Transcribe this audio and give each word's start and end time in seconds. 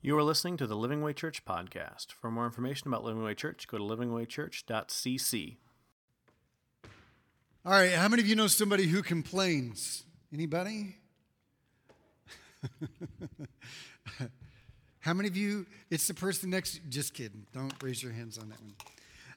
You 0.00 0.16
are 0.16 0.22
listening 0.22 0.56
to 0.58 0.66
the 0.68 0.76
Living 0.76 1.02
Way 1.02 1.12
Church 1.12 1.44
podcast. 1.44 2.12
For 2.12 2.30
more 2.30 2.44
information 2.44 2.86
about 2.86 3.02
Living 3.02 3.24
Way 3.24 3.34
Church, 3.34 3.66
go 3.66 3.78
to 3.78 3.82
livingwaychurch.cc. 3.84 5.56
All 7.66 7.72
right, 7.72 7.90
how 7.90 8.06
many 8.06 8.22
of 8.22 8.28
you 8.28 8.36
know 8.36 8.46
somebody 8.46 8.86
who 8.86 9.02
complains? 9.02 10.04
Anybody? 10.32 10.94
how 15.00 15.14
many 15.14 15.28
of 15.28 15.36
you, 15.36 15.66
it's 15.90 16.06
the 16.06 16.14
person 16.14 16.50
next, 16.50 16.80
just 16.88 17.12
kidding. 17.12 17.44
Don't 17.52 17.74
raise 17.82 18.00
your 18.00 18.12
hands 18.12 18.38
on 18.38 18.50
that 18.50 18.60
one. 18.60 18.76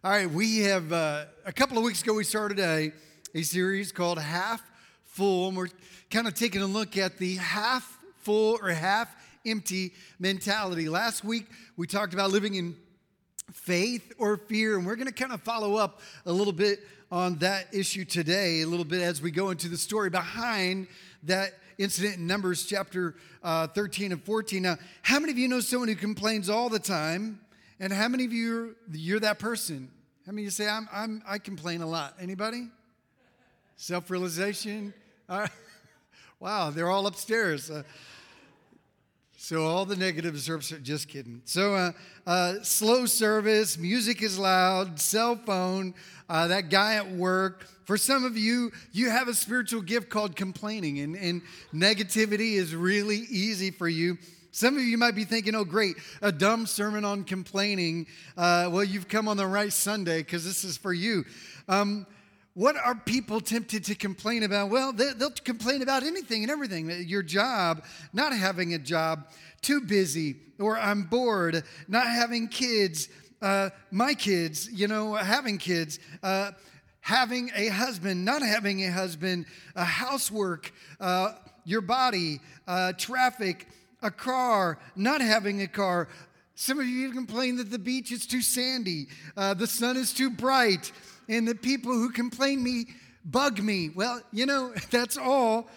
All 0.04 0.12
right, 0.12 0.30
we 0.30 0.60
have, 0.60 0.94
uh, 0.94 1.26
a 1.44 1.52
couple 1.52 1.80
of 1.80 1.84
weeks 1.84 2.04
ago, 2.04 2.14
we 2.14 2.24
started 2.24 2.60
a, 2.60 2.92
a 3.34 3.42
series 3.42 3.92
called 3.92 4.20
Half 4.20 4.62
Full, 5.06 5.48
and 5.48 5.58
we're 5.58 5.70
kind 6.12 6.28
of 6.28 6.36
taking 6.36 6.62
a 6.62 6.68
look 6.68 7.00
at 7.00 7.18
the 7.18 7.38
half 7.38 7.98
full 8.20 8.60
or 8.62 8.70
half 8.70 9.16
empty 9.46 9.94
mentality. 10.20 10.90
Last 10.90 11.24
week, 11.24 11.46
we 11.78 11.88
talked 11.88 12.14
about 12.14 12.32
living 12.32 12.56
in 12.56 12.76
faith 13.52 14.14
or 14.18 14.38
fear, 14.38 14.78
and 14.78 14.86
we're 14.86 14.96
going 14.96 15.08
to 15.08 15.14
kind 15.14 15.32
of 15.32 15.42
follow 15.42 15.76
up 15.76 16.00
a 16.26 16.32
little 16.32 16.54
bit 16.54 16.80
on 17.12 17.36
that 17.40 17.68
issue 17.74 18.06
today, 18.06 18.62
a 18.62 18.68
little 18.68 18.86
bit 18.86 19.02
as 19.02 19.22
we 19.22 19.32
go 19.32 19.50
into 19.50 19.68
the 19.68 19.78
story 19.78 20.10
behind 20.10 20.88
that 21.24 21.54
incident 21.78 22.18
in 22.18 22.28
Numbers 22.28 22.66
chapter 22.66 23.16
uh, 23.44 23.68
13 23.68 24.12
and 24.12 24.24
14. 24.24 24.62
Now, 24.62 24.78
how 25.02 25.20
many 25.20 25.32
of 25.32 25.38
you 25.38 25.48
know 25.48 25.60
someone 25.60 25.90
who 25.90 25.96
complains 25.96 26.50
all 26.50 26.70
the 26.70 26.80
time? 26.80 27.40
And 27.80 27.92
how 27.92 28.08
many 28.08 28.26
of 28.26 28.32
you 28.32 28.76
you're 28.92 29.20
that 29.22 29.40
person? 29.40 29.90
How 30.26 30.32
many 30.32 30.44
of 30.44 30.46
you 30.46 30.52
say 30.52 30.70
I'm, 30.70 30.88
I'm 30.94 31.24
I 31.28 31.40
complain 31.40 31.82
a 31.82 31.88
lot? 31.88 32.16
Anybody? 32.20 32.70
Self-realization. 33.76 34.94
Uh, 35.28 35.48
wow, 36.40 36.70
they're 36.70 36.90
all 36.90 37.08
upstairs. 37.08 37.72
Uh, 37.72 37.82
so 39.44 39.66
all 39.66 39.86
the 39.86 39.96
negatives 39.96 40.48
are 40.50 40.60
just 40.60 41.08
kidding. 41.08 41.42
So 41.46 41.74
uh, 41.74 41.92
uh, 42.28 42.54
slow 42.62 43.08
service, 43.08 43.76
music 43.76 44.22
is 44.22 44.38
loud, 44.38 45.00
cell 45.00 45.36
phone, 45.36 45.96
uh, 46.30 46.46
that 46.50 46.70
guy 46.70 46.94
at 46.94 47.10
work. 47.10 47.66
For 47.86 47.98
some 47.98 48.24
of 48.24 48.38
you, 48.38 48.72
you 48.92 49.10
have 49.10 49.28
a 49.28 49.34
spiritual 49.34 49.82
gift 49.82 50.12
called 50.12 50.36
complaining, 50.36 51.00
and, 51.00 51.16
and 51.16 51.42
negativity 51.74 52.54
is 52.54 52.76
really 52.76 53.18
easy 53.32 53.72
for 53.72 53.88
you. 53.88 54.20
Some 54.52 54.78
of 54.78 54.84
you 54.84 55.00
might 55.00 55.16
be 55.16 55.26
thinking, 55.26 55.56
oh, 55.56 55.66
great, 55.66 55.96
a 56.22 56.32
dumb 56.32 56.68
sermon 56.68 57.04
on 57.04 57.24
complaining. 57.24 58.06
Uh, 58.38 58.70
well, 58.72 58.84
you've 58.84 59.08
come 59.08 59.28
on 59.28 59.38
the 59.38 59.48
right 59.48 59.74
Sunday 59.74 60.20
because 60.20 60.46
this 60.46 60.64
is 60.64 60.78
for 60.78 60.94
you. 60.94 61.26
Um, 61.68 62.06
what 62.54 62.76
are 62.76 62.96
people 62.96 63.40
tempted 63.40 63.86
to 63.86 63.96
complain 63.96 64.44
about? 64.44 64.70
Well, 64.70 64.92
they, 64.92 65.12
will 65.18 65.32
complain 65.44 65.82
about 65.82 66.04
anything 66.04 66.44
and 66.44 66.52
everything. 66.52 66.90
Your 67.08 67.24
job, 67.24 67.84
not 68.12 68.34
having 68.34 68.74
a 68.74 68.80
job, 68.80 69.28
too 69.62 69.82
busy, 69.82 70.36
or 70.60 70.78
I'm 70.78 71.04
bored, 71.04 71.64
not 71.88 72.08
having 72.08 72.48
kids, 72.50 73.08
uh, 73.42 73.70
my 73.90 74.14
kids, 74.14 74.70
you 74.72 74.88
know, 74.88 75.14
having 75.14 75.58
kids, 75.58 76.00
uh, 76.24 76.52
having 77.00 77.52
a 77.56 77.70
husband, 77.70 78.26
not 78.26 78.42
having 78.42 78.84
a 78.84 78.92
husband, 78.92 79.46
a 79.76 79.86
housework, 79.86 80.74
uh, 81.00 81.34
your 81.64 81.82
body, 81.82 82.42
uh, 82.68 82.92
traffic, 82.94 83.68
a 84.02 84.12
car, 84.12 84.78
not 84.96 85.22
having 85.22 85.62
a 85.62 85.68
car. 85.68 86.10
Some 86.56 86.80
of 86.80 86.86
you 86.86 87.12
complain 87.12 87.56
that 87.58 87.72
the 87.72 87.80
beach 87.80 88.12
is 88.12 88.28
too 88.28 88.42
sandy, 88.42 89.08
uh, 89.38 89.54
the 89.54 89.68
sun 89.68 89.96
is 89.96 90.14
too 90.14 90.30
bright 90.30 90.92
and 91.32 91.48
the 91.48 91.56
people 91.56 91.94
who 91.94 92.12
complain 92.12 92.62
me 92.62 92.88
bug 93.24 93.62
me. 93.62 93.90
Well, 93.90 94.22
you 94.32 94.46
know, 94.46 94.74
that's 94.92 95.18
all 95.18 95.68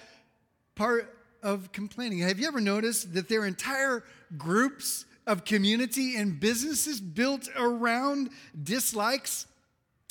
part 0.74 1.16
of 1.42 1.72
complaining. 1.72 2.18
Have 2.18 2.38
you 2.38 2.48
ever 2.48 2.60
noticed 2.60 3.14
that 3.14 3.28
there 3.28 3.42
are 3.42 3.46
entire 3.46 4.02
groups 4.36 5.04
of 5.26 5.44
community 5.44 6.16
and 6.16 6.38
businesses 6.40 7.00
built 7.00 7.48
around 7.56 8.30
dislikes? 8.62 9.46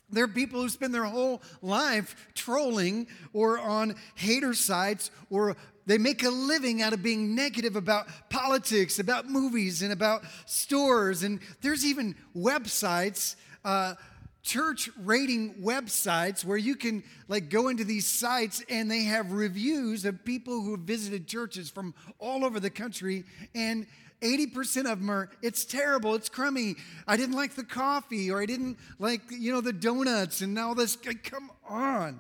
There 0.09 0.23
are 0.23 0.29
people 0.29 0.61
who 0.61 0.69
spend 0.69 0.93
their 0.93 1.05
whole 1.05 1.41
life 1.61 2.15
trolling 2.35 3.07
or 3.33 3.59
on 3.59 3.95
hater 4.15 4.53
sites, 4.53 5.11
or 5.29 5.57
they 5.87 5.97
make 5.97 6.23
a 6.23 6.29
living 6.29 6.81
out 6.81 6.93
of 6.93 7.03
being 7.03 7.35
negative 7.35 7.75
about 7.75 8.07
politics, 8.29 8.99
about 8.99 9.27
movies, 9.29 9.81
and 9.81 9.91
about 9.91 10.23
stores. 10.45 11.23
And 11.23 11.39
there's 11.61 11.83
even 11.83 12.15
websites. 12.35 13.35
Uh, 13.65 13.95
church 14.43 14.89
rating 15.01 15.55
websites 15.55 16.43
where 16.43 16.57
you 16.57 16.75
can 16.75 17.01
like 17.29 17.49
go 17.49 17.69
into 17.69 17.85
these 17.85 18.05
sites 18.05 18.61
and 18.69 18.91
they 18.91 19.03
have 19.03 19.31
reviews 19.31 20.03
of 20.03 20.23
people 20.25 20.61
who 20.61 20.75
visited 20.75 21.27
churches 21.27 21.69
from 21.69 21.93
all 22.19 22.43
over 22.43 22.59
the 22.59 22.69
country 22.69 23.23
and 23.55 23.87
80% 24.21 24.91
of 24.91 24.99
them 24.99 25.09
are 25.09 25.29
it's 25.41 25.63
terrible 25.63 26.13
it's 26.13 26.29
crummy. 26.29 26.75
I 27.07 27.15
didn't 27.15 27.35
like 27.35 27.55
the 27.55 27.63
coffee 27.63 28.29
or 28.29 28.41
i 28.41 28.45
didn't 28.45 28.77
like 28.99 29.21
you 29.31 29.53
know 29.53 29.61
the 29.61 29.73
donuts 29.73 30.41
and 30.41 30.59
all 30.59 30.75
this. 30.75 30.97
Come 31.23 31.49
on. 31.67 32.19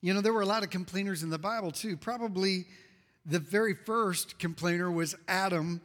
You 0.00 0.14
know 0.14 0.20
there 0.20 0.32
were 0.32 0.42
a 0.42 0.46
lot 0.46 0.64
of 0.64 0.70
complainers 0.70 1.22
in 1.22 1.30
the 1.30 1.38
bible 1.38 1.70
too. 1.70 1.96
Probably 1.96 2.66
the 3.24 3.38
very 3.38 3.74
first 3.74 4.40
complainer 4.40 4.90
was 4.90 5.14
adam 5.28 5.80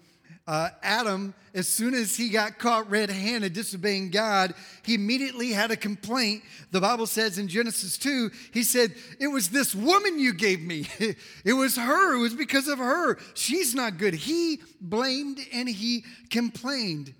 uh, 0.47 0.69
Adam, 0.81 1.33
as 1.53 1.67
soon 1.67 1.93
as 1.93 2.15
he 2.15 2.29
got 2.29 2.57
caught 2.57 2.89
red 2.89 3.09
handed 3.09 3.53
disobeying 3.53 4.09
God, 4.09 4.53
he 4.83 4.95
immediately 4.95 5.51
had 5.51 5.71
a 5.71 5.75
complaint. 5.75 6.43
The 6.71 6.81
Bible 6.81 7.07
says 7.07 7.37
in 7.37 7.47
Genesis 7.47 7.97
2, 7.97 8.31
he 8.51 8.63
said, 8.63 8.93
It 9.19 9.27
was 9.27 9.49
this 9.49 9.75
woman 9.75 10.19
you 10.19 10.33
gave 10.33 10.61
me. 10.61 10.87
it 11.45 11.53
was 11.53 11.77
her. 11.77 12.15
It 12.15 12.19
was 12.19 12.33
because 12.33 12.67
of 12.67 12.79
her. 12.79 13.19
She's 13.33 13.75
not 13.75 13.97
good. 13.97 14.13
He 14.13 14.59
blamed 14.79 15.39
and 15.53 15.69
he 15.69 16.03
complained. 16.29 17.13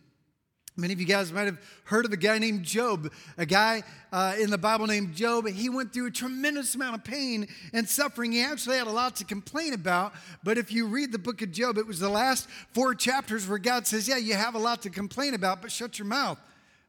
Many 0.77 0.93
of 0.93 1.01
you 1.01 1.05
guys 1.05 1.33
might 1.33 1.45
have 1.45 1.59
heard 1.83 2.05
of 2.05 2.13
a 2.13 2.17
guy 2.17 2.39
named 2.39 2.63
Job, 2.63 3.11
a 3.37 3.45
guy 3.45 3.83
uh, 4.13 4.35
in 4.39 4.49
the 4.49 4.57
Bible 4.57 4.87
named 4.87 5.13
Job. 5.13 5.45
He 5.47 5.67
went 5.67 5.91
through 5.91 6.07
a 6.07 6.11
tremendous 6.11 6.75
amount 6.75 6.95
of 6.95 7.03
pain 7.03 7.47
and 7.73 7.87
suffering. 7.87 8.31
He 8.31 8.41
actually 8.41 8.77
had 8.77 8.87
a 8.87 8.91
lot 8.91 9.17
to 9.17 9.25
complain 9.25 9.73
about. 9.73 10.13
But 10.43 10.57
if 10.57 10.71
you 10.71 10.87
read 10.87 11.11
the 11.11 11.19
book 11.19 11.41
of 11.41 11.51
Job, 11.51 11.77
it 11.77 11.85
was 11.85 11.99
the 11.99 12.09
last 12.09 12.47
four 12.71 12.95
chapters 12.95 13.47
where 13.49 13.57
God 13.57 13.85
says, 13.85 14.07
Yeah, 14.07 14.17
you 14.17 14.33
have 14.33 14.55
a 14.55 14.59
lot 14.59 14.81
to 14.83 14.89
complain 14.89 15.33
about, 15.33 15.61
but 15.61 15.71
shut 15.71 15.99
your 15.99 16.07
mouth 16.07 16.39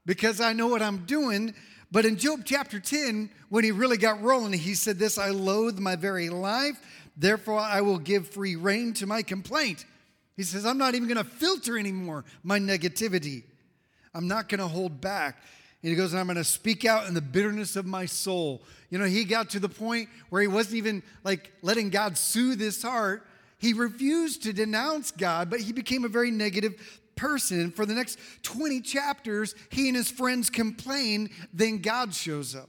because 0.07 0.41
I 0.41 0.53
know 0.53 0.69
what 0.69 0.81
I'm 0.81 0.99
doing. 1.05 1.53
But 1.91 2.07
in 2.07 2.17
Job 2.17 2.43
chapter 2.45 2.79
10, 2.79 3.31
when 3.49 3.65
he 3.65 3.73
really 3.73 3.99
got 3.99 4.23
rolling, 4.23 4.53
he 4.53 4.75
said, 4.75 4.99
This 4.99 5.19
I 5.19 5.31
loathe 5.31 5.81
my 5.81 5.97
very 5.97 6.31
life, 6.31 6.81
therefore 7.17 7.59
I 7.59 7.81
will 7.81 7.99
give 7.99 8.29
free 8.29 8.55
rein 8.55 8.95
to 8.95 9.07
my 9.07 9.23
complaint. 9.23 9.87
He 10.37 10.45
says, 10.45 10.65
I'm 10.65 10.79
not 10.79 10.95
even 10.95 11.09
going 11.09 11.23
to 11.23 11.31
filter 11.31 11.77
anymore 11.77 12.25
my 12.43 12.59
negativity. 12.59 13.43
I'm 14.15 14.29
not 14.29 14.49
going 14.49 14.61
to 14.61 14.69
hold 14.69 15.01
back. 15.01 15.43
And 15.83 15.91
he 15.91 15.97
goes, 15.97 16.13
and 16.13 16.21
I'm 16.21 16.27
going 16.27 16.37
to 16.37 16.45
speak 16.45 16.85
out 16.85 17.09
in 17.09 17.15
the 17.15 17.21
bitterness 17.21 17.75
of 17.75 17.87
my 17.87 18.07
soul. 18.07 18.63
You 18.91 18.99
know, 18.99 19.05
he 19.05 19.25
got 19.25 19.51
to 19.51 19.61
the 19.61 19.69
point 19.69 20.09
where 20.29 20.41
he 20.41 20.49
wasn't 20.49 20.77
even 20.77 21.03
like 21.25 21.53
letting 21.63 21.91
God 21.91 22.17
soothe 22.17 22.61
his 22.61 22.83
heart. 22.83 23.27
He 23.59 23.73
refused 23.73 24.45
to 24.45 24.53
denounce 24.53 25.11
God, 25.11 25.51
but 25.51 25.61
he 25.61 25.73
became 25.73 26.05
a 26.05 26.09
very 26.09 26.31
negative 26.31 27.01
person. 27.17 27.71
For 27.71 27.85
the 27.85 27.95
next 27.95 28.19
20 28.43 28.81
chapters, 28.81 29.55
he 29.71 29.89
and 29.89 29.97
his 29.97 30.11
friends 30.11 30.51
complain, 30.51 31.31
then 31.53 31.79
God 31.79 32.15
shows 32.15 32.55
up. 32.55 32.69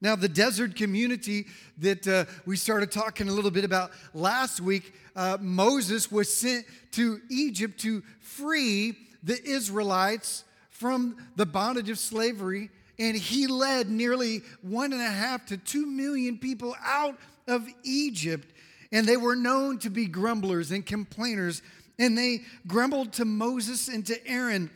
Now, 0.00 0.14
the 0.14 0.28
desert 0.28 0.76
community 0.76 1.46
that 1.78 2.06
uh, 2.06 2.24
we 2.46 2.56
started 2.56 2.92
talking 2.92 3.28
a 3.28 3.32
little 3.32 3.50
bit 3.50 3.64
about 3.64 3.90
last 4.14 4.60
week, 4.60 4.94
uh, 5.16 5.38
Moses 5.40 6.10
was 6.10 6.32
sent 6.32 6.66
to 6.92 7.20
Egypt 7.30 7.80
to 7.80 8.02
free 8.20 8.96
the 9.24 9.42
Israelites 9.44 10.44
from 10.78 11.16
the 11.34 11.46
bondage 11.46 11.90
of 11.90 11.98
slavery, 11.98 12.70
and 12.98 13.16
he 13.16 13.46
led 13.46 13.90
nearly 13.90 14.42
one 14.62 14.92
and 14.92 15.02
a 15.02 15.10
half 15.10 15.46
to 15.46 15.56
two 15.56 15.86
million 15.86 16.38
people 16.38 16.76
out 16.84 17.16
of 17.46 17.66
Egypt. 17.82 18.48
And 18.92 19.06
they 19.06 19.16
were 19.16 19.36
known 19.36 19.78
to 19.80 19.90
be 19.90 20.06
grumblers 20.06 20.70
and 20.70 20.86
complainers, 20.86 21.62
and 21.98 22.16
they 22.16 22.42
grumbled 22.66 23.12
to 23.14 23.24
Moses 23.24 23.88
and 23.88 24.06
to 24.06 24.26
Aaron. 24.26 24.70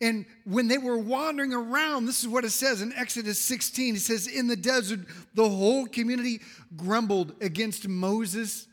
And 0.00 0.24
when 0.44 0.68
they 0.68 0.78
were 0.78 0.98
wandering 0.98 1.52
around, 1.52 2.06
this 2.06 2.22
is 2.22 2.28
what 2.28 2.44
it 2.44 2.50
says 2.50 2.80
in 2.80 2.92
Exodus 2.92 3.40
16. 3.40 3.96
It 3.96 4.00
says, 4.00 4.26
In 4.26 4.46
the 4.46 4.56
desert, 4.56 5.00
the 5.34 5.48
whole 5.48 5.86
community 5.86 6.40
grumbled 6.76 7.34
against 7.40 7.88
Moses 7.88 8.66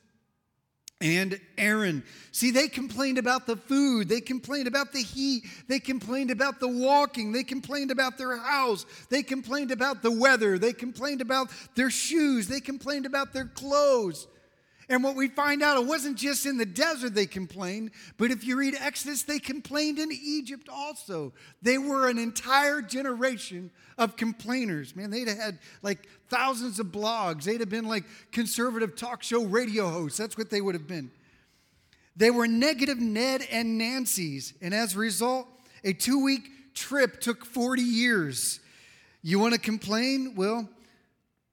and 1.01 1.39
Aaron. 1.57 2.03
See, 2.31 2.51
they 2.51 2.67
complained 2.67 3.17
about 3.17 3.45
the 3.45 3.57
food, 3.57 4.07
they 4.07 4.21
complained 4.21 4.67
about 4.67 4.93
the 4.93 5.01
heat, 5.01 5.43
they 5.67 5.79
complained 5.79 6.31
about 6.31 6.59
the 6.59 6.67
walking, 6.67 7.31
they 7.31 7.43
complained 7.43 7.91
about 7.91 8.17
their 8.17 8.37
house, 8.37 8.85
they 9.09 9.23
complained 9.23 9.71
about 9.71 10.01
the 10.01 10.11
weather, 10.11 10.57
they 10.57 10.73
complained 10.73 11.21
about 11.21 11.49
their 11.75 11.89
shoes, 11.89 12.47
they 12.47 12.61
complained 12.61 13.05
about 13.05 13.33
their 13.33 13.45
clothes. 13.45 14.27
And 14.91 15.05
what 15.05 15.15
we 15.15 15.29
find 15.29 15.63
out, 15.63 15.77
it 15.77 15.85
wasn't 15.85 16.17
just 16.17 16.45
in 16.45 16.57
the 16.57 16.65
desert 16.65 17.15
they 17.15 17.25
complained, 17.25 17.91
but 18.17 18.29
if 18.29 18.43
you 18.43 18.57
read 18.57 18.75
Exodus, 18.77 19.23
they 19.23 19.39
complained 19.39 19.97
in 19.99 20.11
Egypt 20.11 20.67
also. 20.67 21.31
They 21.61 21.77
were 21.77 22.09
an 22.09 22.17
entire 22.17 22.81
generation 22.81 23.71
of 23.97 24.17
complainers. 24.17 24.93
Man, 24.93 25.09
they'd 25.09 25.29
have 25.29 25.37
had 25.37 25.59
like 25.81 26.09
thousands 26.27 26.77
of 26.77 26.87
blogs. 26.87 27.45
They'd 27.45 27.61
have 27.61 27.69
been 27.69 27.87
like 27.87 28.03
conservative 28.33 28.97
talk 28.97 29.23
show 29.23 29.45
radio 29.45 29.87
hosts. 29.87 30.17
That's 30.17 30.37
what 30.37 30.49
they 30.49 30.59
would 30.59 30.75
have 30.75 30.87
been. 30.87 31.09
They 32.17 32.29
were 32.29 32.45
negative 32.45 32.99
Ned 32.99 33.47
and 33.49 33.77
Nancy's. 33.77 34.53
And 34.61 34.73
as 34.73 34.95
a 34.97 34.99
result, 34.99 35.47
a 35.85 35.93
two 35.93 36.21
week 36.21 36.73
trip 36.73 37.21
took 37.21 37.45
40 37.45 37.81
years. 37.81 38.59
You 39.21 39.39
want 39.39 39.53
to 39.53 39.59
complain? 39.59 40.35
Well, 40.35 40.67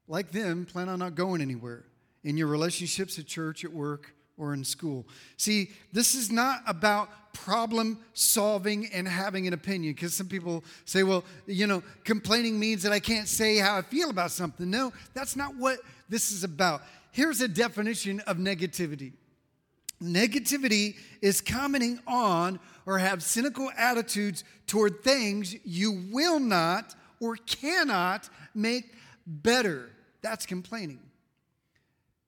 like 0.09 0.33
them, 0.33 0.67
plan 0.67 0.89
on 0.89 0.99
not 0.99 1.15
going 1.15 1.41
anywhere 1.41 1.85
in 2.25 2.37
your 2.37 2.49
relationships 2.49 3.19
at 3.19 3.27
church, 3.27 3.65
at 3.65 3.73
work, 3.73 4.15
or 4.39 4.55
in 4.55 4.65
school. 4.65 5.07
See, 5.37 5.71
this 5.93 6.15
is 6.15 6.31
not 6.31 6.61
about 6.67 7.11
problem 7.35 7.99
solving 8.15 8.87
and 8.93 9.07
having 9.07 9.47
an 9.47 9.53
opinion 9.53 9.95
because 9.95 10.15
some 10.15 10.29
people 10.29 10.65
say, 10.85 11.03
well, 11.03 11.25
you 11.47 11.67
know, 11.67 11.83
complaining 12.05 12.59
means 12.59 12.83
that 12.85 12.93
I 12.93 13.01
can't 13.01 13.29
say 13.29 13.59
how 13.59 13.77
I 13.77 13.83
feel 13.83 14.11
about 14.11 14.31
something. 14.31 14.71
No, 14.71 14.93
that's 15.15 15.37
not 15.37 15.57
what 15.57 15.81
this 16.09 16.31
is 16.31 16.45
about. 16.45 16.83
Here's 17.11 17.41
a 17.41 17.49
definition 17.49 18.21
of 18.21 18.37
negativity 18.39 19.13
negativity 20.01 20.95
is 21.21 21.41
commenting 21.41 21.99
on 22.07 22.61
or 22.87 22.99
have 22.99 23.21
cynical 23.21 23.69
attitudes 23.77 24.45
toward 24.69 25.03
things 25.03 25.57
you 25.65 26.05
will 26.13 26.39
not 26.39 26.95
or 27.21 27.35
cannot 27.35 28.29
make 28.55 28.85
better. 29.27 29.91
That's 30.23 30.47
complaining. 30.47 31.01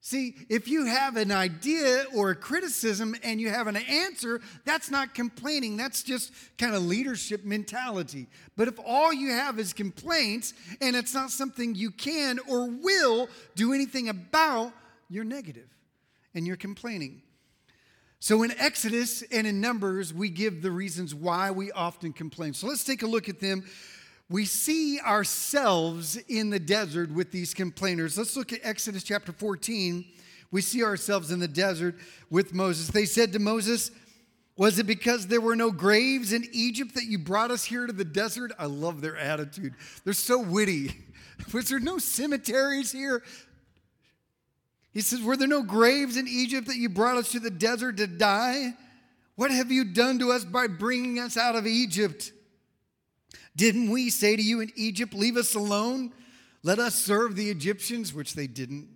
See, 0.02 0.35
if 0.49 0.67
you 0.67 0.87
have 0.87 1.17
an 1.19 1.31
idea 1.31 2.05
or 2.14 2.31
a 2.31 2.35
criticism 2.35 3.14
and 3.23 3.38
you 3.38 3.50
have 3.50 3.67
an 3.67 3.76
answer, 3.76 4.41
that's 4.64 4.91
not 4.91 5.14
complaining. 5.14 5.76
That's 5.76 6.02
just 6.02 6.32
kind 6.56 6.75
of 6.75 6.87
leadership 6.87 7.44
mentality. 7.44 8.26
But 8.56 8.67
if 8.69 8.79
all 8.85 9.12
you 9.12 9.31
have 9.31 9.58
is 9.58 9.75
complaints 9.75 10.55
and 10.81 10.97
it's 10.97 11.12
not 11.12 11.31
something 11.31 11.75
you 11.75 11.91
can 11.91 12.38
or 12.49 12.70
will 12.70 13.29
do 13.56 13.75
anything 13.75 14.08
about, 14.08 14.73
you're 15.11 15.25
negative 15.25 15.69
and 16.35 16.47
you're 16.47 16.56
complaining. 16.56 17.20
So 18.20 18.43
in 18.43 18.52
Exodus 18.58 19.23
and 19.31 19.47
in 19.47 19.61
Numbers, 19.61 20.14
we 20.14 20.31
give 20.31 20.62
the 20.62 20.70
reasons 20.70 21.14
why 21.14 21.50
we 21.50 21.73
often 21.73 22.14
complain. 22.14 22.55
So 22.55 22.67
let's 22.67 22.85
take 22.85 23.02
a 23.02 23.06
look 23.06 23.29
at 23.29 23.41
them 23.41 23.64
we 24.31 24.44
see 24.44 25.00
ourselves 25.00 26.17
in 26.29 26.50
the 26.50 26.61
desert 26.61 27.11
with 27.11 27.32
these 27.32 27.53
complainers. 27.53 28.17
Let's 28.17 28.37
look 28.37 28.53
at 28.53 28.61
Exodus 28.62 29.03
chapter 29.03 29.32
14. 29.32 30.05
We 30.53 30.62
see 30.62 30.85
ourselves 30.85 31.32
in 31.32 31.41
the 31.41 31.49
desert 31.49 31.97
with 32.31 32.55
Moses. 32.55 32.88
They 32.88 33.06
said 33.06 33.32
to 33.32 33.41
Moses, 33.41 33.91
Was 34.56 34.79
it 34.79 34.87
because 34.87 35.27
there 35.27 35.41
were 35.41 35.56
no 35.56 35.73
graves 35.73 36.32
in 36.32 36.47
Egypt 36.53 36.94
that 36.94 37.06
you 37.06 37.19
brought 37.19 37.50
us 37.50 37.65
here 37.65 37.88
to 37.88 37.93
the 37.93 38.05
desert? 38.05 38.53
I 38.56 38.67
love 38.67 39.00
their 39.00 39.17
attitude. 39.17 39.75
They're 40.05 40.12
so 40.12 40.38
witty. 40.38 40.93
Was 41.53 41.69
there 41.69 41.81
no 41.81 41.99
cemeteries 41.99 42.93
here? 42.93 43.25
He 44.93 45.00
says, 45.00 45.21
Were 45.23 45.37
there 45.37 45.49
no 45.49 45.62
graves 45.65 46.17
in 46.17 46.29
Egypt 46.29 46.69
that 46.69 46.76
you 46.76 46.88
brought 46.88 47.17
us 47.17 47.33
to 47.33 47.41
the 47.41 47.50
desert 47.50 47.97
to 47.97 48.06
die? 48.06 48.75
What 49.35 49.50
have 49.50 49.73
you 49.73 49.85
done 49.85 50.21
to 50.21 50.31
us 50.31 50.44
by 50.44 50.69
bringing 50.69 51.19
us 51.19 51.37
out 51.37 51.56
of 51.56 51.67
Egypt? 51.67 52.33
Didn't 53.61 53.91
we 53.91 54.09
say 54.09 54.37
to 54.37 54.43
you 54.43 54.62
in 54.62 54.73
Egypt, 54.75 55.12
Leave 55.12 55.37
us 55.37 55.55
alone? 55.55 56.15
Let 56.62 56.79
us 56.79 56.95
serve 56.95 57.37
the 57.37 57.51
Egyptians, 57.51 58.15
which 58.15 58.33
they 58.33 58.47
didn't. 58.47 58.89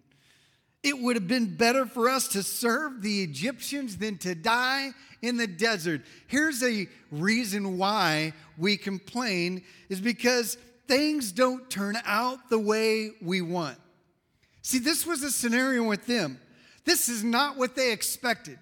It 0.82 0.98
would 0.98 1.16
have 1.16 1.28
been 1.28 1.54
better 1.54 1.84
for 1.84 2.08
us 2.08 2.28
to 2.28 2.42
serve 2.42 3.02
the 3.02 3.22
Egyptians 3.22 3.98
than 3.98 4.16
to 4.18 4.34
die 4.34 4.92
in 5.20 5.36
the 5.36 5.46
desert. 5.46 6.00
Here's 6.28 6.62
a 6.62 6.88
reason 7.10 7.76
why 7.76 8.32
we 8.56 8.78
complain 8.78 9.62
is 9.90 10.00
because 10.00 10.56
things 10.88 11.30
don't 11.30 11.68
turn 11.68 11.98
out 12.06 12.48
the 12.48 12.58
way 12.58 13.10
we 13.20 13.42
want. 13.42 13.76
See, 14.62 14.78
this 14.78 15.06
was 15.06 15.22
a 15.22 15.30
scenario 15.30 15.82
with 15.82 16.06
them. 16.06 16.40
This 16.86 17.10
is 17.10 17.22
not 17.22 17.58
what 17.58 17.76
they 17.76 17.92
expected. 17.92 18.58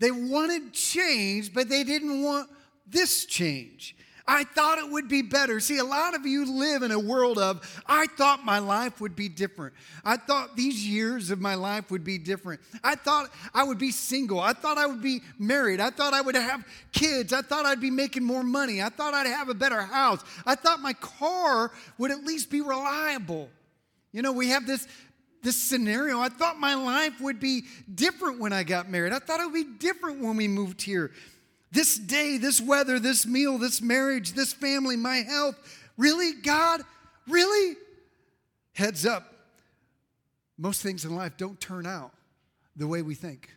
They 0.00 0.10
wanted 0.10 0.72
change, 0.72 1.54
but 1.54 1.68
they 1.68 1.84
didn't 1.84 2.24
want 2.24 2.50
this 2.88 3.24
change. 3.24 3.94
I 4.26 4.44
thought 4.44 4.78
it 4.78 4.90
would 4.90 5.08
be 5.08 5.22
better. 5.22 5.58
See, 5.60 5.78
a 5.78 5.84
lot 5.84 6.14
of 6.14 6.24
you 6.26 6.44
live 6.58 6.82
in 6.82 6.90
a 6.92 6.98
world 6.98 7.38
of, 7.38 7.82
I 7.86 8.06
thought 8.06 8.44
my 8.44 8.58
life 8.58 9.00
would 9.00 9.16
be 9.16 9.28
different. 9.28 9.74
I 10.04 10.16
thought 10.16 10.56
these 10.56 10.86
years 10.86 11.30
of 11.30 11.40
my 11.40 11.54
life 11.54 11.90
would 11.90 12.04
be 12.04 12.18
different. 12.18 12.60
I 12.84 12.94
thought 12.94 13.30
I 13.52 13.64
would 13.64 13.78
be 13.78 13.90
single. 13.90 14.40
I 14.40 14.52
thought 14.52 14.78
I 14.78 14.86
would 14.86 15.02
be 15.02 15.22
married. 15.38 15.80
I 15.80 15.90
thought 15.90 16.14
I 16.14 16.20
would 16.20 16.36
have 16.36 16.64
kids. 16.92 17.32
I 17.32 17.42
thought 17.42 17.66
I'd 17.66 17.80
be 17.80 17.90
making 17.90 18.24
more 18.24 18.44
money. 18.44 18.80
I 18.80 18.88
thought 18.88 19.14
I'd 19.14 19.26
have 19.26 19.48
a 19.48 19.54
better 19.54 19.82
house. 19.82 20.22
I 20.46 20.54
thought 20.54 20.80
my 20.80 20.92
car 20.94 21.72
would 21.98 22.10
at 22.10 22.24
least 22.24 22.50
be 22.50 22.60
reliable. 22.60 23.50
You 24.12 24.22
know, 24.22 24.32
we 24.32 24.48
have 24.48 24.66
this 24.66 24.86
this 25.42 25.56
scenario. 25.56 26.20
I 26.20 26.28
thought 26.28 26.58
my 26.58 26.74
life 26.74 27.20
would 27.20 27.40
be 27.40 27.64
different 27.92 28.38
when 28.38 28.52
I 28.52 28.62
got 28.62 28.88
married. 28.88 29.12
I 29.12 29.18
thought 29.18 29.40
it 29.40 29.46
would 29.46 29.54
be 29.54 29.76
different 29.78 30.20
when 30.20 30.36
we 30.36 30.46
moved 30.46 30.80
here. 30.80 31.10
This 31.72 31.98
day, 31.98 32.36
this 32.36 32.60
weather, 32.60 33.00
this 33.00 33.26
meal, 33.26 33.56
this 33.56 33.80
marriage, 33.80 34.34
this 34.34 34.52
family, 34.52 34.94
my 34.94 35.16
health. 35.16 35.56
Really, 35.96 36.34
God? 36.34 36.82
Really? 37.26 37.76
Heads 38.74 39.06
up. 39.06 39.32
Most 40.58 40.82
things 40.82 41.06
in 41.06 41.16
life 41.16 41.38
don't 41.38 41.58
turn 41.58 41.86
out 41.86 42.12
the 42.76 42.86
way 42.86 43.00
we 43.00 43.14
think. 43.14 43.50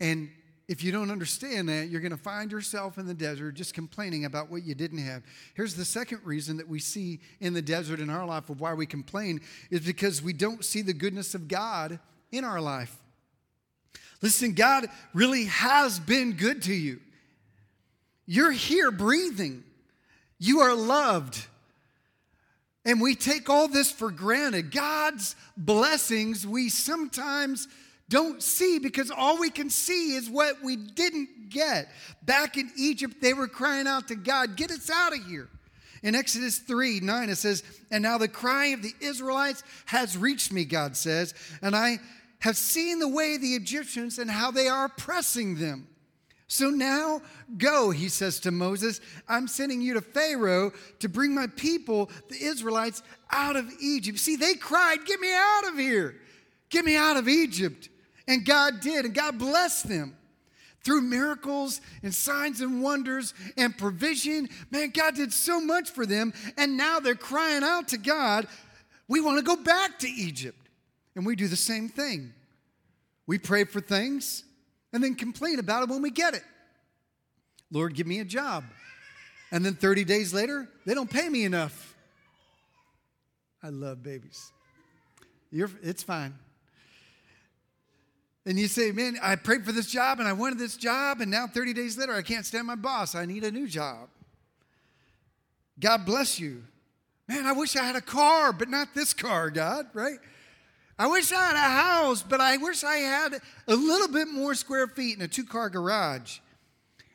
And 0.00 0.28
if 0.66 0.82
you 0.82 0.90
don't 0.90 1.12
understand 1.12 1.68
that, 1.68 1.88
you're 1.88 2.00
going 2.00 2.10
to 2.10 2.16
find 2.16 2.50
yourself 2.50 2.98
in 2.98 3.06
the 3.06 3.14
desert 3.14 3.52
just 3.52 3.72
complaining 3.72 4.24
about 4.24 4.50
what 4.50 4.64
you 4.64 4.74
didn't 4.74 4.98
have. 4.98 5.22
Here's 5.54 5.76
the 5.76 5.84
second 5.84 6.20
reason 6.24 6.56
that 6.56 6.68
we 6.68 6.80
see 6.80 7.20
in 7.40 7.54
the 7.54 7.62
desert 7.62 8.00
in 8.00 8.10
our 8.10 8.26
life 8.26 8.50
of 8.50 8.60
why 8.60 8.74
we 8.74 8.86
complain 8.86 9.40
is 9.70 9.80
because 9.80 10.20
we 10.20 10.32
don't 10.32 10.64
see 10.64 10.82
the 10.82 10.92
goodness 10.92 11.36
of 11.36 11.46
God 11.46 12.00
in 12.32 12.44
our 12.44 12.60
life. 12.60 12.96
Listen, 14.26 14.54
God 14.54 14.88
really 15.14 15.44
has 15.44 16.00
been 16.00 16.32
good 16.32 16.62
to 16.62 16.74
you. 16.74 16.98
You're 18.26 18.50
here 18.50 18.90
breathing, 18.90 19.62
you 20.40 20.62
are 20.62 20.74
loved. 20.74 21.46
And 22.84 23.00
we 23.00 23.14
take 23.14 23.48
all 23.48 23.68
this 23.68 23.92
for 23.92 24.10
granted. 24.10 24.72
God's 24.72 25.36
blessings 25.56 26.44
we 26.44 26.68
sometimes 26.68 27.68
don't 28.08 28.42
see 28.42 28.80
because 28.80 29.12
all 29.12 29.38
we 29.38 29.48
can 29.48 29.70
see 29.70 30.16
is 30.16 30.28
what 30.28 30.60
we 30.60 30.74
didn't 30.74 31.48
get. 31.48 31.88
Back 32.24 32.56
in 32.56 32.68
Egypt, 32.76 33.22
they 33.22 33.32
were 33.32 33.46
crying 33.46 33.86
out 33.86 34.08
to 34.08 34.16
God, 34.16 34.56
Get 34.56 34.72
us 34.72 34.90
out 34.90 35.16
of 35.16 35.24
here. 35.24 35.48
In 36.02 36.16
Exodus 36.16 36.58
3 36.58 36.98
9, 36.98 37.30
it 37.30 37.36
says, 37.36 37.62
And 37.92 38.02
now 38.02 38.18
the 38.18 38.26
cry 38.26 38.66
of 38.66 38.82
the 38.82 38.94
Israelites 39.00 39.62
has 39.86 40.16
reached 40.16 40.52
me, 40.52 40.64
God 40.64 40.96
says, 40.96 41.32
and 41.62 41.76
I 41.76 41.98
have 42.40 42.56
seen 42.56 42.98
the 42.98 43.08
way 43.08 43.36
the 43.36 43.54
Egyptians 43.54 44.18
and 44.18 44.30
how 44.30 44.50
they 44.50 44.68
are 44.68 44.84
oppressing 44.86 45.56
them. 45.56 45.88
So 46.48 46.70
now 46.70 47.22
go, 47.58 47.90
he 47.90 48.08
says 48.08 48.38
to 48.40 48.50
Moses. 48.50 49.00
I'm 49.28 49.48
sending 49.48 49.80
you 49.80 49.94
to 49.94 50.00
Pharaoh 50.00 50.72
to 51.00 51.08
bring 51.08 51.34
my 51.34 51.48
people, 51.48 52.10
the 52.28 52.40
Israelites, 52.40 53.02
out 53.30 53.56
of 53.56 53.68
Egypt. 53.80 54.18
See, 54.18 54.36
they 54.36 54.54
cried, 54.54 55.04
Get 55.04 55.18
me 55.18 55.34
out 55.34 55.68
of 55.68 55.78
here. 55.78 56.16
Get 56.70 56.84
me 56.84 56.96
out 56.96 57.16
of 57.16 57.28
Egypt. 57.28 57.88
And 58.28 58.44
God 58.44 58.80
did, 58.80 59.04
and 59.04 59.14
God 59.14 59.38
blessed 59.38 59.88
them 59.88 60.16
through 60.82 61.00
miracles 61.00 61.80
and 62.04 62.14
signs 62.14 62.60
and 62.60 62.80
wonders 62.80 63.34
and 63.56 63.76
provision. 63.76 64.48
Man, 64.70 64.90
God 64.90 65.16
did 65.16 65.32
so 65.32 65.60
much 65.60 65.90
for 65.90 66.06
them. 66.06 66.32
And 66.56 66.76
now 66.76 67.00
they're 67.00 67.16
crying 67.16 67.64
out 67.64 67.88
to 67.88 67.98
God, 67.98 68.46
We 69.08 69.20
want 69.20 69.38
to 69.38 69.44
go 69.44 69.60
back 69.60 69.98
to 70.00 70.08
Egypt. 70.08 70.65
And 71.16 71.24
we 71.24 71.34
do 71.34 71.48
the 71.48 71.56
same 71.56 71.88
thing. 71.88 72.34
We 73.26 73.38
pray 73.38 73.64
for 73.64 73.80
things 73.80 74.44
and 74.92 75.02
then 75.02 75.14
complain 75.14 75.58
about 75.58 75.82
it 75.82 75.88
when 75.88 76.02
we 76.02 76.10
get 76.10 76.34
it. 76.34 76.44
Lord, 77.72 77.94
give 77.94 78.06
me 78.06 78.20
a 78.20 78.24
job. 78.24 78.64
And 79.50 79.64
then 79.64 79.74
30 79.74 80.04
days 80.04 80.32
later, 80.32 80.68
they 80.84 80.94
don't 80.94 81.10
pay 81.10 81.28
me 81.28 81.44
enough. 81.44 81.96
I 83.62 83.70
love 83.70 84.02
babies. 84.02 84.52
You're, 85.50 85.70
it's 85.82 86.02
fine. 86.02 86.34
And 88.44 88.58
you 88.58 88.68
say, 88.68 88.92
man, 88.92 89.16
I 89.20 89.34
prayed 89.34 89.64
for 89.64 89.72
this 89.72 89.86
job 89.86 90.20
and 90.20 90.28
I 90.28 90.32
wanted 90.32 90.58
this 90.58 90.76
job, 90.76 91.20
and 91.20 91.30
now 91.30 91.48
30 91.48 91.72
days 91.72 91.98
later, 91.98 92.12
I 92.12 92.22
can't 92.22 92.46
stand 92.46 92.66
my 92.66 92.76
boss. 92.76 93.14
I 93.16 93.24
need 93.24 93.42
a 93.42 93.50
new 93.50 93.66
job. 93.66 94.08
God 95.80 96.04
bless 96.04 96.38
you. 96.38 96.62
Man, 97.26 97.44
I 97.44 97.52
wish 97.52 97.74
I 97.74 97.82
had 97.82 97.96
a 97.96 98.00
car, 98.00 98.52
but 98.52 98.68
not 98.68 98.94
this 98.94 99.12
car, 99.12 99.50
God, 99.50 99.86
right? 99.94 100.18
I 100.98 101.06
wish 101.08 101.30
I 101.30 101.36
had 101.36 101.56
a 101.56 101.58
house, 101.58 102.22
but 102.22 102.40
I 102.40 102.56
wish 102.56 102.82
I 102.82 102.96
had 102.96 103.40
a 103.68 103.74
little 103.74 104.08
bit 104.08 104.28
more 104.28 104.54
square 104.54 104.86
feet 104.86 105.16
in 105.16 105.22
a 105.22 105.28
two 105.28 105.44
car 105.44 105.68
garage. 105.68 106.38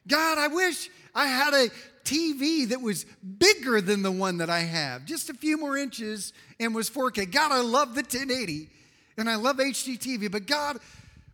God, 0.07 0.37
I 0.37 0.47
wish 0.47 0.89
I 1.15 1.25
had 1.25 1.53
a 1.53 1.69
TV 2.03 2.69
that 2.69 2.81
was 2.81 3.05
bigger 3.37 3.81
than 3.81 4.03
the 4.03 4.11
one 4.11 4.37
that 4.37 4.49
I 4.49 4.59
have, 4.59 5.05
just 5.05 5.29
a 5.29 5.33
few 5.33 5.57
more 5.57 5.77
inches 5.77 6.33
and 6.59 6.73
was 6.75 6.89
4K. 6.89 7.31
God, 7.31 7.51
I 7.51 7.61
love 7.61 7.95
the 7.95 8.01
1080 8.01 8.69
and 9.17 9.29
I 9.29 9.35
love 9.35 9.57
HDTV, 9.57 10.31
but 10.31 10.45
God, 10.45 10.77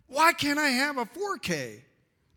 why 0.08 0.34
can't 0.34 0.60
I 0.60 0.70
have 0.70 0.98
a 0.98 1.06
4K? 1.06 1.82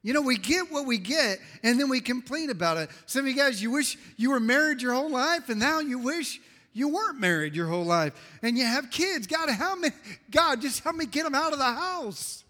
You 0.03 0.15
know, 0.15 0.23
we 0.23 0.39
get 0.39 0.71
what 0.73 0.87
we 0.87 0.99
get 0.99 1.39
and 1.63 1.79
then 1.79 1.89
we 1.89 2.01
complain 2.01 2.51
about 2.51 2.79
it. 2.79 2.91
Some 3.07 3.23
of 3.23 3.29
you 3.29 3.37
guys, 3.37 3.63
you 3.63 3.71
wish 3.71 3.99
you 4.17 4.31
were 4.31 4.41
married 4.41 4.81
your 4.81 4.95
whole 4.95 5.11
life 5.11 5.49
and 5.51 5.61
now 5.61 5.81
you 5.81 5.99
wish 5.99 6.41
you 6.73 6.89
weren't 6.89 7.19
married 7.19 7.55
your 7.55 7.67
whole 7.67 7.85
life 7.85 8.13
and 8.43 8.57
you 8.57 8.65
have 8.65 8.91
kids. 8.91 9.27
God, 9.27 9.51
help 9.51 9.79
me. 9.79 9.91
God, 10.31 10.61
just 10.61 10.83
help 10.85 10.97
me 10.97 11.07
get 11.07 11.25
them 11.25 11.35
out 11.35 11.53
of 11.53 11.59
the 11.59 11.65
house. 11.65 12.45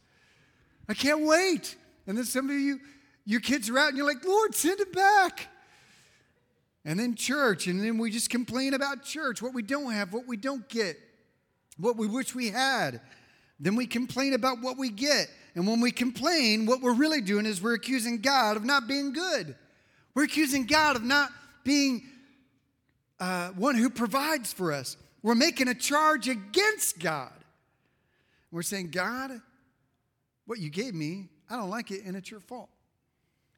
I 0.88 0.94
can't 0.94 1.22
wait. 1.22 1.76
And 2.06 2.18
then 2.18 2.24
some 2.24 2.50
of 2.50 2.56
you, 2.56 2.80
your 3.24 3.40
kids 3.40 3.70
are 3.70 3.78
out 3.78 3.88
and 3.88 3.96
you're 3.96 4.06
like, 4.06 4.24
Lord, 4.24 4.54
send 4.54 4.78
them 4.78 4.92
back. 4.92 5.48
And 6.84 6.98
then 6.98 7.14
church, 7.14 7.66
and 7.66 7.82
then 7.82 7.98
we 7.98 8.10
just 8.10 8.30
complain 8.30 8.72
about 8.72 9.04
church, 9.04 9.42
what 9.42 9.52
we 9.52 9.62
don't 9.62 9.92
have, 9.92 10.12
what 10.12 10.26
we 10.26 10.36
don't 10.38 10.66
get, 10.68 10.98
what 11.76 11.96
we 11.96 12.06
wish 12.06 12.34
we 12.34 12.48
had. 12.48 13.00
Then 13.58 13.76
we 13.76 13.86
complain 13.86 14.32
about 14.32 14.62
what 14.62 14.78
we 14.78 14.88
get. 14.88 15.28
And 15.54 15.66
when 15.66 15.80
we 15.80 15.92
complain, 15.92 16.64
what 16.64 16.80
we're 16.80 16.94
really 16.94 17.20
doing 17.20 17.44
is 17.44 17.60
we're 17.60 17.74
accusing 17.74 18.20
God 18.20 18.56
of 18.56 18.64
not 18.64 18.88
being 18.88 19.12
good. 19.12 19.54
We're 20.14 20.24
accusing 20.24 20.64
God 20.64 20.96
of 20.96 21.02
not 21.02 21.30
being 21.64 22.02
uh, 23.20 23.50
one 23.50 23.74
who 23.74 23.90
provides 23.90 24.52
for 24.52 24.72
us. 24.72 24.96
We're 25.22 25.34
making 25.34 25.68
a 25.68 25.74
charge 25.74 26.28
against 26.28 26.98
God. 26.98 27.32
We're 28.50 28.62
saying, 28.62 28.90
God, 28.90 29.40
what 30.46 30.58
you 30.58 30.70
gave 30.70 30.94
me, 30.94 31.28
I 31.48 31.56
don't 31.56 31.70
like 31.70 31.90
it, 31.90 32.04
and 32.04 32.16
it's 32.16 32.30
your 32.30 32.40
fault. 32.40 32.70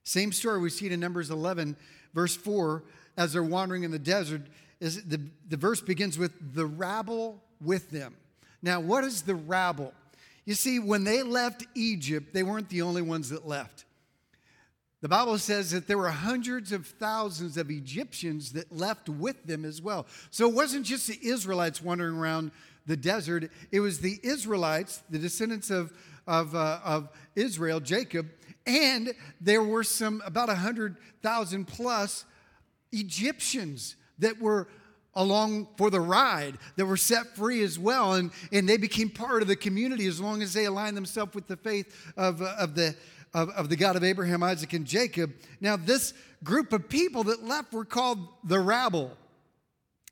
Same 0.04 0.33
story 0.33 0.61
we 0.61 0.71
see 0.71 0.88
in 0.88 0.99
Numbers 1.00 1.31
11, 1.31 1.76
verse 2.12 2.37
4, 2.37 2.83
as 3.16 3.33
they're 3.33 3.42
wandering 3.42 3.85
in 3.85 3.90
the 3.90 3.99
desert. 3.99 4.42
Is 4.81 5.04
the, 5.04 5.21
the 5.49 5.57
verse 5.57 5.81
begins 5.81 6.19
with 6.19 6.33
the 6.54 6.66
rabble 6.66 7.40
with 7.61 7.90
them. 7.90 8.16
Now, 8.62 8.81
what 8.81 9.04
is 9.04 9.23
the 9.23 9.37
rabble? 9.37 9.95
You 10.45 10.54
see, 10.54 10.81
when 10.81 11.04
they 11.04 11.23
left 11.23 11.64
Egypt, 11.75 12.35
they 12.35 12.42
weren't 12.42 12.69
the 12.69 12.83
only 12.83 13.02
ones 13.02 13.31
that 13.31 13.47
left. 13.47 13.85
The 15.02 15.09
Bible 15.09 15.37
says 15.37 15.73
that 15.73 15.88
there 15.88 15.99
were 15.99 16.11
hundreds 16.11 16.71
of 16.71 16.87
thousands 16.87 17.56
of 17.56 17.71
Egyptians 17.71 18.52
that 18.52 18.71
left 18.71 19.09
with 19.09 19.44
them 19.44 19.64
as 19.64 19.82
well. 19.82 20.06
So 20.30 20.49
it 20.49 20.54
wasn't 20.54 20.87
just 20.87 21.09
the 21.09 21.18
Israelites 21.21 21.82
wandering 21.82 22.16
around 22.16 22.52
the 22.87 22.97
desert, 22.97 23.50
it 23.71 23.80
was 23.80 24.00
the 24.00 24.18
Israelites, 24.23 25.02
the 25.11 25.18
descendants 25.18 25.71
of, 25.71 25.92
of, 26.26 26.54
uh, 26.54 26.80
of 26.85 27.09
Israel, 27.37 27.78
Jacob, 27.78 28.28
and 28.66 29.12
there 29.40 29.62
were 29.62 29.85
some 29.85 30.23
about 30.25 30.49
100,000 30.49 31.64
plus 31.64 32.25
Egyptians 32.92 33.97
that 34.18 34.40
were 34.40 34.68
along 35.14 35.68
for 35.76 35.90
the 35.90 36.00
ride 36.00 36.56
that 36.76 36.87
were 36.87 36.97
set 36.97 37.37
free 37.37 37.62
as 37.62 37.78
well 37.78 38.14
and, 38.14 38.30
and 38.50 38.66
they 38.66 38.78
became 38.78 39.11
part 39.11 39.42
of 39.42 39.49
the 39.49 39.56
community 39.56 40.06
as 40.06 40.21
long 40.21 40.40
as 40.42 40.54
they 40.54 40.64
aligned 40.64 40.97
themselves 40.97 41.35
with 41.35 41.47
the 41.47 41.56
faith 41.56 42.12
of, 42.16 42.40
uh, 42.40 42.54
of 42.59 42.75
the 42.75 42.94
of, 43.35 43.51
of 43.51 43.69
the 43.69 43.77
God 43.77 43.97
of 43.97 44.05
Abraham, 44.05 44.43
Isaac, 44.43 44.73
and 44.73 44.87
Jacob. 44.87 45.33
Now, 45.61 45.77
this 45.77 46.15
group 46.45 46.73
of 46.73 46.89
people 46.89 47.25
that 47.25 47.45
left 47.45 47.73
were 47.73 47.85
called 47.85 48.29
the 48.45 48.61
rabble. 48.61 49.17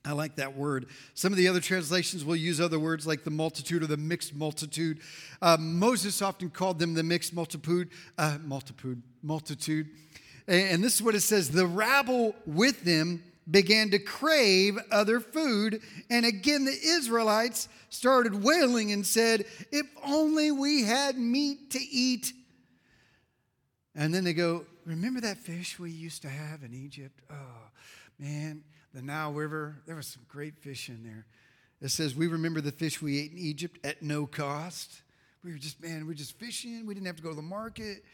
I 0.04 0.12
like 0.12 0.36
that 0.36 0.56
word. 0.56 0.86
Some 1.12 1.32
of 1.32 1.36
the 1.36 1.48
other 1.48 1.60
translations 1.60 2.24
will 2.24 2.36
use 2.36 2.60
other 2.60 2.78
words 2.78 3.06
like 3.06 3.22
the 3.22 3.30
multitude 3.30 3.82
or 3.82 3.86
the 3.86 3.98
mixed 3.98 4.34
multitude. 4.34 5.00
Uh, 5.42 5.58
Moses 5.60 6.22
often 6.22 6.48
called 6.48 6.78
them 6.78 6.94
the 6.94 7.02
mixed 7.02 7.34
multitude, 7.34 7.90
uh, 8.16 8.38
multitude, 8.42 9.02
multitude. 9.22 9.90
And, 10.48 10.70
and 10.70 10.84
this 10.84 10.94
is 10.94 11.02
what 11.02 11.14
it 11.14 11.20
says: 11.20 11.50
the 11.50 11.66
rabble 11.66 12.34
with 12.46 12.82
them 12.82 13.22
began 13.50 13.90
to 13.90 13.98
crave 13.98 14.78
other 14.90 15.20
food, 15.20 15.82
and 16.08 16.24
again 16.24 16.64
the 16.64 16.78
Israelites 16.82 17.68
started 17.90 18.42
wailing 18.42 18.92
and 18.92 19.04
said, 19.04 19.44
"If 19.70 19.86
only 20.02 20.50
we 20.50 20.84
had 20.84 21.18
meat 21.18 21.72
to 21.72 21.78
eat." 21.78 22.32
And 23.94 24.14
then 24.14 24.24
they 24.24 24.32
go, 24.32 24.64
Remember 24.84 25.20
that 25.20 25.38
fish 25.38 25.78
we 25.78 25.90
used 25.90 26.22
to 26.22 26.28
have 26.28 26.62
in 26.62 26.74
Egypt? 26.74 27.20
Oh, 27.30 27.68
man, 28.18 28.62
the 28.94 29.02
Nile 29.02 29.32
River, 29.32 29.76
there 29.86 29.96
was 29.96 30.06
some 30.06 30.22
great 30.28 30.56
fish 30.58 30.88
in 30.88 31.04
there. 31.04 31.26
It 31.80 31.90
says, 31.90 32.14
We 32.14 32.26
remember 32.26 32.60
the 32.60 32.72
fish 32.72 33.00
we 33.00 33.20
ate 33.20 33.32
in 33.32 33.38
Egypt 33.38 33.78
at 33.84 34.02
no 34.02 34.26
cost. 34.26 35.02
We 35.42 35.52
were 35.52 35.58
just, 35.58 35.82
man, 35.82 36.00
we 36.00 36.08
were 36.08 36.14
just 36.14 36.38
fishing. 36.38 36.86
We 36.86 36.94
didn't 36.94 37.06
have 37.06 37.16
to 37.16 37.22
go 37.22 37.30
to 37.30 37.36
the 37.36 37.42
market. 37.42 38.04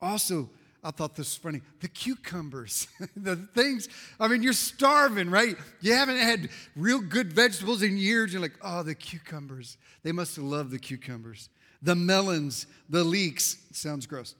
Also, 0.00 0.50
I 0.82 0.90
thought 0.90 1.16
this 1.16 1.26
was 1.26 1.36
funny. 1.36 1.62
The 1.80 1.88
cucumbers, 1.88 2.86
the 3.16 3.36
things, 3.36 3.88
I 4.20 4.28
mean, 4.28 4.42
you're 4.42 4.52
starving, 4.52 5.30
right? 5.30 5.56
You 5.80 5.94
haven't 5.94 6.18
had 6.18 6.50
real 6.76 7.00
good 7.00 7.32
vegetables 7.32 7.82
in 7.82 7.96
years. 7.96 8.32
You're 8.32 8.42
like, 8.42 8.58
oh, 8.62 8.82
the 8.82 8.94
cucumbers. 8.94 9.78
They 10.02 10.12
must 10.12 10.36
have 10.36 10.44
loved 10.44 10.70
the 10.70 10.78
cucumbers. 10.78 11.48
The 11.80 11.94
melons, 11.94 12.66
the 12.90 13.02
leeks. 13.02 13.56
Sounds 13.72 14.06
gross 14.06 14.34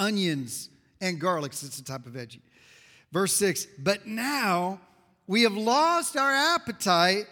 onions, 0.00 0.70
and 1.00 1.20
garlics. 1.20 1.64
It's 1.64 1.78
a 1.78 1.84
type 1.84 2.06
of 2.06 2.14
veggie. 2.14 2.40
Verse 3.12 3.34
6 3.34 3.66
But 3.78 4.06
now 4.06 4.80
we 5.26 5.42
have 5.42 5.56
lost 5.56 6.16
our 6.16 6.32
appetite. 6.32 7.26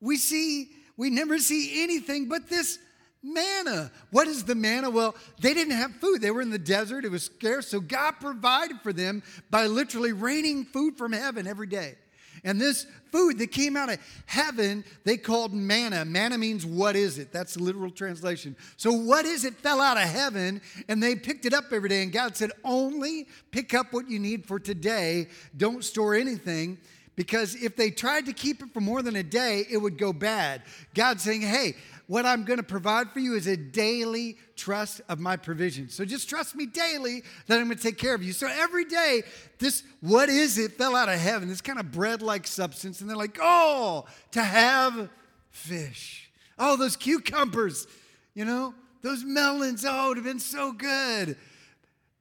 We 0.00 0.16
see, 0.16 0.70
we 0.96 1.10
never 1.10 1.38
see 1.38 1.82
anything 1.82 2.28
but 2.28 2.48
this 2.48 2.78
manna. 3.22 3.90
What 4.10 4.28
is 4.28 4.44
the 4.44 4.54
manna? 4.54 4.90
Well, 4.90 5.14
they 5.40 5.54
didn't 5.54 5.76
have 5.76 5.92
food. 5.96 6.20
They 6.20 6.30
were 6.30 6.42
in 6.42 6.50
the 6.50 6.58
desert, 6.58 7.04
it 7.04 7.10
was 7.10 7.24
scarce. 7.24 7.68
So 7.68 7.80
God 7.80 8.12
provided 8.20 8.80
for 8.82 8.92
them 8.92 9.22
by 9.50 9.66
literally 9.66 10.12
raining 10.12 10.64
food 10.64 10.98
from 10.98 11.12
heaven 11.12 11.46
every 11.46 11.66
day. 11.66 11.94
And 12.42 12.60
this 12.60 12.86
food 13.14 13.38
that 13.38 13.52
came 13.52 13.76
out 13.76 13.92
of 13.92 13.98
heaven, 14.26 14.84
they 15.04 15.16
called 15.16 15.52
manna. 15.52 16.04
Manna 16.04 16.38
means 16.38 16.66
what 16.66 16.96
is 16.96 17.18
it? 17.18 17.32
That's 17.32 17.54
the 17.54 17.62
literal 17.62 17.90
translation. 17.90 18.56
So, 18.76 18.92
what 18.92 19.24
is 19.24 19.44
it 19.44 19.54
fell 19.54 19.80
out 19.80 19.96
of 19.96 20.08
heaven 20.08 20.60
and 20.88 21.02
they 21.02 21.14
picked 21.14 21.46
it 21.46 21.54
up 21.54 21.72
every 21.72 21.88
day. 21.88 22.02
And 22.02 22.12
God 22.12 22.36
said, 22.36 22.50
Only 22.64 23.26
pick 23.50 23.74
up 23.74 23.92
what 23.92 24.08
you 24.08 24.18
need 24.18 24.46
for 24.46 24.58
today. 24.58 25.28
Don't 25.56 25.84
store 25.84 26.14
anything 26.14 26.78
because 27.16 27.54
if 27.54 27.76
they 27.76 27.90
tried 27.90 28.26
to 28.26 28.32
keep 28.32 28.62
it 28.62 28.72
for 28.72 28.80
more 28.80 29.02
than 29.02 29.16
a 29.16 29.22
day, 29.22 29.64
it 29.70 29.78
would 29.78 29.98
go 29.98 30.12
bad. 30.12 30.62
God's 30.94 31.22
saying, 31.22 31.42
Hey, 31.42 31.76
what 32.06 32.26
I'm 32.26 32.44
going 32.44 32.58
to 32.58 32.64
provide 32.64 33.10
for 33.10 33.20
you 33.20 33.34
is 33.34 33.46
a 33.46 33.56
daily 33.56 34.36
trust 34.56 35.00
of 35.08 35.20
my 35.20 35.36
provision. 35.36 35.88
So 35.88 36.04
just 36.04 36.28
trust 36.28 36.54
me 36.54 36.66
daily 36.66 37.22
that 37.46 37.58
I'm 37.58 37.66
going 37.66 37.76
to 37.76 37.82
take 37.82 37.98
care 37.98 38.14
of 38.14 38.22
you. 38.22 38.32
So 38.32 38.46
every 38.50 38.84
day, 38.84 39.22
this, 39.58 39.82
what 40.00 40.28
is 40.28 40.58
it, 40.58 40.72
fell 40.72 40.96
out 40.96 41.08
of 41.08 41.18
heaven, 41.18 41.48
this 41.48 41.62
kind 41.62 41.78
of 41.78 41.92
bread 41.92 42.20
like 42.20 42.46
substance. 42.46 43.00
And 43.00 43.08
they're 43.08 43.16
like, 43.16 43.38
oh, 43.40 44.04
to 44.32 44.42
have 44.42 45.08
fish. 45.50 46.30
Oh, 46.58 46.76
those 46.76 46.96
cucumbers, 46.96 47.86
you 48.34 48.44
know, 48.44 48.74
those 49.02 49.24
melons, 49.24 49.84
oh, 49.86 50.06
it 50.06 50.08
would 50.08 50.16
have 50.18 50.26
been 50.26 50.40
so 50.40 50.72
good. 50.72 51.36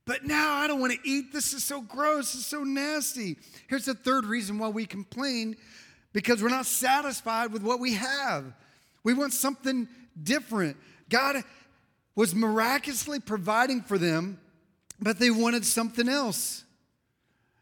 But 0.05 0.25
now 0.25 0.55
I 0.55 0.67
don't 0.67 0.81
want 0.81 0.93
to 0.93 0.99
eat. 1.09 1.31
This 1.31 1.53
is 1.53 1.63
so 1.63 1.81
gross. 1.81 2.35
It's 2.35 2.45
so 2.45 2.63
nasty. 2.63 3.37
Here's 3.67 3.85
the 3.85 3.93
third 3.93 4.25
reason 4.25 4.59
why 4.59 4.69
we 4.69 4.85
complain 4.85 5.55
because 6.13 6.43
we're 6.43 6.49
not 6.49 6.65
satisfied 6.65 7.51
with 7.51 7.63
what 7.63 7.79
we 7.79 7.93
have. 7.93 8.53
We 9.03 9.13
want 9.13 9.33
something 9.33 9.87
different. 10.21 10.77
God 11.09 11.43
was 12.15 12.33
miraculously 12.33 13.19
providing 13.19 13.81
for 13.81 13.97
them, 13.97 14.39
but 14.99 15.19
they 15.19 15.31
wanted 15.31 15.65
something 15.65 16.07
else. 16.07 16.63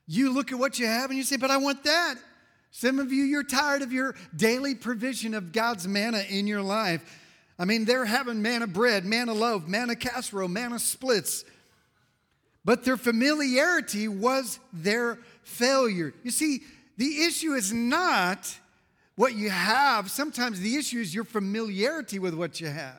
You 0.07 0.33
look 0.33 0.51
at 0.51 0.59
what 0.59 0.77
you 0.77 0.87
have 0.87 1.09
and 1.09 1.17
you 1.17 1.23
say, 1.23 1.37
But 1.37 1.51
I 1.51 1.57
want 1.57 1.83
that. 1.83 2.15
Some 2.71 2.99
of 2.99 3.11
you, 3.11 3.23
you're 3.23 3.43
tired 3.43 3.81
of 3.81 3.91
your 3.91 4.15
daily 4.35 4.75
provision 4.75 5.33
of 5.33 5.51
God's 5.51 5.87
manna 5.87 6.23
in 6.29 6.47
your 6.47 6.61
life. 6.61 7.03
I 7.59 7.65
mean, 7.65 7.85
they're 7.85 8.05
having 8.05 8.41
manna 8.41 8.65
bread, 8.65 9.05
manna 9.05 9.33
loaf, 9.33 9.67
manna 9.67 9.95
casserole, 9.95 10.47
manna 10.47 10.79
splits. 10.79 11.43
But 12.63 12.85
their 12.85 12.97
familiarity 12.97 14.07
was 14.07 14.59
their 14.71 15.19
failure. 15.43 16.13
You 16.23 16.31
see, 16.31 16.61
the 16.97 17.23
issue 17.23 17.53
is 17.53 17.73
not 17.73 18.57
what 19.21 19.35
you 19.35 19.51
have, 19.51 20.09
sometimes 20.09 20.59
the 20.59 20.77
issue 20.77 20.97
is 20.97 21.13
your 21.13 21.23
familiarity 21.23 22.17
with 22.17 22.33
what 22.33 22.59
you 22.59 22.65
have. 22.65 22.97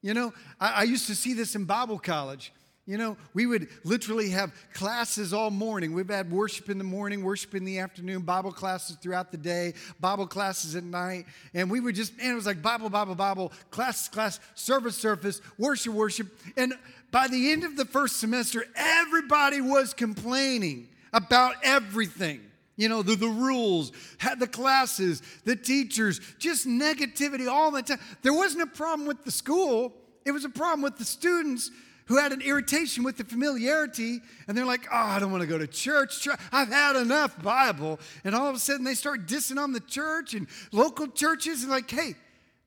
You 0.00 0.14
know, 0.14 0.32
I, 0.58 0.70
I, 0.70 0.82
used 0.84 1.08
to 1.08 1.14
see 1.14 1.34
this 1.34 1.54
in 1.54 1.66
Bible 1.66 1.98
college. 1.98 2.54
You 2.86 2.96
know, 2.96 3.18
we 3.34 3.44
would 3.44 3.68
literally 3.84 4.30
have 4.30 4.54
classes 4.72 5.34
all 5.34 5.50
morning. 5.50 5.92
We've 5.92 6.08
had 6.08 6.30
worship 6.30 6.70
in 6.70 6.78
the 6.78 6.84
morning, 6.84 7.22
worship 7.22 7.54
in 7.54 7.66
the 7.66 7.80
afternoon, 7.80 8.22
Bible 8.22 8.50
classes 8.50 8.96
throughout 8.96 9.30
the 9.30 9.36
day, 9.36 9.74
Bible 10.00 10.26
classes 10.26 10.74
at 10.74 10.84
night. 10.84 11.26
And 11.52 11.70
we 11.70 11.80
would 11.80 11.96
just, 11.96 12.16
man, 12.16 12.30
it 12.30 12.34
was 12.34 12.46
like 12.46 12.62
Bible, 12.62 12.88
Bible, 12.88 13.14
Bible, 13.14 13.52
class, 13.70 14.08
class, 14.08 14.40
service, 14.54 14.96
service, 14.96 15.42
worship, 15.58 15.92
worship. 15.92 16.28
And 16.56 16.72
by 17.10 17.28
the 17.28 17.52
end 17.52 17.62
of 17.64 17.76
the 17.76 17.84
first 17.84 18.20
semester, 18.20 18.64
everybody 18.74 19.60
was 19.60 19.92
complaining 19.92 20.88
about 21.12 21.56
everything. 21.62 22.40
You 22.76 22.88
know, 22.90 23.02
the, 23.02 23.14
the 23.14 23.28
rules, 23.28 23.92
had 24.18 24.38
the 24.38 24.46
classes, 24.46 25.22
the 25.44 25.56
teachers, 25.56 26.20
just 26.38 26.66
negativity 26.66 27.48
all 27.48 27.70
the 27.70 27.82
time. 27.82 27.98
There 28.22 28.34
wasn't 28.34 28.62
a 28.62 28.66
problem 28.66 29.08
with 29.08 29.24
the 29.24 29.30
school, 29.30 29.94
it 30.24 30.32
was 30.32 30.44
a 30.44 30.50
problem 30.50 30.82
with 30.82 30.98
the 30.98 31.04
students 31.04 31.70
who 32.06 32.18
had 32.18 32.32
an 32.32 32.40
irritation 32.40 33.02
with 33.02 33.16
the 33.16 33.24
familiarity, 33.24 34.20
and 34.46 34.56
they're 34.56 34.66
like, 34.66 34.86
oh, 34.92 34.96
I 34.96 35.18
don't 35.18 35.32
want 35.32 35.40
to 35.40 35.46
go 35.46 35.58
to 35.58 35.66
church. 35.66 36.28
I've 36.52 36.68
had 36.68 36.94
enough 36.94 37.42
Bible. 37.42 37.98
And 38.22 38.34
all 38.34 38.48
of 38.48 38.54
a 38.54 38.60
sudden, 38.60 38.84
they 38.84 38.94
start 38.94 39.26
dissing 39.26 39.58
on 39.58 39.72
the 39.72 39.80
church 39.80 40.34
and 40.34 40.46
local 40.70 41.08
churches, 41.08 41.62
and 41.62 41.70
like, 41.70 41.90
hey, 41.90 42.14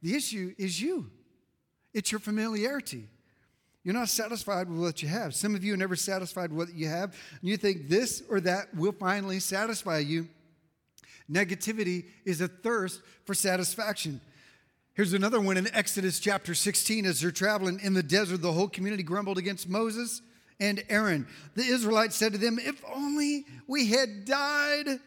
the 0.01 0.15
issue 0.15 0.53
is 0.57 0.81
you, 0.81 1.09
it's 1.93 2.11
your 2.11 2.19
familiarity. 2.19 3.07
You're 3.89 3.98
not 3.98 4.10
satisfied 4.10 4.69
with 4.69 4.79
what 4.79 5.01
you 5.01 5.10
have. 5.10 5.34
Some 5.34 5.55
of 5.55 5.63
you 5.63 5.74
are 5.74 5.77
never 5.77 5.96
satisfied 5.96 6.51
with 6.51 6.69
what 6.69 6.77
you 6.77 6.88
have, 6.88 7.17
and 7.41 7.50
you 7.50 7.58
think 7.58 7.89
this 7.89 8.22
or 8.29 8.39
that 8.41 8.72
will 8.75 8.91
finally 8.91 9.39
satisfy 9.39 9.98
you. 9.98 10.27
Negativity 11.27 12.05
is 12.24 12.39
a 12.39 12.48
thirst 12.48 13.01
for 13.25 13.34
satisfaction. 13.34 14.22
Here's 14.93 15.13
another 15.13 15.41
one 15.41 15.58
in 15.58 15.67
Exodus 15.74 16.19
chapter 16.19 16.53
16. 16.53 17.08
As 17.08 17.19
they're 17.19 17.31
traveling 17.31 17.79
in 17.79 17.96
the 17.96 18.03
desert, 18.03 18.43
the 18.43 18.51
whole 18.51 18.67
community 18.67 19.01
grumbled 19.01 19.39
against 19.39 19.67
Moses 19.67 20.22
and 20.60 20.84
Aaron. 20.88 21.25
The 21.55 21.63
Israelites 21.63 22.15
said 22.15 22.34
to 22.34 22.38
them, 22.38 22.60
If 22.60 22.84
only 22.93 23.48
we 23.65 23.88
had 23.88 24.24
died 24.24 25.00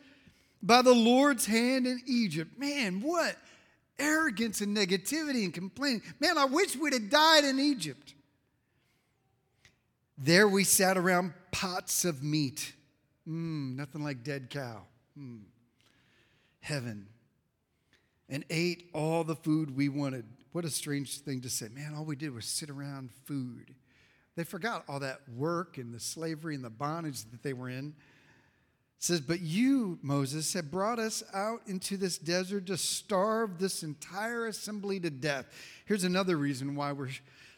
by 0.60 0.82
the 0.82 0.92
Lord's 0.92 1.46
hand 1.46 1.86
in 1.86 2.00
Egypt. 2.08 2.58
Man, 2.58 3.00
what 3.00 3.36
arrogance 4.00 4.60
and 4.60 4.76
negativity 4.76 5.44
and 5.44 5.54
complaining. 5.54 6.02
Man, 6.18 6.36
I 6.36 6.46
wish 6.46 6.74
we'd 6.74 6.94
have 6.94 7.10
died 7.10 7.44
in 7.44 7.60
Egypt. 7.60 8.14
There 10.18 10.46
we 10.46 10.64
sat 10.64 10.96
around 10.96 11.34
pots 11.50 12.04
of 12.04 12.22
meat. 12.22 12.74
Mm, 13.28 13.76
nothing 13.76 14.04
like 14.04 14.22
dead 14.22 14.50
cow. 14.50 14.82
Mm. 15.18 15.42
Heaven 16.60 17.08
and 18.32 18.46
ate 18.48 18.88
all 18.94 19.24
the 19.24 19.36
food 19.36 19.76
we 19.76 19.90
wanted. 19.90 20.24
What 20.52 20.64
a 20.64 20.70
strange 20.70 21.18
thing 21.18 21.42
to 21.42 21.50
say. 21.50 21.68
Man, 21.68 21.94
all 21.94 22.06
we 22.06 22.16
did 22.16 22.34
was 22.34 22.46
sit 22.46 22.70
around 22.70 23.10
food. 23.26 23.74
They 24.36 24.44
forgot 24.44 24.84
all 24.88 25.00
that 25.00 25.20
work 25.36 25.76
and 25.76 25.92
the 25.92 26.00
slavery 26.00 26.54
and 26.54 26.64
the 26.64 26.70
bondage 26.70 27.24
that 27.30 27.42
they 27.42 27.52
were 27.52 27.68
in. 27.68 27.88
It 27.88 29.04
says, 29.04 29.20
But 29.20 29.40
you, 29.40 29.98
Moses, 30.00 30.50
have 30.54 30.70
brought 30.70 30.98
us 30.98 31.22
out 31.34 31.60
into 31.66 31.98
this 31.98 32.16
desert 32.16 32.66
to 32.66 32.78
starve 32.78 33.58
this 33.58 33.82
entire 33.82 34.46
assembly 34.46 34.98
to 35.00 35.10
death. 35.10 35.44
Here's 35.84 36.04
another 36.04 36.38
reason 36.38 36.74
why 36.74 36.92
we're 36.92 37.10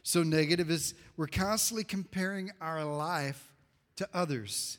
so 0.04 0.23
negative 0.23 0.70
is 0.70 0.94
we're 1.16 1.26
constantly 1.26 1.82
comparing 1.82 2.52
our 2.61 2.84
life 2.84 3.54
to 3.96 4.06
others. 4.12 4.78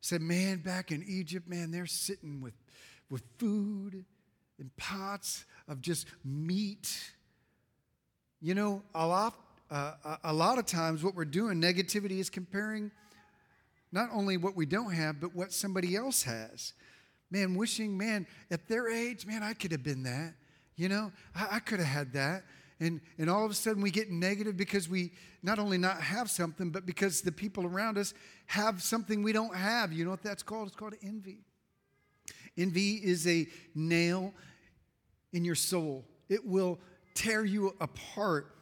Say, 0.00 0.16
man, 0.16 0.58
back 0.58 0.90
in 0.90 1.04
Egypt, 1.06 1.46
man, 1.46 1.70
they're 1.70 1.86
sitting 1.86 2.40
with, 2.40 2.54
with 3.10 3.22
food 3.38 4.06
in 4.58 4.70
pots 4.78 5.44
of 5.68 5.82
just 5.82 6.06
meat. 6.24 6.98
You 8.40 8.54
know, 8.54 8.82
a 8.94 9.06
lot, 9.06 9.34
uh, 9.70 10.16
a 10.24 10.32
lot 10.32 10.58
of 10.58 10.64
times 10.64 11.04
what 11.04 11.14
we're 11.14 11.26
doing, 11.26 11.60
negativity 11.60 12.18
is 12.18 12.30
comparing 12.30 12.90
not 13.92 14.08
only 14.10 14.38
what 14.38 14.56
we 14.56 14.64
don't 14.64 14.92
have, 14.92 15.20
but 15.20 15.36
what 15.36 15.52
somebody 15.52 15.94
else 15.96 16.22
has. 16.22 16.72
Man, 17.30 17.56
wishing, 17.56 17.98
man, 17.98 18.26
at 18.50 18.68
their 18.68 18.88
age, 18.88 19.26
man, 19.26 19.42
I 19.42 19.52
could 19.52 19.72
have 19.72 19.82
been 19.82 20.04
that. 20.04 20.32
You 20.76 20.88
know, 20.88 21.12
I, 21.34 21.56
I 21.56 21.58
could 21.58 21.78
have 21.78 21.88
had 21.88 22.12
that. 22.14 22.44
And, 22.78 23.00
and 23.18 23.30
all 23.30 23.44
of 23.44 23.50
a 23.50 23.54
sudden 23.54 23.82
we 23.82 23.90
get 23.90 24.10
negative 24.10 24.56
because 24.56 24.88
we 24.88 25.12
not 25.42 25.58
only 25.58 25.78
not 25.78 26.00
have 26.00 26.28
something, 26.28 26.70
but 26.70 26.84
because 26.84 27.22
the 27.22 27.32
people 27.32 27.64
around 27.64 27.96
us 27.96 28.12
have 28.46 28.82
something 28.82 29.22
we 29.22 29.32
don't 29.32 29.54
have. 29.54 29.92
You 29.92 30.04
know 30.04 30.10
what 30.10 30.22
that's 30.22 30.42
called? 30.42 30.68
It's 30.68 30.76
called 30.76 30.94
envy. 31.02 31.38
Envy 32.56 32.94
is 32.94 33.26
a 33.26 33.46
nail 33.74 34.32
in 35.32 35.44
your 35.44 35.54
soul, 35.54 36.04
it 36.28 36.46
will 36.46 36.78
tear 37.14 37.44
you 37.44 37.74
apart. 37.80 38.52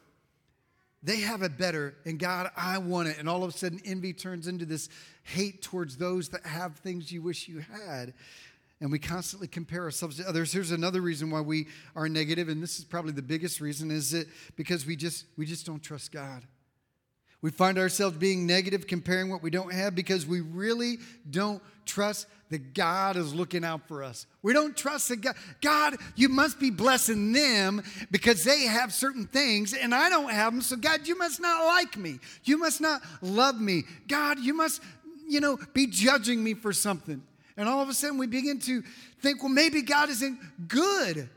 They 1.03 1.17
have 1.17 1.43
it 1.43 1.55
better, 1.55 1.93
and 2.03 2.17
God, 2.17 2.49
I 2.57 2.79
want 2.79 3.09
it. 3.09 3.19
And 3.19 3.29
all 3.29 3.43
of 3.43 3.53
a 3.53 3.55
sudden, 3.55 3.79
envy 3.85 4.11
turns 4.11 4.47
into 4.47 4.65
this 4.65 4.89
hate 5.21 5.61
towards 5.61 5.97
those 5.97 6.29
that 6.29 6.43
have 6.47 6.77
things 6.77 7.11
you 7.11 7.21
wish 7.21 7.47
you 7.47 7.59
had. 7.59 8.15
And 8.81 8.91
we 8.91 8.99
constantly 8.99 9.47
compare 9.47 9.83
ourselves 9.83 10.17
to 10.17 10.27
others. 10.27 10.51
Here's 10.51 10.71
another 10.71 11.01
reason 11.01 11.31
why 11.31 11.41
we 11.41 11.67
are 11.95 12.09
negative, 12.09 12.49
and 12.49 12.61
this 12.61 12.77
is 12.77 12.83
probably 12.85 13.13
the 13.13 13.21
biggest 13.21 13.61
reason, 13.61 13.89
is 13.89 14.11
that 14.11 14.27
because 14.57 14.85
we 14.85 14.95
just 14.95 15.25
we 15.37 15.45
just 15.45 15.65
don't 15.65 15.81
trust 15.81 16.11
God. 16.11 16.43
We 17.41 17.51
find 17.51 17.77
ourselves 17.77 18.17
being 18.17 18.47
negative, 18.47 18.87
comparing 18.87 19.29
what 19.29 19.43
we 19.43 19.51
don't 19.51 19.71
have 19.71 19.93
because 19.93 20.25
we 20.25 20.41
really 20.41 20.97
don't 21.29 21.61
trust 21.85 22.25
that 22.49 22.73
God 22.73 23.17
is 23.17 23.35
looking 23.35 23.63
out 23.63 23.87
for 23.87 24.03
us. 24.03 24.25
We 24.41 24.51
don't 24.51 24.75
trust 24.75 25.09
that 25.09 25.21
God, 25.21 25.35
God, 25.61 25.95
you 26.15 26.27
must 26.27 26.59
be 26.59 26.71
blessing 26.71 27.33
them 27.33 27.83
because 28.09 28.43
they 28.43 28.61
have 28.61 28.91
certain 28.91 29.27
things 29.27 29.75
and 29.75 29.93
I 29.93 30.09
don't 30.09 30.31
have 30.31 30.53
them. 30.53 30.61
So, 30.61 30.75
God, 30.75 31.07
you 31.07 31.15
must 31.17 31.39
not 31.39 31.65
like 31.67 31.97
me. 31.97 32.19
You 32.45 32.57
must 32.57 32.81
not 32.81 33.01
love 33.21 33.61
me. 33.61 33.83
God, 34.07 34.39
you 34.39 34.55
must, 34.55 34.81
you 35.27 35.39
know, 35.39 35.59
be 35.73 35.85
judging 35.85 36.43
me 36.43 36.55
for 36.55 36.73
something. 36.73 37.21
And 37.57 37.69
all 37.69 37.81
of 37.81 37.89
a 37.89 37.93
sudden 37.93 38.17
we 38.17 38.27
begin 38.27 38.59
to 38.61 38.83
think, 39.21 39.41
well, 39.41 39.51
maybe 39.51 39.81
God 39.81 40.09
isn't 40.09 40.67
good 40.67 41.29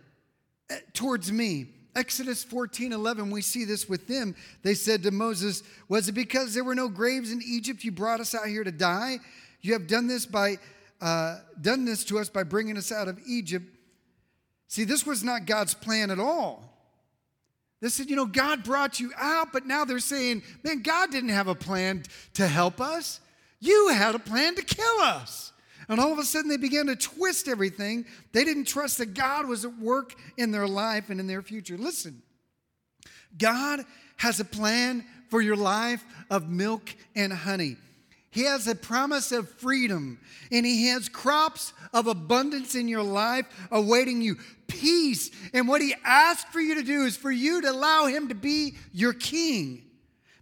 eh, 0.70 0.78
towards 0.92 1.31
me. 1.31 1.68
Exodus 1.94 2.44
14 2.44 2.92
11, 2.92 3.31
we 3.31 3.42
see 3.42 3.64
this 3.64 3.88
with 3.88 4.07
them. 4.07 4.35
They 4.62 4.74
said 4.74 5.02
to 5.02 5.11
Moses, 5.11 5.62
Was 5.88 6.09
it 6.09 6.12
because 6.12 6.54
there 6.54 6.64
were 6.64 6.74
no 6.74 6.88
graves 6.88 7.33
in 7.33 7.40
Egypt 7.44 7.83
you 7.83 7.90
brought 7.90 8.20
us 8.20 8.35
out 8.35 8.46
here 8.46 8.62
to 8.62 8.70
die? 8.70 9.18
You 9.62 9.72
have 9.72 9.88
done 9.88 10.07
this 10.07 10.24
by 10.24 10.59
uh, 11.00 11.38
done 11.61 11.85
this 11.85 12.04
to 12.04 12.18
us 12.18 12.28
by 12.28 12.42
bringing 12.42 12.76
us 12.76 12.92
out 12.92 13.09
of 13.09 13.18
Egypt. 13.26 13.66
See, 14.68 14.85
this 14.85 15.07
was 15.07 15.24
not 15.24 15.46
God's 15.46 15.74
plan 15.74 16.11
at 16.11 16.20
all. 16.20 16.68
They 17.81 17.88
said, 17.88 18.11
you 18.11 18.16
know, 18.16 18.26
God 18.26 18.64
brought 18.64 18.98
you 18.98 19.12
out, 19.16 19.52
but 19.52 19.64
now 19.64 19.85
they're 19.85 20.00
saying, 20.00 20.42
man, 20.64 20.83
God 20.83 21.11
didn't 21.12 21.31
have 21.31 21.46
a 21.46 21.54
plan 21.54 22.02
to 22.35 22.46
help 22.46 22.81
us. 22.81 23.20
You 23.61 23.88
had 23.88 24.14
a 24.14 24.18
plan 24.18 24.57
to 24.57 24.62
kill 24.62 25.00
us. 25.00 25.52
And 25.88 26.00
all 26.00 26.12
of 26.12 26.18
a 26.18 26.24
sudden, 26.24 26.50
they 26.50 26.56
began 26.56 26.86
to 26.86 26.96
twist 26.96 27.48
everything. 27.48 28.04
They 28.32 28.44
didn't 28.44 28.64
trust 28.64 28.98
that 28.98 29.14
God 29.14 29.46
was 29.46 29.64
at 29.64 29.78
work 29.78 30.14
in 30.36 30.50
their 30.50 30.68
life 30.68 31.10
and 31.10 31.20
in 31.20 31.26
their 31.26 31.42
future. 31.42 31.78
Listen, 31.78 32.22
God 33.36 33.84
has 34.16 34.40
a 34.40 34.44
plan 34.44 35.04
for 35.30 35.40
your 35.40 35.56
life 35.56 36.04
of 36.30 36.48
milk 36.48 36.94
and 37.14 37.32
honey. 37.32 37.76
He 38.30 38.42
has 38.42 38.66
a 38.66 38.74
promise 38.74 39.32
of 39.32 39.48
freedom, 39.48 40.18
and 40.52 40.66
He 40.66 40.88
has 40.88 41.08
crops 41.08 41.72
of 41.94 42.06
abundance 42.06 42.74
in 42.74 42.86
your 42.86 43.02
life 43.02 43.46
awaiting 43.70 44.20
you. 44.20 44.36
Peace. 44.66 45.30
And 45.54 45.66
what 45.66 45.80
He 45.80 45.94
asked 46.04 46.48
for 46.48 46.60
you 46.60 46.74
to 46.74 46.82
do 46.82 47.04
is 47.04 47.16
for 47.16 47.30
you 47.30 47.62
to 47.62 47.70
allow 47.70 48.06
Him 48.06 48.28
to 48.28 48.34
be 48.34 48.74
your 48.92 49.14
king. 49.14 49.82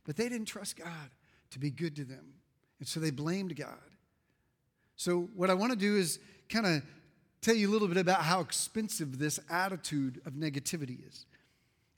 But 0.05 0.17
they 0.17 0.29
didn't 0.29 0.47
trust 0.47 0.77
God 0.77 1.11
to 1.51 1.59
be 1.59 1.71
good 1.71 1.97
to 1.97 2.05
them, 2.05 2.35
and 2.81 2.89
so 2.89 2.99
they 2.99 3.11
blamed 3.11 3.57
God. 3.57 3.86
So, 4.97 5.29
what 5.35 5.51
I 5.51 5.55
want 5.55 5.73
to 5.73 5.79
do 5.79 5.97
is 5.97 6.19
kind 6.49 6.67
of 6.67 6.83
tell 7.43 7.55
you 7.55 7.69
a 7.69 7.73
little 7.73 7.89
bit 7.89 7.97
about 7.97 8.23
how 8.23 8.41
expensive 8.41 9.19
this 9.19 9.39
attitude 9.51 10.21
of 10.27 10.33
negativity 10.33 11.07
is. 11.07 11.27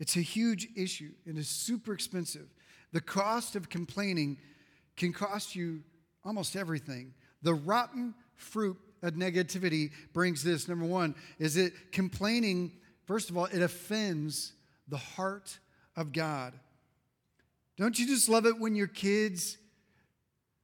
It's 0.01 0.17
a 0.17 0.21
huge 0.21 0.69
issue 0.77 1.11
and 1.27 1.39
it's 1.39 1.49
super 1.49 1.93
expensive. 1.93 2.49
The 2.93 3.01
cost 3.01 3.57
of 3.57 3.69
complaining 3.69 4.39
can 4.97 5.13
cost 5.13 5.55
you 5.55 5.83
almost 6.25 6.57
everything. 6.57 7.15
The 7.43 7.55
rotten 7.55 8.15
fruit 8.35 8.77
of 9.03 9.15
negativity 9.15 9.93
brings 10.13 10.43
this. 10.43 10.69
Number 10.69 10.85
one, 10.85 11.15
is 11.39 11.57
it 11.57 11.93
complaining, 11.93 12.73
first 13.07 13.31
of 13.31 13.37
all, 13.37 13.47
it 13.47 13.63
offends 13.63 14.53
the 14.89 14.97
heart 14.97 15.59
of 15.97 16.13
God. 16.13 16.55
Don't 17.77 17.99
you 17.99 18.07
just 18.07 18.29
love 18.29 18.45
it 18.47 18.59
when 18.59 18.75
your 18.75 18.87
kids 18.89 19.57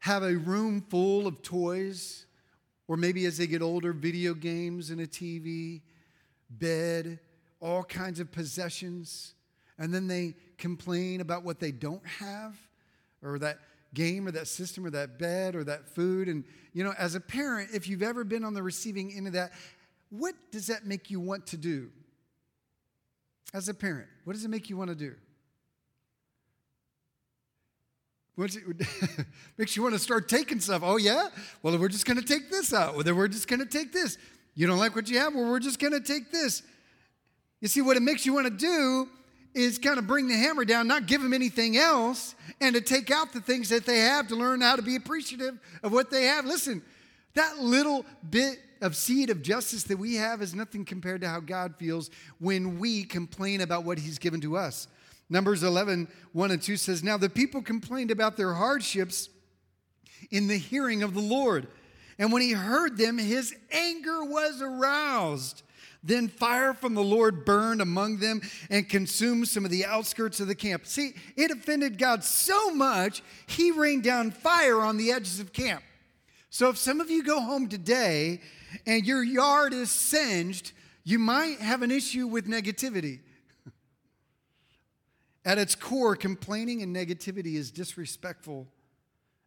have 0.05 0.23
a 0.23 0.37
room 0.37 0.83
full 0.90 1.27
of 1.27 1.40
toys, 1.40 2.27
or 2.88 2.97
maybe 2.99 3.25
as 3.25 3.38
they 3.38 3.47
get 3.47 3.62
older, 3.62 3.95
video 3.95 4.35
games 4.35 4.90
and 4.90 5.01
a 5.01 5.07
TV, 5.07 5.81
bed, 6.51 7.19
all 7.59 7.83
kinds 7.83 8.21
of 8.21 8.31
possessions, 8.31 9.33
and 9.79 9.95
then 9.95 10.07
they 10.07 10.35
complain 10.59 11.23
about 11.23 11.43
what 11.43 11.59
they 11.59 11.73
don't 11.73 12.07
have, 12.07 12.55
or 13.23 13.38
that 13.38 13.61
game 13.95 14.27
or 14.27 14.31
that 14.31 14.47
system 14.47 14.85
or 14.85 14.90
that 14.90 15.19
bed 15.19 15.57
or 15.57 15.64
that 15.64 15.88
food. 15.88 16.29
And, 16.29 16.45
you 16.75 16.85
know, 16.85 16.93
as 16.99 17.14
a 17.14 17.21
parent, 17.21 17.71
if 17.73 17.88
you've 17.88 18.03
ever 18.03 18.25
been 18.25 18.45
on 18.45 18.53
the 18.53 18.62
receiving 18.62 19.11
end 19.11 19.27
of 19.27 19.33
that, 19.33 19.53
what 20.11 20.35
does 20.53 20.67
that 20.67 20.85
make 20.85 21.11
you 21.11 21.19
want 21.19 21.47
to 21.47 21.57
do? 21.57 21.90
As 23.55 23.71
a 23.71 23.75
parent, 23.75 24.09
what 24.25 24.35
does 24.35 24.45
it 24.45 24.49
make 24.49 24.69
you 24.69 24.77
want 24.77 24.90
to 24.90 24.97
do? 24.97 25.14
It, 25.14 25.19
makes 29.57 29.77
you 29.77 29.83
want 29.83 29.94
to 29.94 29.99
start 29.99 30.29
taking 30.29 30.61
stuff. 30.61 30.83
Oh, 30.85 30.97
yeah? 30.97 31.29
Well, 31.62 31.79
we're 31.79 31.88
just 31.88 32.07
going 32.07 32.18
to 32.18 32.25
take 32.25 32.51
this 32.51 32.73
out. 32.73 32.94
Well, 32.94 33.05
then 33.05 33.16
we're 33.16 33.29
just 33.29 33.47
going 33.47 33.61
to 33.61 33.66
take 33.66 33.92
this. 33.92 34.18
You 34.55 34.66
don't 34.66 34.79
like 34.79 34.97
what 34.97 35.09
you 35.09 35.18
have? 35.18 35.35
Well, 35.35 35.51
we're 35.51 35.61
just 35.61 35.79
going 35.79 35.92
to 35.92 36.01
take 36.01 36.31
this. 36.33 36.62
You 37.61 37.68
see, 37.68 37.81
what 37.81 37.97
it 37.97 38.03
makes 38.03 38.27
you 38.27 38.35
want 38.35 38.47
to 38.47 38.53
do 38.53 39.09
is 39.55 39.79
kind 39.79 39.99
of 39.99 40.07
bring 40.07 40.27
the 40.27 40.35
hammer 40.35 40.64
down, 40.64 40.88
not 40.88 41.07
give 41.07 41.23
them 41.23 41.33
anything 41.33 41.77
else, 41.77 42.35
and 42.61 42.75
to 42.75 42.81
take 42.81 43.11
out 43.11 43.33
the 43.33 43.40
things 43.40 43.68
that 43.68 43.87
they 43.87 43.99
have 43.99 44.27
to 44.29 44.37
learn 44.37 44.61
how 44.61 44.75
to 44.75 44.83
be 44.83 44.97
appreciative 44.97 45.59
of 45.83 45.92
what 45.92 46.11
they 46.11 46.25
have. 46.25 46.44
Listen, 46.44 46.83
that 47.35 47.59
little 47.59 48.05
bit 48.29 48.59
of 48.81 48.97
seed 48.97 49.31
of 49.31 49.42
justice 49.42 49.85
that 49.85 49.97
we 49.97 50.16
have 50.16 50.42
is 50.42 50.55
nothing 50.55 50.85
compared 50.85 51.20
to 51.20 51.29
how 51.29 51.40
God 51.40 51.77
feels 51.77 52.11
when 52.38 52.79
we 52.79 53.05
complain 53.05 53.61
about 53.61 53.85
what 53.85 53.99
He's 53.99 54.18
given 54.18 54.40
to 54.40 54.57
us. 54.57 54.88
Numbers 55.30 55.62
11, 55.62 56.08
1 56.32 56.50
and 56.50 56.62
2 56.62 56.76
says, 56.76 57.02
Now 57.02 57.16
the 57.16 57.30
people 57.30 57.62
complained 57.62 58.10
about 58.10 58.37
their 58.37 58.54
hardships 58.54 59.28
in 60.30 60.46
the 60.46 60.58
hearing 60.58 61.02
of 61.02 61.14
the 61.14 61.20
Lord. 61.20 61.68
And 62.18 62.32
when 62.32 62.42
he 62.42 62.52
heard 62.52 62.96
them, 62.96 63.18
his 63.18 63.54
anger 63.70 64.24
was 64.24 64.62
aroused. 64.62 65.62
Then 66.02 66.28
fire 66.28 66.74
from 66.74 66.94
the 66.94 67.02
Lord 67.02 67.46
burned 67.46 67.80
among 67.80 68.18
them 68.18 68.42
and 68.68 68.88
consumed 68.88 69.48
some 69.48 69.64
of 69.64 69.70
the 69.70 69.87
outskirts 69.87 70.38
of 70.38 70.48
the 70.48 70.54
camp. 70.54 70.87
See, 70.87 71.14
it 71.34 71.50
offended 71.50 71.98
God 71.98 72.22
so 72.22 72.74
much, 72.74 73.22
he 73.46 73.70
rained 73.70 74.04
down 74.04 74.30
fire 74.30 74.80
on 74.80 74.98
the 74.98 75.10
edges 75.10 75.40
of 75.40 75.54
camp. 75.54 75.82
So 76.50 76.68
if 76.68 76.76
some 76.76 77.00
of 77.00 77.10
you 77.10 77.24
go 77.24 77.40
home 77.40 77.68
today 77.68 78.40
and 78.87 79.06
your 79.06 79.24
yard 79.24 79.72
is 79.72 79.90
singed, 79.90 80.72
you 81.04 81.18
might 81.18 81.58
have 81.60 81.82
an 81.82 81.90
issue 81.90 82.26
with 82.26 82.46
negativity. 82.46 83.20
At 85.44 85.59
its 85.59 85.74
core, 85.74 86.16
complaining 86.16 86.83
and 86.83 86.94
negativity 86.94 87.54
is 87.54 87.70
disrespectful, 87.70 88.66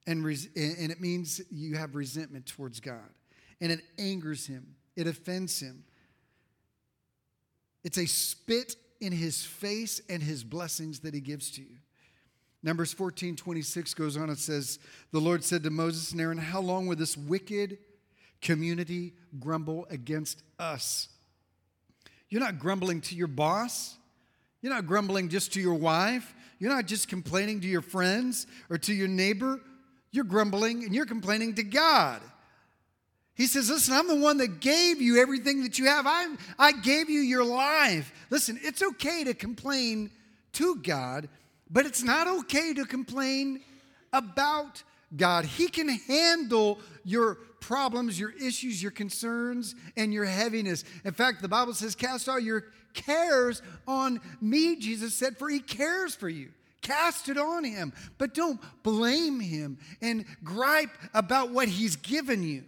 and, 0.05 0.23
res- 0.23 0.47
and 0.55 0.91
it 0.91 1.01
means 1.01 1.41
you 1.51 1.75
have 1.75 1.95
resentment 1.95 2.45
towards 2.45 2.79
God. 2.79 3.09
And 3.59 3.71
it 3.71 3.81
angers 3.97 4.45
him, 4.45 4.75
it 4.95 5.07
offends 5.07 5.59
him. 5.59 5.83
It's 7.83 7.97
a 7.97 8.05
spit 8.05 8.75
in 8.99 9.11
his 9.11 9.45
face 9.45 10.01
and 10.09 10.21
his 10.21 10.43
blessings 10.43 10.99
that 11.01 11.13
he 11.13 11.21
gives 11.21 11.51
to 11.51 11.61
you. 11.61 11.77
Numbers 12.63 12.91
14, 12.93 13.35
26 13.35 13.93
goes 13.93 14.17
on. 14.17 14.29
It 14.29 14.39
says, 14.39 14.79
The 15.11 15.21
Lord 15.21 15.43
said 15.43 15.63
to 15.63 15.69
Moses 15.69 16.11
and 16.11 16.19
Aaron, 16.19 16.37
How 16.37 16.59
long 16.59 16.87
will 16.87 16.95
this 16.95 17.15
wicked 17.15 17.77
community 18.41 19.13
grumble 19.39 19.87
against 19.89 20.43
us? 20.59 21.07
You're 22.29 22.41
not 22.41 22.59
grumbling 22.59 23.01
to 23.01 23.15
your 23.15 23.27
boss. 23.27 23.96
You're 24.61 24.73
not 24.73 24.85
grumbling 24.85 25.29
just 25.29 25.53
to 25.53 25.61
your 25.61 25.75
wife. 25.75 26.33
You're 26.59 26.73
not 26.73 26.85
just 26.85 27.07
complaining 27.07 27.61
to 27.61 27.67
your 27.67 27.81
friends 27.81 28.47
or 28.69 28.77
to 28.79 28.93
your 28.93 29.07
neighbor. 29.07 29.59
You're 30.11 30.23
grumbling 30.23 30.83
and 30.83 30.93
you're 30.95 31.05
complaining 31.05 31.55
to 31.55 31.63
God. 31.63 32.21
He 33.35 33.45
says, 33.45 33.69
Listen, 33.69 33.93
I'm 33.93 34.07
the 34.07 34.15
one 34.15 34.37
that 34.37 34.59
gave 34.59 34.99
you 34.99 35.21
everything 35.21 35.61
that 35.63 35.77
you 35.77 35.85
have. 35.85 36.05
I, 36.07 36.35
I 36.57 36.71
gave 36.71 37.09
you 37.09 37.19
your 37.19 37.45
life. 37.45 38.11
Listen, 38.31 38.59
it's 38.63 38.81
okay 38.81 39.23
to 39.25 39.35
complain 39.35 40.09
to 40.53 40.75
God, 40.77 41.29
but 41.69 41.85
it's 41.85 42.01
not 42.01 42.27
okay 42.27 42.73
to 42.73 42.85
complain 42.85 43.61
about 44.11 44.81
God. 45.15 45.45
He 45.45 45.67
can 45.67 45.87
handle 45.87 46.79
your 47.05 47.35
problems, 47.59 48.19
your 48.19 48.31
issues, 48.31 48.81
your 48.81 48.91
concerns, 48.91 49.75
and 49.95 50.11
your 50.11 50.25
heaviness. 50.25 50.83
In 51.05 51.13
fact, 51.13 51.41
the 51.43 51.47
Bible 51.47 51.73
says, 51.73 51.93
Cast 51.93 52.27
all 52.27 52.39
your 52.39 52.65
cares 52.93 53.61
on 53.87 54.19
me, 54.41 54.75
Jesus 54.75 55.13
said, 55.13 55.37
for 55.37 55.49
He 55.49 55.59
cares 55.59 56.15
for 56.15 56.29
you. 56.29 56.49
Cast 56.81 57.27
it 57.27 57.37
on 57.37 57.63
Him, 57.63 57.93
but 58.17 58.33
don't 58.33 58.59
blame 58.83 59.39
Him 59.39 59.77
and 60.01 60.25
gripe 60.43 60.97
about 61.13 61.51
what 61.51 61.67
He's 61.67 61.95
given 61.95 62.43
you. 62.43 62.63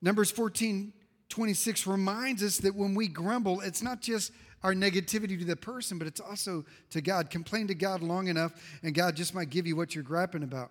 Numbers 0.00 0.30
14, 0.30 0.92
26 1.28 1.86
reminds 1.86 2.42
us 2.42 2.58
that 2.58 2.74
when 2.74 2.94
we 2.94 3.08
grumble, 3.08 3.60
it's 3.60 3.82
not 3.82 4.00
just 4.00 4.32
our 4.62 4.74
negativity 4.74 5.38
to 5.38 5.44
the 5.44 5.56
person, 5.56 5.98
but 5.98 6.06
it's 6.06 6.20
also 6.20 6.64
to 6.90 7.00
God. 7.00 7.30
Complain 7.30 7.68
to 7.68 7.74
God 7.74 8.02
long 8.02 8.28
enough, 8.28 8.52
and 8.82 8.94
God 8.94 9.16
just 9.16 9.34
might 9.34 9.50
give 9.50 9.66
you 9.66 9.76
what 9.76 9.94
you're 9.94 10.04
griping 10.04 10.42
about. 10.42 10.70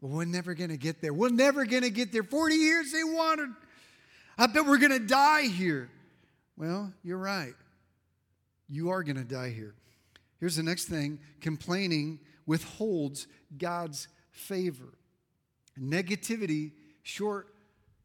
But 0.00 0.08
we're 0.08 0.24
never 0.24 0.54
going 0.54 0.70
to 0.70 0.76
get 0.76 1.00
there. 1.00 1.12
We're 1.12 1.30
never 1.30 1.64
going 1.64 1.82
to 1.82 1.90
get 1.90 2.12
there. 2.12 2.22
40 2.22 2.54
years 2.54 2.92
they 2.92 3.04
wanted. 3.04 3.50
I 4.36 4.46
bet 4.46 4.66
we're 4.66 4.78
going 4.78 4.92
to 4.92 4.98
die 4.98 5.42
here. 5.42 5.90
Well, 6.56 6.92
you're 7.02 7.18
right. 7.18 7.54
You 8.68 8.90
are 8.90 9.02
going 9.02 9.16
to 9.16 9.24
die 9.24 9.50
here. 9.50 9.74
Here's 10.38 10.56
the 10.56 10.62
next 10.62 10.86
thing 10.86 11.18
complaining 11.40 12.20
withholds 12.46 13.26
God's 13.56 14.08
favor. 14.30 14.98
Negativity 15.80 16.72
short 17.02 17.48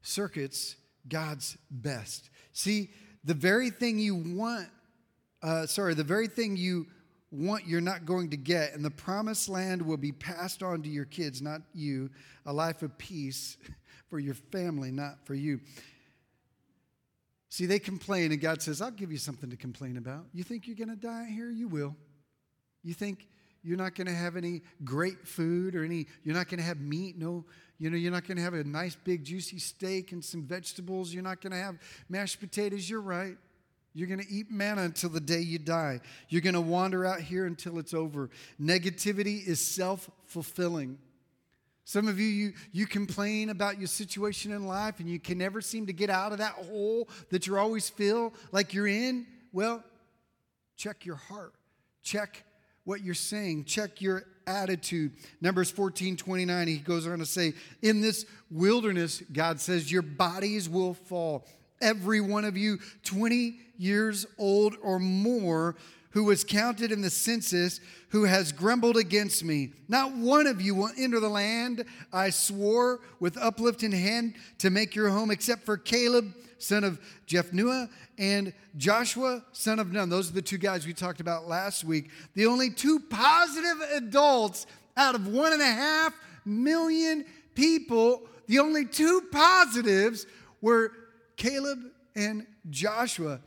circuits 0.02 0.76
God's 1.08 1.58
best. 1.70 2.30
See, 2.54 2.90
the 3.24 3.34
very 3.34 3.70
thing 3.70 4.00
you 4.00 4.16
want, 4.16 4.68
uh, 5.44 5.66
sorry, 5.66 5.94
the 5.94 6.04
very 6.04 6.28
thing 6.28 6.56
you 6.56 6.88
want, 7.32 7.68
you're 7.68 7.82
not 7.82 8.06
going 8.06 8.30
to 8.32 8.38
get, 8.38 8.74
and 8.74 8.84
the 8.84 8.92
promised 8.92 9.50
land 9.50 9.82
will 9.82 9.98
be 9.98 10.12
passed 10.12 10.64
on 10.64 10.82
to 10.84 10.90
your 10.90 11.06
kids, 11.06 11.42
not 11.42 11.62
you, 11.74 12.10
a 12.46 12.54
life 12.54 12.82
of 12.82 12.98
peace 12.98 13.58
for 14.10 14.20
your 14.20 14.34
family, 14.34 14.92
not 14.92 15.26
for 15.26 15.36
you. 15.36 15.60
See, 17.50 17.66
they 17.66 17.80
complain, 17.80 18.32
and 18.32 18.40
God 18.40 18.62
says, 18.62 18.82
I'll 18.82 18.92
give 18.92 19.12
you 19.12 19.18
something 19.18 19.50
to 19.50 19.58
complain 19.58 19.98
about. 19.98 20.26
You 20.34 20.44
think 20.44 20.68
you're 20.68 20.76
going 20.76 20.90
to 20.90 20.96
die 20.96 21.28
here? 21.34 21.50
You 21.50 21.68
will. 21.68 21.96
You 22.84 22.94
think 22.94 23.28
you're 23.64 23.78
not 23.78 23.96
going 23.96 24.08
to 24.08 24.14
have 24.14 24.36
any 24.36 24.62
great 24.84 25.28
food 25.28 25.76
or 25.76 25.84
any, 25.84 26.08
you're 26.24 26.36
not 26.36 26.48
going 26.48 26.60
to 26.60 26.64
have 26.64 26.80
meat, 26.80 27.18
no, 27.18 27.44
you 27.80 27.90
know, 27.90 27.98
you're 27.98 28.12
not 28.12 28.28
going 28.28 28.38
to 28.38 28.44
have 28.44 28.54
a 28.54 28.64
nice 28.64 28.96
big 28.96 29.24
juicy 29.24 29.58
steak 29.58 30.12
and 30.12 30.24
some 30.24 30.44
vegetables. 30.44 31.14
You're 31.14 31.24
not 31.24 31.42
going 31.42 31.52
to 31.52 31.58
have 31.58 31.78
mashed 32.10 32.40
potatoes. 32.40 32.90
You're 32.90 33.02
right. 33.02 33.38
You're 33.94 34.08
going 34.08 34.20
to 34.20 34.30
eat 34.30 34.52
manna 34.52 34.84
until 34.84 35.10
the 35.10 35.20
day 35.20 35.40
you 35.40 35.60
die. 35.60 36.02
You're 36.28 36.42
going 36.42 36.54
to 36.54 36.62
wander 36.62 37.06
out 37.06 37.22
here 37.22 37.46
until 37.46 37.80
it's 37.80 37.94
over. 37.94 38.30
Negativity 38.62 39.46
is 39.46 39.66
self 39.66 40.10
fulfilling. 40.26 41.00
Some 41.90 42.08
of 42.08 42.20
you, 42.20 42.28
you, 42.28 42.54
you 42.72 42.86
complain 42.86 43.50
about 43.50 43.80
your 43.80 43.88
situation 43.88 44.52
in 44.52 44.68
life 44.68 45.00
and 45.00 45.10
you 45.10 45.20
can 45.20 45.40
never 45.40 45.60
seem 45.60 45.88
to 45.88 45.92
get 45.92 46.12
out 46.12 46.32
of 46.32 46.38
that 46.38 46.52
hole 46.52 47.10
that 47.32 47.48
you 47.48 47.58
always 47.58 47.90
feel 47.90 48.32
like 48.52 48.76
you're 48.76 48.86
in. 48.86 49.26
Well, 49.52 49.84
check 50.78 51.04
your 51.04 51.16
heart. 51.16 51.52
Check 52.04 52.44
what 52.84 53.02
you're 53.02 53.16
saying. 53.16 53.66
Check 53.66 54.02
your 54.04 54.24
attitude. 54.46 55.14
Numbers 55.42 55.72
14, 55.72 56.16
29, 56.16 56.68
he 56.68 56.78
goes 56.78 57.08
on 57.08 57.18
to 57.18 57.26
say, 57.26 57.56
In 57.82 58.02
this 58.02 58.28
wilderness, 58.52 59.24
God 59.34 59.60
says, 59.60 59.92
your 59.92 60.04
bodies 60.04 60.70
will 60.70 60.94
fall. 60.94 61.48
Every 61.82 62.22
one 62.22 62.46
of 62.46 62.56
you, 62.56 62.78
20 63.06 63.58
years 63.80 64.28
old 64.38 64.76
or 64.84 65.00
more, 65.00 65.76
who 66.12 66.24
was 66.24 66.44
counted 66.44 66.92
in 66.92 67.02
the 67.02 67.10
census, 67.10 67.80
who 68.10 68.24
has 68.24 68.52
grumbled 68.52 68.98
against 68.98 69.44
me. 69.44 69.72
Not 69.88 70.16
one 70.16 70.48
of 70.48 70.62
you 70.62 70.74
will 70.74 70.90
enter 70.98 71.20
the 71.20 71.30
land 71.30 71.86
I 72.12 72.32
swore 72.32 73.02
with 73.20 73.38
uplifting 73.38 73.92
hand 73.92 74.36
to 74.60 74.70
make 74.70 74.96
your 74.96 75.10
home, 75.10 75.30
except 75.30 75.66
for 75.66 75.78
Caleb, 75.78 76.34
son 76.58 76.84
of 76.84 77.00
Jephunneh, 77.28 77.90
and 78.18 78.54
Joshua, 78.78 79.44
son 79.52 79.80
of 79.80 79.92
Nun. 79.92 80.10
Those 80.10 80.30
are 80.30 80.34
the 80.34 80.42
two 80.42 80.58
guys 80.58 80.88
we 80.88 80.94
talked 80.94 81.22
about 81.22 81.48
last 81.48 81.84
week. 81.84 82.10
The 82.34 82.48
only 82.48 82.72
two 82.72 83.00
positive 83.00 83.82
adults 83.94 84.66
out 84.98 85.16
of 85.16 85.28
one 85.28 85.54
and 85.54 85.62
a 85.62 85.66
half 85.66 86.14
million 86.44 87.26
people, 87.54 88.24
the 88.48 88.60
only 88.60 88.86
two 88.86 89.22
positives 89.32 90.26
were 90.62 90.92
Caleb 91.38 91.80
and 92.16 92.46
Joshua. 92.70 93.40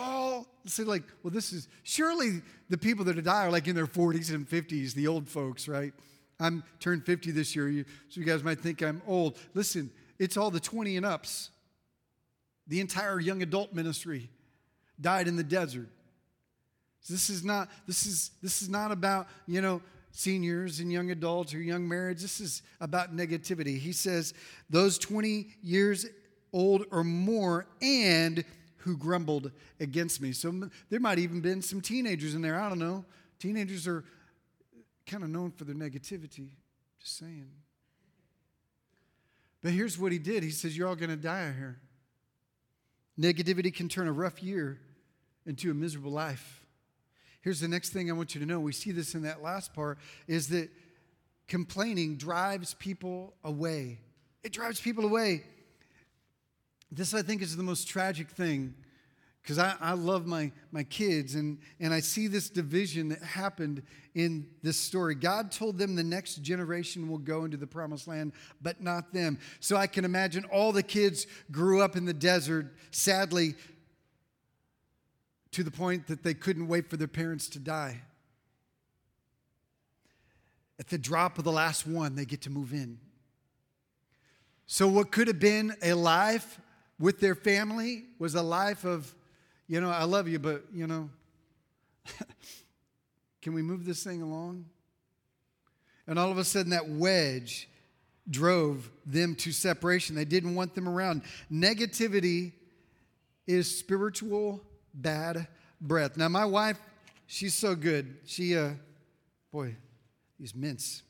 All 0.00 0.46
say 0.66 0.82
like, 0.84 1.02
well, 1.22 1.30
this 1.30 1.52
is 1.52 1.68
surely 1.82 2.42
the 2.68 2.78
people 2.78 3.04
that 3.06 3.22
die 3.24 3.46
are 3.46 3.50
like 3.50 3.68
in 3.68 3.74
their 3.74 3.86
40s 3.86 4.32
and 4.32 4.48
50s, 4.48 4.94
the 4.94 5.06
old 5.06 5.28
folks, 5.28 5.68
right? 5.68 5.92
I'm 6.38 6.64
turned 6.78 7.04
50 7.04 7.32
this 7.32 7.54
year, 7.54 7.84
so 8.08 8.20
you 8.20 8.26
guys 8.26 8.42
might 8.42 8.60
think 8.60 8.82
I'm 8.82 9.02
old. 9.06 9.38
Listen, 9.54 9.90
it's 10.18 10.36
all 10.36 10.50
the 10.50 10.60
20 10.60 10.96
and 10.96 11.04
ups. 11.04 11.50
The 12.66 12.80
entire 12.80 13.20
young 13.20 13.42
adult 13.42 13.74
ministry 13.74 14.30
died 15.00 15.28
in 15.28 15.36
the 15.36 15.44
desert. 15.44 15.88
This 17.08 17.30
is 17.30 17.42
not 17.44 17.70
this 17.86 18.06
is 18.06 18.30
this 18.42 18.62
is 18.62 18.68
not 18.68 18.92
about, 18.92 19.26
you 19.46 19.60
know, 19.60 19.80
seniors 20.12 20.80
and 20.80 20.92
young 20.92 21.10
adults 21.10 21.54
or 21.54 21.58
young 21.58 21.88
marriage. 21.88 22.20
This 22.20 22.40
is 22.40 22.62
about 22.80 23.16
negativity. 23.16 23.78
He 23.78 23.92
says 23.92 24.34
those 24.68 24.98
20 24.98 25.48
years 25.62 26.06
old 26.52 26.84
or 26.90 27.02
more 27.02 27.66
and 27.80 28.44
who 28.80 28.96
grumbled 28.96 29.50
against 29.78 30.20
me. 30.20 30.32
So 30.32 30.68
there 30.88 31.00
might 31.00 31.18
even 31.18 31.40
been 31.40 31.62
some 31.62 31.80
teenagers 31.80 32.34
in 32.34 32.42
there. 32.42 32.58
I 32.58 32.68
don't 32.68 32.78
know. 32.78 33.04
Teenagers 33.38 33.86
are 33.86 34.04
kind 35.06 35.22
of 35.22 35.30
known 35.30 35.50
for 35.50 35.64
their 35.64 35.74
negativity. 35.74 36.48
Just 36.98 37.18
saying. 37.18 37.50
But 39.62 39.72
here's 39.72 39.98
what 39.98 40.12
he 40.12 40.18
did. 40.18 40.42
He 40.42 40.50
says, 40.50 40.76
You're 40.76 40.88
all 40.88 40.96
going 40.96 41.10
to 41.10 41.16
die 41.16 41.52
here. 41.56 41.78
Negativity 43.18 43.74
can 43.74 43.88
turn 43.88 44.08
a 44.08 44.12
rough 44.12 44.42
year 44.42 44.80
into 45.46 45.70
a 45.70 45.74
miserable 45.74 46.12
life. 46.12 46.64
Here's 47.42 47.60
the 47.60 47.68
next 47.68 47.90
thing 47.90 48.10
I 48.10 48.14
want 48.14 48.34
you 48.34 48.40
to 48.40 48.46
know. 48.46 48.60
We 48.60 48.72
see 48.72 48.92
this 48.92 49.14
in 49.14 49.22
that 49.22 49.42
last 49.42 49.74
part 49.74 49.98
is 50.26 50.48
that 50.48 50.70
complaining 51.48 52.16
drives 52.16 52.74
people 52.74 53.34
away. 53.44 53.98
It 54.42 54.52
drives 54.52 54.80
people 54.80 55.04
away. 55.04 55.44
This, 56.92 57.14
I 57.14 57.22
think, 57.22 57.42
is 57.42 57.56
the 57.56 57.62
most 57.62 57.86
tragic 57.86 58.28
thing 58.28 58.74
because 59.42 59.58
I, 59.58 59.74
I 59.80 59.92
love 59.92 60.26
my, 60.26 60.52
my 60.70 60.82
kids 60.82 61.34
and, 61.34 61.58
and 61.78 61.94
I 61.94 62.00
see 62.00 62.26
this 62.26 62.50
division 62.50 63.08
that 63.08 63.22
happened 63.22 63.82
in 64.14 64.46
this 64.62 64.76
story. 64.76 65.14
God 65.14 65.50
told 65.50 65.78
them 65.78 65.96
the 65.96 66.04
next 66.04 66.42
generation 66.42 67.08
will 67.08 67.18
go 67.18 67.44
into 67.44 67.56
the 67.56 67.66
promised 67.66 68.06
land, 68.06 68.32
but 68.60 68.82
not 68.82 69.12
them. 69.12 69.38
So 69.60 69.76
I 69.76 69.86
can 69.86 70.04
imagine 70.04 70.44
all 70.46 70.72
the 70.72 70.82
kids 70.82 71.26
grew 71.50 71.80
up 71.80 71.96
in 71.96 72.04
the 72.04 72.14
desert, 72.14 72.74
sadly, 72.90 73.54
to 75.52 75.64
the 75.64 75.70
point 75.70 76.06
that 76.08 76.22
they 76.22 76.34
couldn't 76.34 76.68
wait 76.68 76.90
for 76.90 76.96
their 76.96 77.08
parents 77.08 77.48
to 77.50 77.58
die. 77.58 78.02
At 80.78 80.88
the 80.88 80.98
drop 80.98 81.38
of 81.38 81.44
the 81.44 81.52
last 81.52 81.86
one, 81.86 82.14
they 82.14 82.24
get 82.24 82.42
to 82.42 82.50
move 82.50 82.72
in. 82.72 82.98
So, 84.66 84.86
what 84.86 85.10
could 85.10 85.26
have 85.26 85.40
been 85.40 85.74
a 85.82 85.94
life 85.94 86.60
with 87.00 87.18
their 87.18 87.34
family 87.34 88.04
was 88.20 88.36
a 88.36 88.42
life 88.42 88.84
of 88.84 89.12
you 89.70 89.80
know, 89.80 89.88
I 89.88 90.02
love 90.02 90.26
you, 90.26 90.40
but, 90.40 90.64
you 90.74 90.88
know, 90.88 91.08
can 93.40 93.54
we 93.54 93.62
move 93.62 93.84
this 93.84 94.02
thing 94.02 94.20
along? 94.20 94.64
And 96.08 96.18
all 96.18 96.32
of 96.32 96.38
a 96.38 96.44
sudden, 96.44 96.70
that 96.70 96.88
wedge 96.88 97.68
drove 98.28 98.90
them 99.06 99.36
to 99.36 99.52
separation. 99.52 100.16
They 100.16 100.24
didn't 100.24 100.56
want 100.56 100.74
them 100.74 100.88
around. 100.88 101.22
Negativity 101.52 102.50
is 103.46 103.78
spiritual 103.78 104.60
bad 104.92 105.46
breath. 105.80 106.16
Now, 106.16 106.28
my 106.28 106.46
wife, 106.46 106.80
she's 107.28 107.54
so 107.54 107.76
good. 107.76 108.16
She, 108.26 108.56
uh, 108.56 108.70
boy, 109.52 109.76
these 110.36 110.52
mints. 110.52 111.02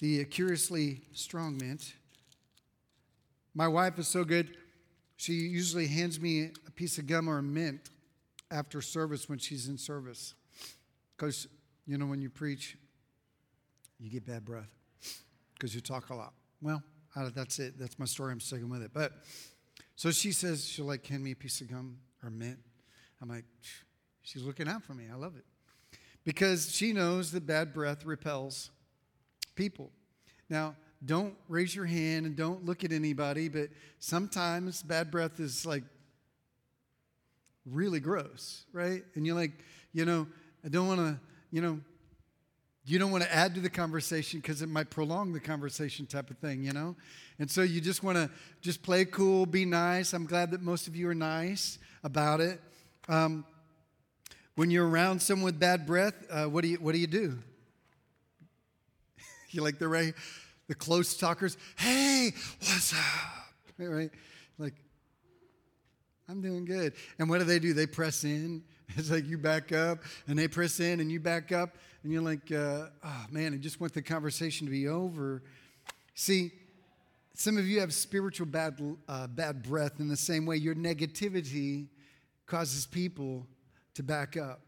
The 0.00 0.22
Curiously 0.26 1.00
Strong 1.14 1.56
mint. 1.62 1.94
My 3.54 3.68
wife 3.68 3.98
is 3.98 4.08
so 4.08 4.24
good. 4.24 4.56
She 5.16 5.34
usually 5.34 5.86
hands 5.86 6.20
me 6.20 6.50
a 6.66 6.70
piece 6.70 6.98
of 6.98 7.06
gum 7.06 7.28
or 7.28 7.38
a 7.38 7.42
mint 7.42 7.90
after 8.50 8.80
service 8.80 9.28
when 9.28 9.38
she's 9.38 9.68
in 9.68 9.78
service. 9.78 10.34
Because, 11.16 11.46
you 11.86 11.98
know, 11.98 12.06
when 12.06 12.20
you 12.20 12.30
preach, 12.30 12.76
you 14.00 14.10
get 14.10 14.26
bad 14.26 14.44
breath 14.44 14.70
because 15.54 15.74
you 15.74 15.80
talk 15.80 16.10
a 16.10 16.14
lot. 16.14 16.32
Well, 16.60 16.82
that's 17.34 17.58
it. 17.58 17.78
That's 17.78 17.98
my 17.98 18.06
story. 18.06 18.32
I'm 18.32 18.40
sticking 18.40 18.68
with 18.68 18.82
it. 18.82 18.92
But 18.92 19.12
so 19.94 20.10
she 20.10 20.32
says 20.32 20.66
she'll 20.66 20.86
like 20.86 21.06
hand 21.06 21.22
me 21.22 21.32
a 21.32 21.36
piece 21.36 21.60
of 21.60 21.70
gum 21.70 21.98
or 22.24 22.30
mint. 22.30 22.58
I'm 23.20 23.28
like, 23.28 23.44
she's 24.22 24.42
looking 24.42 24.66
out 24.66 24.82
for 24.82 24.94
me. 24.94 25.04
I 25.12 25.16
love 25.16 25.36
it 25.36 25.44
because 26.24 26.74
she 26.74 26.92
knows 26.92 27.30
that 27.32 27.46
bad 27.46 27.72
breath 27.72 28.04
repels 28.04 28.70
people. 29.54 29.90
Now, 30.48 30.74
don't 31.04 31.34
raise 31.48 31.74
your 31.74 31.84
hand 31.84 32.26
and 32.26 32.36
don't 32.36 32.64
look 32.64 32.84
at 32.84 32.92
anybody, 32.92 33.48
but 33.48 33.68
sometimes 33.98 34.82
bad 34.82 35.10
breath 35.10 35.40
is 35.40 35.66
like 35.66 35.82
really 37.66 38.00
gross, 38.00 38.64
right? 38.72 39.02
And 39.14 39.26
you're 39.26 39.36
like, 39.36 39.52
you 39.92 40.04
know, 40.04 40.26
I 40.64 40.68
don't 40.68 40.86
want 40.86 41.00
to, 41.00 41.20
you 41.50 41.60
know, 41.60 41.80
you 42.84 42.98
don't 42.98 43.12
want 43.12 43.22
to 43.22 43.32
add 43.32 43.54
to 43.54 43.60
the 43.60 43.70
conversation 43.70 44.40
because 44.40 44.60
it 44.60 44.68
might 44.68 44.90
prolong 44.90 45.32
the 45.32 45.40
conversation 45.40 46.06
type 46.06 46.30
of 46.30 46.38
thing, 46.38 46.64
you 46.64 46.72
know? 46.72 46.96
And 47.38 47.48
so 47.50 47.62
you 47.62 47.80
just 47.80 48.02
want 48.02 48.16
to 48.18 48.28
just 48.60 48.82
play 48.82 49.04
cool, 49.04 49.46
be 49.46 49.64
nice. 49.64 50.12
I'm 50.12 50.26
glad 50.26 50.50
that 50.50 50.62
most 50.62 50.88
of 50.88 50.96
you 50.96 51.08
are 51.08 51.14
nice 51.14 51.78
about 52.02 52.40
it. 52.40 52.60
Um, 53.08 53.44
when 54.56 54.70
you're 54.70 54.88
around 54.88 55.22
someone 55.22 55.44
with 55.44 55.60
bad 55.60 55.86
breath, 55.86 56.14
uh, 56.30 56.44
what, 56.46 56.62
do 56.62 56.68
you, 56.68 56.76
what 56.76 56.92
do 56.92 56.98
you 56.98 57.06
do? 57.06 57.38
you 59.50 59.62
like 59.62 59.78
the 59.78 59.88
right, 59.88 60.14
the 60.72 60.76
close 60.76 61.18
talkers, 61.18 61.58
hey, 61.76 62.32
what's 62.60 62.94
up? 62.94 62.98
Right? 63.78 64.10
Like, 64.58 64.74
I'm 66.28 66.40
doing 66.40 66.64
good. 66.64 66.92
And 67.18 67.28
what 67.28 67.38
do 67.38 67.44
they 67.44 67.58
do? 67.58 67.74
They 67.74 67.86
press 67.86 68.24
in. 68.24 68.62
It's 68.96 69.10
like 69.10 69.26
you 69.26 69.38
back 69.38 69.72
up, 69.72 70.00
and 70.28 70.38
they 70.38 70.48
press 70.48 70.78
in, 70.78 71.00
and 71.00 71.10
you 71.10 71.18
back 71.18 71.50
up, 71.50 71.76
and 72.02 72.12
you're 72.12 72.22
like, 72.22 72.52
uh, 72.52 72.88
oh 73.02 73.26
man, 73.30 73.54
I 73.54 73.56
just 73.56 73.80
want 73.80 73.94
the 73.94 74.02
conversation 74.02 74.66
to 74.66 74.70
be 74.70 74.86
over. 74.86 75.42
See, 76.14 76.52
some 77.34 77.56
of 77.56 77.66
you 77.66 77.80
have 77.80 77.94
spiritual 77.94 78.46
bad, 78.46 78.78
uh, 79.08 79.28
bad 79.28 79.62
breath 79.62 79.98
in 79.98 80.08
the 80.08 80.16
same 80.16 80.44
way 80.44 80.56
your 80.56 80.74
negativity 80.74 81.88
causes 82.44 82.84
people 82.84 83.46
to 83.94 84.02
back 84.02 84.36
up. 84.36 84.60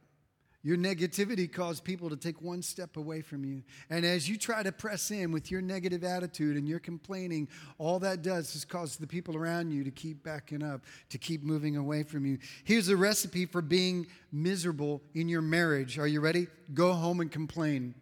Your 0.64 0.78
negativity 0.78 1.52
causes 1.52 1.82
people 1.82 2.08
to 2.08 2.16
take 2.16 2.40
one 2.40 2.62
step 2.62 2.96
away 2.96 3.20
from 3.20 3.44
you. 3.44 3.62
And 3.90 4.06
as 4.06 4.30
you 4.30 4.38
try 4.38 4.62
to 4.62 4.72
press 4.72 5.10
in 5.10 5.30
with 5.30 5.50
your 5.50 5.60
negative 5.60 6.04
attitude 6.04 6.56
and 6.56 6.66
your 6.66 6.78
complaining, 6.78 7.48
all 7.76 7.98
that 7.98 8.22
does 8.22 8.56
is 8.56 8.64
cause 8.64 8.96
the 8.96 9.06
people 9.06 9.36
around 9.36 9.72
you 9.72 9.84
to 9.84 9.90
keep 9.90 10.24
backing 10.24 10.62
up, 10.62 10.80
to 11.10 11.18
keep 11.18 11.42
moving 11.42 11.76
away 11.76 12.02
from 12.02 12.24
you. 12.24 12.38
Here's 12.64 12.88
a 12.88 12.96
recipe 12.96 13.44
for 13.44 13.60
being 13.60 14.06
miserable 14.32 15.02
in 15.12 15.28
your 15.28 15.42
marriage. 15.42 15.98
Are 15.98 16.06
you 16.06 16.22
ready? 16.22 16.46
Go 16.72 16.94
home 16.94 17.20
and 17.20 17.30
complain. 17.30 17.94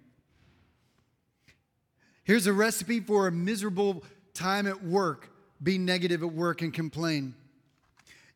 Here's 2.23 2.47
a 2.47 2.53
recipe 2.53 3.01
for 3.01 3.27
a 3.27 3.33
miserable 3.33 4.05
time 4.35 4.69
at 4.69 4.85
work. 4.85 5.31
Be 5.61 5.79
negative 5.79 6.23
at 6.23 6.33
work 6.33 6.63
and 6.63 6.73
complain. 6.73 7.35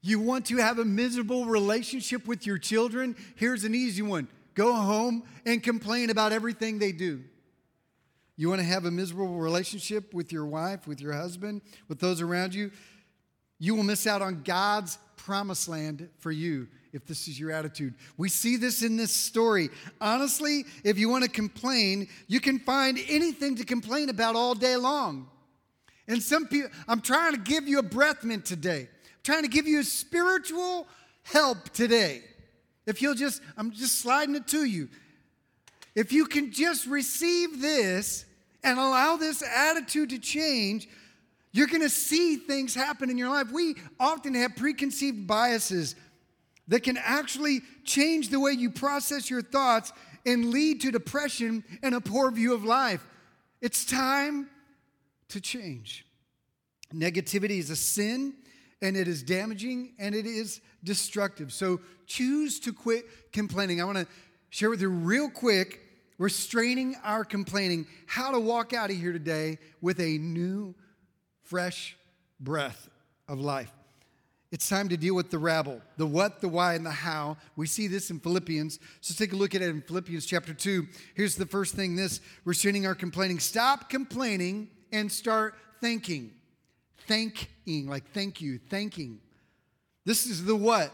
You 0.07 0.21
want 0.21 0.47
to 0.47 0.59
have 0.59 0.79
a 0.79 0.85
miserable 0.85 1.47
relationship 1.47 2.29
with 2.29 2.47
your 2.47 2.59
children? 2.59 3.17
Here's 3.35 3.65
an 3.65 3.75
easy 3.75 4.03
one 4.03 4.29
go 4.55 4.73
home 4.73 5.25
and 5.45 5.61
complain 5.61 6.11
about 6.11 6.33
everything 6.33 6.79
they 6.79 6.93
do. 6.93 7.25
You 8.37 8.49
want 8.49 8.61
to 8.61 8.67
have 8.67 8.85
a 8.85 8.91
miserable 8.91 9.39
relationship 9.39 10.15
with 10.15 10.31
your 10.31 10.47
wife, 10.47 10.87
with 10.87 11.01
your 11.01 11.13
husband, 11.13 11.61
with 11.89 11.99
those 11.99 12.21
around 12.21 12.55
you? 12.55 12.71
You 13.59 13.75
will 13.75 13.83
miss 13.83 14.07
out 14.07 14.23
on 14.23 14.43
God's 14.45 14.97
promised 15.17 15.69
land 15.69 16.09
for 16.19 16.31
you 16.31 16.69
if 16.93 17.05
this 17.05 17.27
is 17.27 17.41
your 17.41 17.51
attitude. 17.51 17.95
We 18.17 18.29
see 18.29 18.57
this 18.57 18.85
in 18.85 18.97
this 18.97 19.13
story. 19.13 19.71
Honestly, 20.01 20.67
if 20.85 21.01
you 21.01 21.09
want 21.09 21.25
to 21.25 21.31
complain, 21.31 22.07
you 22.29 22.39
can 22.39 22.61
find 22.61 22.97
anything 23.09 23.57
to 23.57 23.65
complain 23.65 24.09
about 24.09 24.37
all 24.37 24.55
day 24.55 24.77
long. 24.77 25.29
And 26.07 26.23
some 26.23 26.47
people, 26.47 26.71
I'm 26.87 27.01
trying 27.01 27.33
to 27.33 27.41
give 27.41 27.67
you 27.67 27.81
a 27.81 27.83
breath 27.83 28.23
mint 28.23 28.45
today 28.45 28.89
trying 29.27 29.43
to 29.43 29.49
give 29.49 29.67
you 29.67 29.83
spiritual 29.83 30.87
help 31.25 31.71
today. 31.71 32.23
If 32.87 33.03
you'll 33.03 33.17
just, 33.17 33.43
I'm 33.57 33.73
just 33.73 33.99
sliding 33.99 34.37
it 34.37 34.47
to 34.49 34.65
you. 34.65 34.89
If 35.97 36.13
you 36.13 36.27
can 36.27 36.53
just 36.53 36.87
receive 36.87 37.61
this 37.61 38.25
and 38.63 38.79
allow 38.79 39.17
this 39.17 39.43
attitude 39.43 40.11
to 40.11 40.21
change, 40.21 40.89
you're 41.53 41.67
going 41.67 41.83
to 41.83 41.91
see 41.91 42.37
things 42.37 42.73
happen 42.73 43.11
in 43.11 43.19
your 43.19 43.29
life. 43.29 43.51
We 43.51 43.75
often 43.99 44.33
have 44.35 44.55
preconceived 44.55 45.27
biases 45.27 45.97
that 46.69 46.85
can 46.85 46.97
actually 46.97 47.63
change 47.83 48.29
the 48.29 48.39
way 48.39 48.53
you 48.53 48.71
process 48.71 49.29
your 49.29 49.43
thoughts 49.43 49.93
and 50.25 50.51
lead 50.51 50.83
to 50.83 50.93
depression 50.93 51.65
and 51.83 51.97
a 51.97 52.01
poor 52.01 52.31
view 52.31 52.55
of 52.55 52.63
life. 52.63 53.05
It's 53.61 53.85
time 53.85 54.49
to 55.31 55.41
change. 55.41 56.07
Negativity 56.95 57.59
is 57.59 57.71
a 57.71 57.77
sin 57.77 58.35
and 58.83 58.97
it 58.97 59.09
is 59.09 59.23
damaging 59.23 59.95
and 59.99 60.15
it 60.15 60.27
is 60.27 60.61
destructive. 60.85 61.53
So 61.53 61.81
choose 62.07 62.61
to 62.61 62.73
quit 62.73 63.33
complaining. 63.33 63.81
I 63.81 63.85
want 63.85 63.99
to 63.99 64.07
share 64.51 64.71
with 64.71 64.81
you 64.81 64.89
real 64.89 65.31
quick 65.31 65.81
restraining 66.19 66.97
our 67.05 67.25
complaining, 67.25 67.87
how 68.07 68.31
to 68.31 68.41
walk 68.41 68.73
out 68.73 68.91
of 68.91 68.97
here 68.97 69.13
today 69.13 69.59
with 69.81 70.01
a 70.01 70.19
new, 70.19 70.75
fresh 71.43 71.97
breath 72.41 72.89
of 73.29 73.39
life. 73.39 73.73
It's 74.53 74.69
time 74.69 74.89
to 74.91 74.97
deal 74.97 75.15
with 75.15 75.31
the 75.31 75.39
rabble, 75.39 75.83
the 75.97 76.07
what, 76.07 76.41
the 76.41 76.49
why, 76.49 76.75
and 76.75 76.87
the 76.87 76.91
how. 76.91 77.37
We 77.57 77.67
see 77.67 77.89
this 77.89 78.11
in 78.11 78.21
Philippians. 78.21 78.79
So 79.01 79.15
take 79.15 79.33
a 79.33 79.37
look 79.37 79.55
at 79.55 79.61
it 79.61 79.69
in 79.69 79.83
Philippians 79.83 80.25
chapter 80.25 80.55
2. 80.55 80.87
Here's 81.15 81.35
the 81.35 81.47
first 81.47 81.75
thing 81.75 81.97
this 81.97 82.21
restraining 82.45 82.87
our 82.87 82.95
complaining. 82.95 83.41
Stop 83.41 83.91
complaining 83.91 84.71
and 84.93 85.11
start 85.11 85.55
thinking 85.81 86.33
thanking, 87.07 87.89
like 87.89 88.11
thank 88.13 88.41
you, 88.41 88.59
thanking. 88.71 89.21
This 90.05 90.27
is 90.27 90.45
the 90.45 90.57
what? 90.57 90.93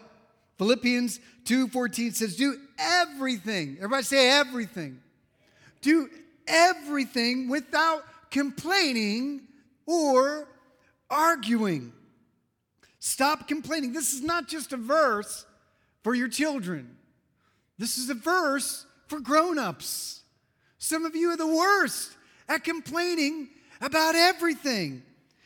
Philippians 0.58 1.20
2:14 1.44 2.14
says, 2.14 2.36
do 2.36 2.56
everything. 2.78 3.76
Everybody 3.78 4.02
say 4.04 4.30
everything. 4.30 5.00
Do 5.80 6.08
everything 6.46 7.48
without 7.48 8.04
complaining 8.30 9.42
or 9.86 10.48
arguing. 11.10 11.92
Stop 12.98 13.48
complaining. 13.48 13.92
This 13.92 14.12
is 14.12 14.22
not 14.22 14.48
just 14.48 14.72
a 14.72 14.76
verse 14.76 15.44
for 16.02 16.14
your 16.14 16.28
children. 16.28 16.96
This 17.78 17.98
is 17.98 18.08
a 18.10 18.14
verse 18.14 18.86
for 19.08 19.20
grown-ups. 19.20 20.22
Some 20.78 21.04
of 21.04 21.16
you 21.16 21.30
are 21.30 21.36
the 21.36 21.46
worst 21.46 22.12
at 22.48 22.64
complaining 22.64 23.48
about 23.80 24.14
everything 24.14 25.02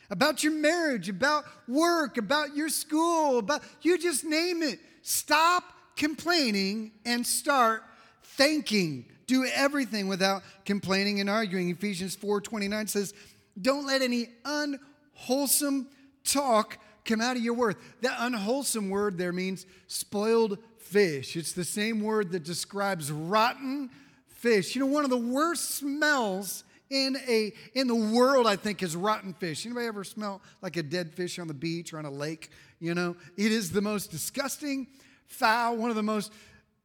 about 0.09 0.43
your 0.43 0.53
marriage, 0.53 1.09
about 1.09 1.45
work, 1.67 2.17
about 2.17 2.55
your 2.55 2.69
school, 2.69 3.39
about 3.39 3.61
you 3.81 3.97
just 3.97 4.23
name 4.23 4.63
it. 4.63 4.79
Stop 5.01 5.63
complaining 5.95 6.91
and 7.05 7.25
start 7.25 7.83
thanking. 8.23 9.05
Do 9.25 9.45
everything 9.45 10.07
without 10.07 10.43
complaining 10.65 11.19
and 11.19 11.29
arguing. 11.29 11.69
Ephesians 11.69 12.15
4:29 12.15 12.87
says, 12.87 13.13
"Don't 13.59 13.85
let 13.85 14.01
any 14.01 14.29
unwholesome 14.45 15.89
talk 16.23 16.77
come 17.03 17.19
out 17.19 17.35
of 17.35 17.43
your 17.43 17.53
worth." 17.53 17.77
That 18.01 18.15
unwholesome 18.19 18.89
word 18.89 19.17
there 19.17 19.33
means 19.33 19.65
spoiled 19.87 20.59
fish. 20.77 21.35
It's 21.35 21.51
the 21.51 21.65
same 21.65 21.99
word 22.01 22.31
that 22.31 22.43
describes 22.43 23.11
rotten 23.11 23.89
fish. 24.27 24.75
You 24.75 24.81
know, 24.81 24.87
one 24.87 25.03
of 25.03 25.09
the 25.09 25.17
worst 25.17 25.71
smells 25.71 26.63
in 26.89 27.17
a 27.27 27.53
in 27.73 27.87
the 27.87 27.95
world 27.95 28.47
i 28.47 28.55
think 28.55 28.81
is 28.81 28.95
rotten 28.95 29.33
fish. 29.33 29.65
Anybody 29.65 29.87
ever 29.87 30.03
smell 30.03 30.41
like 30.61 30.77
a 30.77 30.83
dead 30.83 31.13
fish 31.13 31.39
on 31.39 31.47
the 31.47 31.53
beach 31.53 31.93
or 31.93 31.99
on 31.99 32.05
a 32.05 32.11
lake 32.11 32.49
you 32.79 32.93
know? 32.93 33.15
It 33.35 33.51
is 33.51 33.71
the 33.71 33.81
most 33.81 34.11
disgusting 34.11 34.87
foul 35.25 35.77
one 35.77 35.89
of 35.89 35.95
the 35.95 36.03
most 36.03 36.31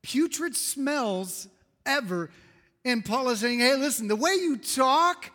putrid 0.02 0.56
smells 0.56 1.48
ever. 1.86 2.30
And 2.84 3.04
paul 3.04 3.28
is 3.28 3.40
saying 3.40 3.60
hey 3.60 3.76
listen 3.76 4.08
the 4.08 4.16
way 4.16 4.32
you 4.32 4.56
talk 4.56 5.30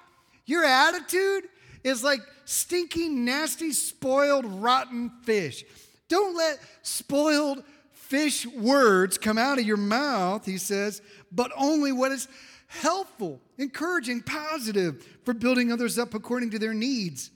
your 0.45 0.63
attitude 0.63 1.45
is 1.83 2.03
like 2.03 2.21
stinking 2.45 3.25
nasty 3.25 3.71
spoiled 3.71 4.45
rotten 4.45 5.11
fish. 5.23 5.63
Don't 6.09 6.35
let 6.35 6.59
spoiled 6.81 7.63
fish 7.91 8.45
words 8.45 9.17
come 9.17 9.37
out 9.37 9.59
of 9.59 9.65
your 9.65 9.77
mouth 9.77 10.45
he 10.45 10.57
says 10.57 11.01
but 11.29 11.51
only 11.57 11.91
what 11.91 12.11
is 12.11 12.29
helpful, 12.67 13.41
encouraging, 13.57 14.21
positive 14.21 15.05
for 15.23 15.33
building 15.33 15.71
others 15.71 15.97
up 15.97 16.13
according 16.13 16.51
to 16.51 16.59
their 16.59 16.73
needs. 16.73 17.31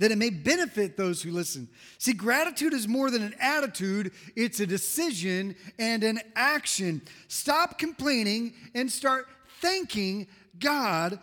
that 0.00 0.10
it 0.10 0.18
may 0.18 0.28
benefit 0.30 0.96
those 0.96 1.22
who 1.22 1.30
listen. 1.30 1.68
See, 1.98 2.14
gratitude 2.14 2.72
is 2.72 2.88
more 2.88 3.12
than 3.12 3.22
an 3.22 3.34
attitude, 3.38 4.10
it's 4.34 4.58
a 4.58 4.66
decision 4.66 5.54
and 5.78 6.02
an 6.02 6.18
action. 6.34 7.00
Stop 7.28 7.78
complaining 7.78 8.54
and 8.74 8.90
start 8.90 9.28
thanking 9.60 10.26
God 10.58 11.20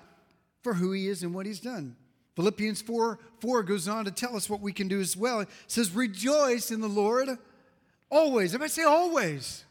for 0.62 0.74
who 0.74 0.94
He 0.94 1.10
is 1.10 1.22
and 1.22 1.34
what 1.36 1.46
He's 1.46 1.60
done. 1.60 1.98
Philippians 2.36 2.82
4 2.82 3.20
4 3.42 3.64
goes 3.64 3.88
on 3.88 4.06
to 4.06 4.12
tell 4.12 4.38
us 4.38 4.50
what 4.50 4.62
we 4.62 4.72
can 4.72 4.88
do 4.88 5.02
as 5.02 5.18
well. 5.18 5.42
It 5.42 5.50
says, 5.68 5.92
Rejoice 5.92 6.72
in 6.72 6.80
the 6.80 6.88
Lord 6.88 7.30
always. 8.10 8.54
If 8.54 8.62
I 8.62 8.68
say 8.68 8.84
always, 8.84 9.66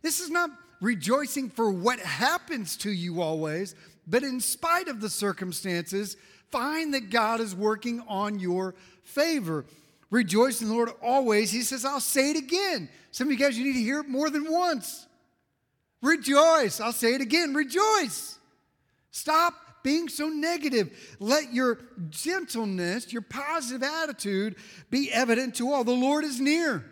this 0.00 0.20
is 0.20 0.30
not 0.30 0.50
rejoicing 0.84 1.48
for 1.48 1.70
what 1.70 1.98
happens 1.98 2.76
to 2.76 2.90
you 2.90 3.22
always, 3.22 3.74
but 4.06 4.22
in 4.22 4.38
spite 4.38 4.86
of 4.86 5.00
the 5.00 5.08
circumstances, 5.08 6.18
find 6.50 6.92
that 6.92 7.08
God 7.08 7.40
is 7.40 7.54
working 7.54 8.04
on 8.06 8.38
your 8.38 8.74
favor. 9.02 9.64
Rejoice 10.10 10.60
in 10.60 10.68
the 10.68 10.74
Lord 10.74 10.90
always. 11.02 11.50
He 11.50 11.62
says, 11.62 11.86
I'll 11.86 12.00
say 12.00 12.32
it 12.32 12.36
again. 12.36 12.90
Some 13.12 13.28
of 13.28 13.32
you 13.32 13.38
guys, 13.38 13.56
you 13.56 13.64
need 13.64 13.78
to 13.78 13.82
hear 13.82 14.00
it 14.00 14.08
more 14.08 14.28
than 14.28 14.50
once. 14.52 15.06
Rejoice. 16.02 16.80
I'll 16.80 16.92
say 16.92 17.14
it 17.14 17.22
again. 17.22 17.54
Rejoice. 17.54 18.38
Stop 19.10 19.54
being 19.82 20.10
so 20.10 20.28
negative. 20.28 21.16
Let 21.18 21.54
your 21.54 21.78
gentleness, 22.10 23.10
your 23.10 23.22
positive 23.22 23.82
attitude 23.82 24.56
be 24.90 25.10
evident 25.10 25.54
to 25.56 25.72
all. 25.72 25.82
The 25.82 25.92
Lord 25.92 26.24
is 26.24 26.40
near. 26.40 26.84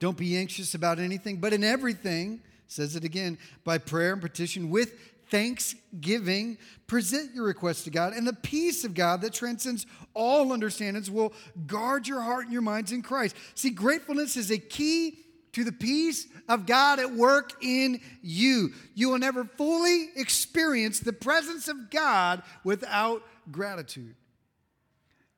Don't 0.00 0.16
be 0.16 0.36
anxious 0.36 0.74
about 0.74 0.98
anything, 0.98 1.38
but 1.38 1.52
in 1.52 1.64
everything, 1.64 2.40
says 2.66 2.96
it 2.96 3.04
again, 3.04 3.38
by 3.64 3.78
prayer 3.78 4.12
and 4.12 4.22
petition 4.22 4.70
with 4.70 4.94
thanksgiving, 5.30 6.58
present 6.86 7.34
your 7.34 7.44
requests 7.44 7.84
to 7.84 7.90
God, 7.90 8.12
and 8.12 8.26
the 8.26 8.34
peace 8.34 8.84
of 8.84 8.94
God 8.94 9.22
that 9.22 9.32
transcends 9.32 9.86
all 10.12 10.52
understandings 10.52 11.10
will 11.10 11.32
guard 11.66 12.06
your 12.06 12.20
heart 12.20 12.44
and 12.44 12.52
your 12.52 12.62
minds 12.62 12.92
in 12.92 13.02
Christ. 13.02 13.34
See, 13.54 13.70
gratefulness 13.70 14.36
is 14.36 14.50
a 14.50 14.58
key 14.58 15.18
to 15.52 15.64
the 15.64 15.72
peace 15.72 16.26
of 16.48 16.66
God 16.66 16.98
at 16.98 17.12
work 17.12 17.52
in 17.62 18.00
you. 18.22 18.72
You 18.94 19.10
will 19.10 19.18
never 19.18 19.44
fully 19.44 20.08
experience 20.16 21.00
the 21.00 21.12
presence 21.12 21.68
of 21.68 21.90
God 21.90 22.42
without 22.64 23.22
gratitude. 23.50 24.14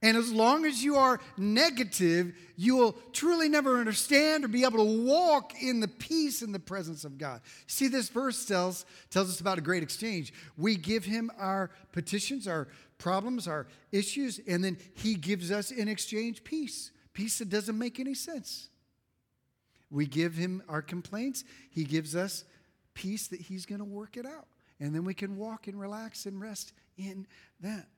And 0.07 0.17
as 0.17 0.31
long 0.31 0.65
as 0.67 0.85
you 0.85 0.95
are 0.95 1.19
negative, 1.37 2.33
you 2.55 2.77
will 2.77 2.93
truly 3.13 3.49
never 3.49 3.81
understand 3.81 4.45
or 4.45 4.49
be 4.49 4.63
able 4.63 4.79
to 4.79 5.03
walk 5.03 5.61
in 5.61 5.81
the 5.81 5.89
peace 5.89 6.43
and 6.43 6.55
the 6.55 6.61
presence 6.61 7.05
of 7.05 7.19
God. 7.19 7.41
See, 7.67 7.89
this 7.89 8.09
verse 8.09 8.47
tells, 8.47 8.87
tells 9.11 9.29
us 9.29 9.41
about 9.41 9.59
a 9.59 9.63
great 9.63 9.83
exchange. 9.83 10.33
We 10.57 10.77
give 10.77 11.05
him 11.05 11.33
our 11.37 11.73
petitions, 11.91 12.47
our 12.47 12.69
problems, 12.99 13.49
our 13.49 13.67
issues, 13.91 14.39
and 14.47 14.63
then 14.63 14.79
he 14.95 15.17
gives 15.17 15.51
us 15.51 15.73
in 15.73 15.89
exchange 15.89 16.45
peace. 16.45 16.93
Peace 17.13 17.39
that 17.39 17.51
doesn't 17.51 17.77
make 17.77 17.99
any 17.99 18.15
sense. 18.15 18.69
We 19.91 20.07
give 20.07 20.35
him 20.35 20.63
our 20.69 20.83
complaints, 20.83 21.43
he 21.69 21.83
gives 21.83 22.15
us 22.15 22.45
peace 22.95 23.27
that 23.27 23.41
he's 23.41 23.67
going 23.67 23.81
to 23.81 23.85
work 23.85 24.17
it 24.17 24.25
out. 24.25 24.47
And 24.79 24.95
then 24.95 25.03
we 25.03 25.15
can 25.15 25.37
walk 25.37 25.67
and 25.67 25.81
relax 25.81 26.27
and 26.27 26.41
rest 26.41 26.75
in 26.97 27.27
that. 27.59 27.89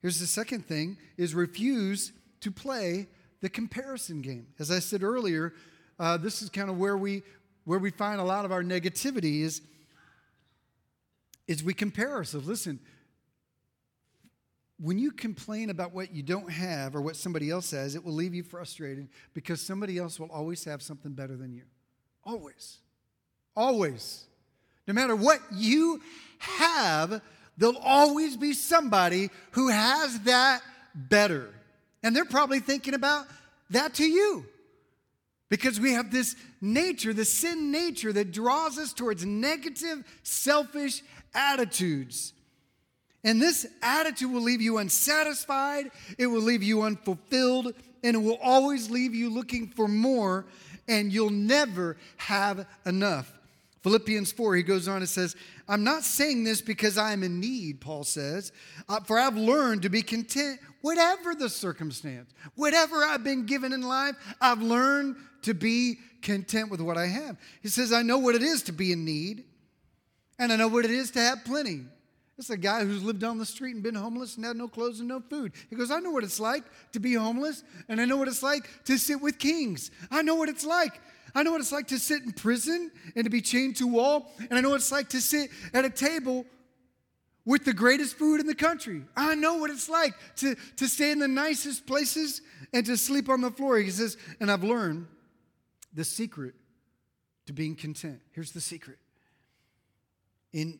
Here's 0.00 0.20
the 0.20 0.26
second 0.26 0.66
thing 0.66 0.96
is 1.16 1.34
refuse 1.34 2.12
to 2.40 2.50
play 2.50 3.08
the 3.40 3.48
comparison 3.48 4.22
game. 4.22 4.46
As 4.58 4.70
I 4.70 4.78
said 4.78 5.02
earlier, 5.02 5.54
uh, 5.98 6.16
this 6.16 6.42
is 6.42 6.48
kind 6.50 6.70
of 6.70 6.78
where 6.78 6.96
we 6.96 7.22
where 7.64 7.78
we 7.78 7.90
find 7.90 8.20
a 8.20 8.24
lot 8.24 8.44
of 8.44 8.52
our 8.52 8.62
negativity 8.62 9.42
is 9.42 9.60
is 11.46 11.62
we 11.62 11.74
compare 11.74 12.12
ourselves. 12.12 12.46
Listen, 12.46 12.78
when 14.80 14.98
you 14.98 15.10
complain 15.10 15.70
about 15.70 15.92
what 15.92 16.14
you 16.14 16.22
don't 16.22 16.50
have 16.50 16.94
or 16.94 17.02
what 17.02 17.16
somebody 17.16 17.50
else 17.50 17.70
has, 17.72 17.94
it 17.94 18.04
will 18.04 18.12
leave 18.12 18.34
you 18.34 18.42
frustrated 18.42 19.08
because 19.34 19.60
somebody 19.60 19.98
else 19.98 20.20
will 20.20 20.30
always 20.30 20.64
have 20.64 20.82
something 20.82 21.12
better 21.12 21.36
than 21.36 21.52
you. 21.52 21.62
Always. 22.24 22.78
Always. 23.56 24.26
No 24.86 24.94
matter 24.94 25.16
what 25.16 25.40
you 25.52 26.00
have, 26.38 27.20
there'll 27.58 27.76
always 27.78 28.36
be 28.36 28.52
somebody 28.52 29.30
who 29.50 29.68
has 29.68 30.20
that 30.20 30.62
better. 30.94 31.50
And 32.02 32.14
they're 32.14 32.24
probably 32.24 32.60
thinking 32.60 32.94
about 32.94 33.26
that 33.70 33.94
to 33.94 34.06
you. 34.06 34.46
Because 35.50 35.80
we 35.80 35.92
have 35.92 36.10
this 36.10 36.36
nature, 36.60 37.12
the 37.12 37.24
sin 37.24 37.70
nature 37.70 38.12
that 38.12 38.32
draws 38.32 38.78
us 38.78 38.92
towards 38.92 39.24
negative, 39.24 40.04
selfish 40.22 41.02
attitudes. 41.34 42.32
And 43.24 43.42
this 43.42 43.66
attitude 43.82 44.30
will 44.30 44.42
leave 44.42 44.60
you 44.60 44.78
unsatisfied, 44.78 45.90
it 46.18 46.26
will 46.26 46.42
leave 46.42 46.62
you 46.62 46.82
unfulfilled, 46.82 47.74
and 48.04 48.16
it 48.16 48.20
will 48.20 48.38
always 48.42 48.90
leave 48.90 49.14
you 49.14 49.30
looking 49.30 49.68
for 49.68 49.88
more, 49.88 50.46
and 50.86 51.12
you'll 51.12 51.30
never 51.30 51.96
have 52.18 52.66
enough. 52.86 53.32
Philippians 53.82 54.32
4, 54.32 54.56
he 54.56 54.62
goes 54.62 54.86
on 54.86 54.98
and 54.98 55.08
says, 55.08 55.34
I'm 55.68 55.84
not 55.84 56.02
saying 56.02 56.44
this 56.44 56.62
because 56.62 56.96
I 56.96 57.12
am 57.12 57.22
in 57.22 57.40
need, 57.40 57.80
Paul 57.80 58.04
says, 58.04 58.52
uh, 58.88 59.00
for 59.00 59.18
I've 59.18 59.36
learned 59.36 59.82
to 59.82 59.90
be 59.90 60.00
content, 60.02 60.60
whatever 60.80 61.34
the 61.34 61.50
circumstance, 61.50 62.32
whatever 62.54 63.04
I've 63.04 63.22
been 63.22 63.44
given 63.44 63.72
in 63.72 63.82
life, 63.82 64.16
I've 64.40 64.62
learned 64.62 65.16
to 65.42 65.52
be 65.52 65.98
content 66.22 66.70
with 66.70 66.80
what 66.80 66.96
I 66.96 67.06
have. 67.06 67.36
He 67.62 67.68
says, 67.68 67.92
I 67.92 68.02
know 68.02 68.18
what 68.18 68.34
it 68.34 68.42
is 68.42 68.62
to 68.64 68.72
be 68.72 68.92
in 68.92 69.04
need, 69.04 69.44
and 70.38 70.52
I 70.52 70.56
know 70.56 70.68
what 70.68 70.86
it 70.86 70.90
is 70.90 71.10
to 71.12 71.20
have 71.20 71.44
plenty. 71.44 71.82
It's 72.38 72.50
a 72.50 72.56
guy 72.56 72.84
who's 72.84 73.02
lived 73.02 73.24
on 73.24 73.38
the 73.38 73.44
street 73.44 73.74
and 73.74 73.82
been 73.82 73.96
homeless 73.96 74.36
and 74.36 74.44
had 74.44 74.56
no 74.56 74.68
clothes 74.68 75.00
and 75.00 75.08
no 75.08 75.20
food. 75.20 75.52
He 75.68 75.76
goes, 75.76 75.90
I 75.90 75.98
know 75.98 76.12
what 76.12 76.22
it's 76.22 76.38
like 76.38 76.62
to 76.92 77.00
be 77.00 77.14
homeless, 77.14 77.64
and 77.88 78.00
I 78.00 78.04
know 78.04 78.16
what 78.16 78.28
it's 78.28 78.44
like 78.44 78.68
to 78.84 78.96
sit 78.96 79.20
with 79.20 79.38
kings. 79.38 79.90
I 80.10 80.22
know 80.22 80.36
what 80.36 80.48
it's 80.48 80.64
like. 80.64 81.00
I 81.34 81.42
know 81.42 81.52
what 81.52 81.60
it's 81.60 81.72
like 81.72 81.88
to 81.88 81.98
sit 81.98 82.22
in 82.22 82.32
prison 82.32 82.90
and 83.14 83.24
to 83.24 83.30
be 83.30 83.40
chained 83.40 83.76
to 83.76 83.84
a 83.84 83.92
wall, 83.92 84.32
and 84.38 84.58
I 84.58 84.60
know 84.60 84.70
what 84.70 84.76
it's 84.76 84.92
like 84.92 85.08
to 85.10 85.20
sit 85.20 85.50
at 85.72 85.84
a 85.84 85.90
table 85.90 86.46
with 87.44 87.64
the 87.64 87.72
greatest 87.72 88.16
food 88.16 88.40
in 88.40 88.46
the 88.46 88.54
country. 88.54 89.02
I 89.16 89.34
know 89.34 89.56
what 89.56 89.70
it's 89.70 89.88
like 89.88 90.14
to, 90.36 90.54
to 90.76 90.86
stay 90.86 91.10
in 91.10 91.18
the 91.18 91.28
nicest 91.28 91.86
places 91.86 92.42
and 92.74 92.84
to 92.84 92.96
sleep 92.96 93.28
on 93.28 93.40
the 93.40 93.50
floor. 93.50 93.78
He 93.78 93.90
says, 93.90 94.18
and 94.38 94.50
I've 94.50 94.64
learned 94.64 95.06
the 95.94 96.04
secret 96.04 96.54
to 97.46 97.54
being 97.54 97.74
content. 97.74 98.20
Here's 98.32 98.52
the 98.52 98.60
secret. 98.60 98.98
In 100.52 100.78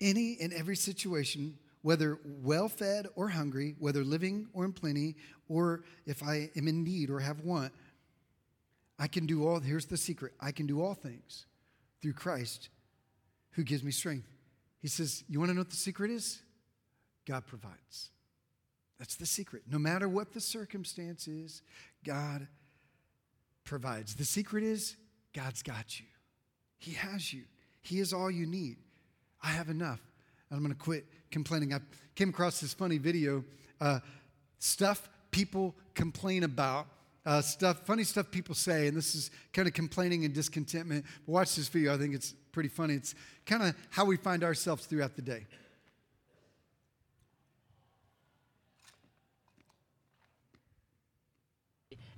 any 0.00 0.36
and 0.40 0.52
every 0.52 0.76
situation, 0.76 1.56
whether 1.82 2.18
well 2.24 2.68
fed 2.68 3.06
or 3.16 3.28
hungry, 3.28 3.76
whether 3.78 4.04
living 4.04 4.48
or 4.52 4.66
in 4.66 4.72
plenty, 4.72 5.16
or 5.48 5.84
if 6.04 6.22
I 6.22 6.50
am 6.54 6.68
in 6.68 6.84
need 6.84 7.08
or 7.08 7.20
have 7.20 7.40
want, 7.40 7.72
I 9.00 9.08
can 9.08 9.24
do 9.24 9.48
all, 9.48 9.58
here's 9.58 9.86
the 9.86 9.96
secret 9.96 10.34
I 10.38 10.52
can 10.52 10.66
do 10.66 10.82
all 10.82 10.94
things 10.94 11.46
through 12.02 12.12
Christ 12.12 12.68
who 13.52 13.64
gives 13.64 13.82
me 13.82 13.90
strength. 13.90 14.28
He 14.80 14.88
says, 14.88 15.24
You 15.26 15.40
want 15.40 15.48
to 15.48 15.54
know 15.54 15.62
what 15.62 15.70
the 15.70 15.76
secret 15.76 16.10
is? 16.10 16.40
God 17.26 17.46
provides. 17.46 18.10
That's 18.98 19.16
the 19.16 19.24
secret. 19.24 19.62
No 19.70 19.78
matter 19.78 20.06
what 20.06 20.34
the 20.34 20.40
circumstance 20.40 21.26
is, 21.26 21.62
God 22.04 22.46
provides. 23.64 24.14
The 24.14 24.24
secret 24.26 24.62
is 24.62 24.96
God's 25.32 25.62
got 25.62 25.98
you, 25.98 26.06
He 26.78 26.92
has 26.92 27.32
you, 27.32 27.44
He 27.80 28.00
is 28.00 28.12
all 28.12 28.30
you 28.30 28.46
need. 28.46 28.76
I 29.42 29.48
have 29.48 29.70
enough. 29.70 30.00
I'm 30.52 30.58
going 30.58 30.72
to 30.72 30.78
quit 30.78 31.06
complaining. 31.30 31.72
I 31.72 31.78
came 32.14 32.28
across 32.28 32.60
this 32.60 32.74
funny 32.74 32.98
video 32.98 33.44
uh, 33.80 34.00
stuff 34.58 35.08
people 35.30 35.74
complain 35.94 36.42
about. 36.42 36.86
Uh, 37.26 37.42
stuff, 37.42 37.84
funny 37.84 38.02
stuff 38.02 38.30
people 38.30 38.54
say, 38.54 38.86
and 38.86 38.96
this 38.96 39.14
is 39.14 39.30
kind 39.52 39.68
of 39.68 39.74
complaining 39.74 40.24
and 40.24 40.32
discontentment. 40.32 41.04
But 41.26 41.32
watch 41.32 41.54
this 41.54 41.68
video. 41.68 41.94
I 41.94 41.98
think 41.98 42.14
it's 42.14 42.34
pretty 42.52 42.70
funny. 42.70 42.94
It's 42.94 43.14
kind 43.44 43.62
of 43.62 43.74
how 43.90 44.06
we 44.06 44.16
find 44.16 44.42
ourselves 44.42 44.86
throughout 44.86 45.16
the 45.16 45.22
day. 45.22 45.46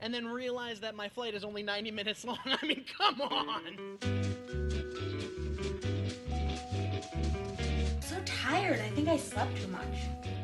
And 0.00 0.12
then 0.12 0.26
realize 0.26 0.80
that 0.80 0.96
my 0.96 1.08
flight 1.08 1.34
is 1.34 1.44
only 1.44 1.62
90 1.62 1.92
minutes 1.92 2.24
long. 2.24 2.38
I 2.44 2.66
mean, 2.66 2.84
come 2.98 3.20
on. 3.20 3.98
so 8.02 8.16
tired. 8.24 8.80
I 8.80 8.88
think 8.90 9.08
I 9.08 9.16
slept 9.16 9.56
too 9.60 9.68
much. 9.68 9.82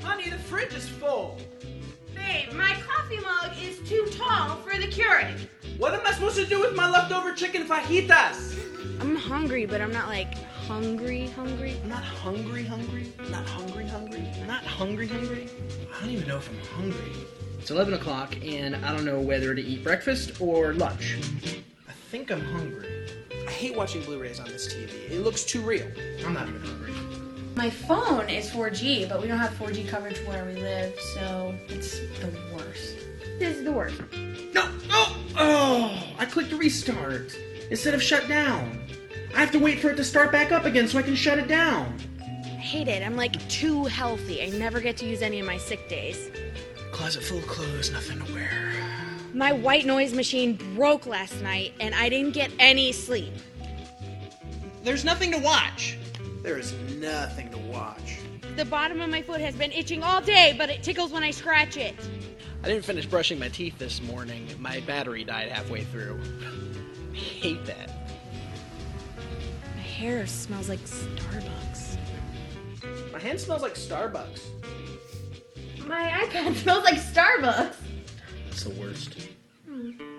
Honey, 0.02 0.30
the 0.30 0.38
fridge 0.38 0.74
is 0.74 0.88
full. 0.88 1.38
Babe, 2.28 2.52
my 2.52 2.74
coffee 2.86 3.20
mug 3.20 3.52
is 3.58 3.78
too 3.88 4.06
tall 4.12 4.56
for 4.56 4.76
the 4.78 4.86
Keurig. 4.86 5.48
What 5.78 5.94
am 5.94 6.06
I 6.06 6.12
supposed 6.12 6.36
to 6.36 6.44
do 6.44 6.60
with 6.60 6.76
my 6.76 6.86
leftover 6.90 7.32
chicken 7.32 7.66
fajitas? 7.66 8.54
I'm 9.00 9.16
hungry, 9.16 9.64
but 9.64 9.80
I'm 9.80 9.90
not 9.90 10.08
like 10.08 10.34
hungry, 10.34 11.28
hungry. 11.28 11.76
I'm 11.82 11.88
not 11.88 12.04
hungry, 12.04 12.64
hungry. 12.64 13.10
I'm 13.18 13.30
not 13.30 13.46
hungry, 13.46 13.86
hungry. 13.86 14.28
I'm 14.42 14.46
not 14.46 14.62
hungry, 14.62 15.06
hungry. 15.06 15.48
I 15.90 16.00
don't 16.00 16.10
even 16.10 16.28
know 16.28 16.36
if 16.36 16.50
I'm 16.50 16.82
hungry. 16.82 17.12
It's 17.60 17.70
11 17.70 17.94
o'clock, 17.94 18.36
and 18.44 18.76
I 18.76 18.92
don't 18.94 19.06
know 19.06 19.20
whether 19.20 19.54
to 19.54 19.62
eat 19.62 19.82
breakfast 19.82 20.38
or 20.38 20.74
lunch. 20.74 21.16
I 21.88 21.92
think 22.10 22.30
I'm 22.30 22.44
hungry. 22.44 23.06
I 23.46 23.50
hate 23.50 23.74
watching 23.74 24.02
Blu 24.02 24.18
rays 24.18 24.38
on 24.38 24.48
this 24.48 24.70
TV. 24.70 25.10
It 25.10 25.20
looks 25.20 25.44
too 25.44 25.62
real. 25.62 25.90
I'm 26.26 26.34
not 26.34 26.46
even 26.46 26.60
hungry. 26.60 26.92
My 27.58 27.70
phone 27.70 28.28
is 28.28 28.48
4G, 28.48 29.08
but 29.08 29.20
we 29.20 29.26
don't 29.26 29.40
have 29.40 29.50
4G 29.58 29.88
coverage 29.88 30.18
where 30.18 30.44
we 30.44 30.52
live, 30.52 30.96
so 31.16 31.52
it's 31.66 31.98
the 32.20 32.30
worst. 32.54 32.94
This 33.40 33.56
is 33.56 33.64
the 33.64 33.72
worst. 33.72 34.00
No, 34.54 34.70
no, 34.88 35.06
oh, 35.36 36.06
I 36.20 36.24
clicked 36.24 36.52
restart 36.52 37.36
instead 37.68 37.94
of 37.94 38.00
shut 38.00 38.28
down. 38.28 38.80
I 39.34 39.40
have 39.40 39.50
to 39.50 39.58
wait 39.58 39.80
for 39.80 39.90
it 39.90 39.96
to 39.96 40.04
start 40.04 40.30
back 40.30 40.52
up 40.52 40.66
again 40.66 40.86
so 40.86 41.00
I 41.00 41.02
can 41.02 41.16
shut 41.16 41.40
it 41.40 41.48
down. 41.48 41.98
I 42.20 42.48
hate 42.60 42.86
it. 42.86 43.04
I'm 43.04 43.16
like 43.16 43.36
too 43.48 43.86
healthy. 43.86 44.40
I 44.40 44.50
never 44.50 44.78
get 44.78 44.96
to 44.98 45.04
use 45.04 45.20
any 45.20 45.40
of 45.40 45.46
my 45.46 45.58
sick 45.58 45.88
days. 45.88 46.30
Closet 46.92 47.24
full 47.24 47.38
of 47.38 47.46
clothes, 47.48 47.90
nothing 47.90 48.24
to 48.24 48.32
wear. 48.32 48.72
My 49.34 49.50
white 49.50 49.84
noise 49.84 50.14
machine 50.14 50.54
broke 50.76 51.06
last 51.06 51.42
night 51.42 51.72
and 51.80 51.92
I 51.96 52.08
didn't 52.08 52.34
get 52.34 52.52
any 52.60 52.92
sleep. 52.92 53.34
There's 54.84 55.04
nothing 55.04 55.32
to 55.32 55.38
watch. 55.38 55.98
There 56.42 56.56
is 56.56 56.72
nothing 57.00 57.47
to 57.47 57.47
watch. 57.68 58.18
The 58.56 58.64
bottom 58.64 59.00
of 59.00 59.10
my 59.10 59.22
foot 59.22 59.40
has 59.40 59.54
been 59.54 59.72
itching 59.72 60.02
all 60.02 60.20
day, 60.20 60.54
but 60.58 60.70
it 60.70 60.82
tickles 60.82 61.12
when 61.12 61.22
I 61.22 61.30
scratch 61.30 61.76
it. 61.76 61.94
I 62.62 62.68
didn't 62.68 62.84
finish 62.84 63.06
brushing 63.06 63.38
my 63.38 63.48
teeth 63.48 63.78
this 63.78 64.02
morning. 64.02 64.48
My 64.58 64.80
battery 64.80 65.22
died 65.24 65.48
halfway 65.50 65.84
through. 65.84 66.20
I 67.12 67.16
hate 67.16 67.64
that. 67.66 67.90
My 69.76 69.82
hair 69.82 70.26
smells 70.26 70.68
like 70.68 70.80
Starbucks. 70.80 71.98
My 73.12 73.18
hand 73.18 73.40
smells 73.40 73.62
like 73.62 73.74
Starbucks. 73.74 74.40
My 75.86 76.10
iPad 76.26 76.54
smells 76.62 76.84
like 76.84 76.96
Starbucks. 76.96 77.76
It's 78.50 78.64
the 78.64 78.70
worst. 78.70 79.28
I 79.70 80.17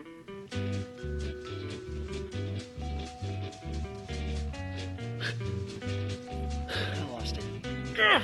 it. 8.00 8.22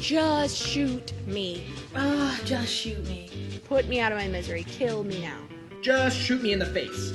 Just 0.00 0.56
shoot 0.56 1.12
me. 1.26 1.64
Ah, 1.94 2.38
just 2.44 2.72
shoot 2.72 3.02
me. 3.08 3.28
Put 3.64 3.88
me 3.88 4.00
out 4.00 4.12
of 4.12 4.18
my 4.18 4.28
misery. 4.28 4.64
Kill 4.64 5.04
me 5.04 5.20
now. 5.20 5.38
Just 5.82 6.16
shoot 6.16 6.42
me 6.42 6.52
in 6.52 6.58
the 6.58 6.66
face. 6.66 7.12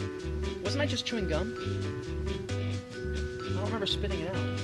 Wasn't 0.63 0.81
I 0.81 0.85
just 0.85 1.05
chewing 1.05 1.27
gum? 1.27 1.55
I 2.49 3.53
don't 3.53 3.65
remember 3.65 3.85
spitting 3.85 4.19
it 4.21 4.35
out. 4.35 4.59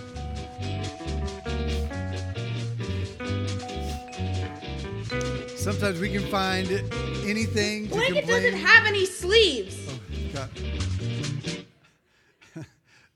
Sometimes 5.55 5.99
we 5.99 6.09
can 6.09 6.23
find 6.29 6.69
anything 7.25 7.87
to 7.87 7.93
Blanket 7.93 8.19
complain. 8.21 8.43
doesn't 8.43 8.59
have 8.65 8.85
any 8.85 9.05
sleeves. 9.05 9.75
Oh, 9.89 9.99
God. 10.33 10.49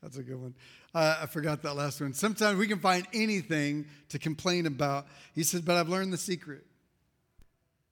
That's 0.02 0.18
a 0.18 0.24
good 0.24 0.42
one. 0.42 0.54
Uh, 0.94 1.20
I 1.24 1.26
forgot 1.26 1.64
that 1.64 1.76
last 1.76 2.00
one. 2.00 2.14
Sometimes 2.14 2.58
we 2.58 2.68
can 2.68 2.80
find 2.80 3.08
anything 3.14 3.86
to 4.10 4.20
complain 4.20 4.68
about. 4.68 5.08
He 5.34 5.44
says, 5.44 5.62
but 5.62 5.76
I've 5.76 5.90
learned 5.90 6.14
the 6.14 6.18
secret. 6.18 6.66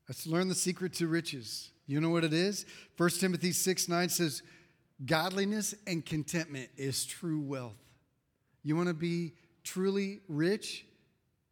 I've 0.08 0.24
learned 0.28 0.52
the 0.52 0.56
secret 0.56 0.93
to 0.95 1.08
riches. 1.08 1.72
You 1.88 1.99
know 1.99 2.10
what 2.10 2.24
it 2.24 2.34
is? 2.34 2.66
1 2.97 3.10
Timothy 3.12 3.52
6 3.52 3.89
9 3.89 4.10
says, 4.10 4.43
Godliness 5.04 5.74
and 5.88 6.06
contentment 6.06 6.70
is 6.78 7.06
true 7.06 7.39
wealth. 7.39 7.78
You 8.64 8.76
want 8.76 8.89
to 8.89 8.93
be 8.93 9.34
truly 9.64 10.20
rich? 10.28 10.86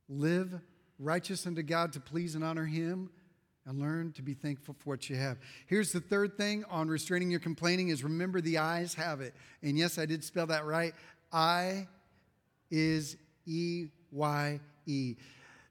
Live 0.08 0.54
righteous 1.00 1.48
unto 1.48 1.64
God 1.64 1.94
to 1.94 2.00
please 2.00 2.36
and 2.36 2.44
honor 2.44 2.66
Him 2.66 3.10
and 3.66 3.80
learn 3.80 4.12
to 4.14 4.22
be 4.22 4.34
thankful 4.34 4.76
for 4.80 4.92
what 4.92 5.10
you 5.10 5.16
have. 5.16 5.38
Here's 5.68 5.92
the 5.92 6.00
third 6.00 6.38
thing 6.38 6.64
on 6.70 6.88
restraining 6.88 7.30
your 7.30 7.40
complaining 7.40 7.90
is 7.90 8.04
remember 8.04 8.42
the 8.42 8.58
eyes 8.58 8.94
have 8.96 9.22
it. 9.22 9.34
And 9.62 9.78
yes, 9.78 9.98
I 9.98 10.06
did 10.06 10.24
spell 10.24 10.48
that 10.48 10.66
right. 10.66 10.94
I 11.32 11.88
is 12.72 13.18
E 13.46 13.88
Y 14.12 14.60
E. 14.86 15.16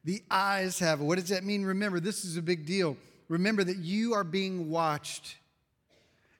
The 0.04 0.22
eyes 0.30 0.78
have 0.78 1.00
it. 1.00 1.04
What 1.04 1.18
does 1.18 1.28
that 1.28 1.44
mean? 1.44 1.64
Remember, 1.64 2.00
this 2.00 2.24
is 2.24 2.36
a 2.36 2.42
big 2.42 2.66
deal. 2.66 2.96
Remember 3.28 3.62
that 3.64 3.78
you 3.78 4.14
are 4.14 4.24
being 4.24 4.70
watched. 4.70 5.36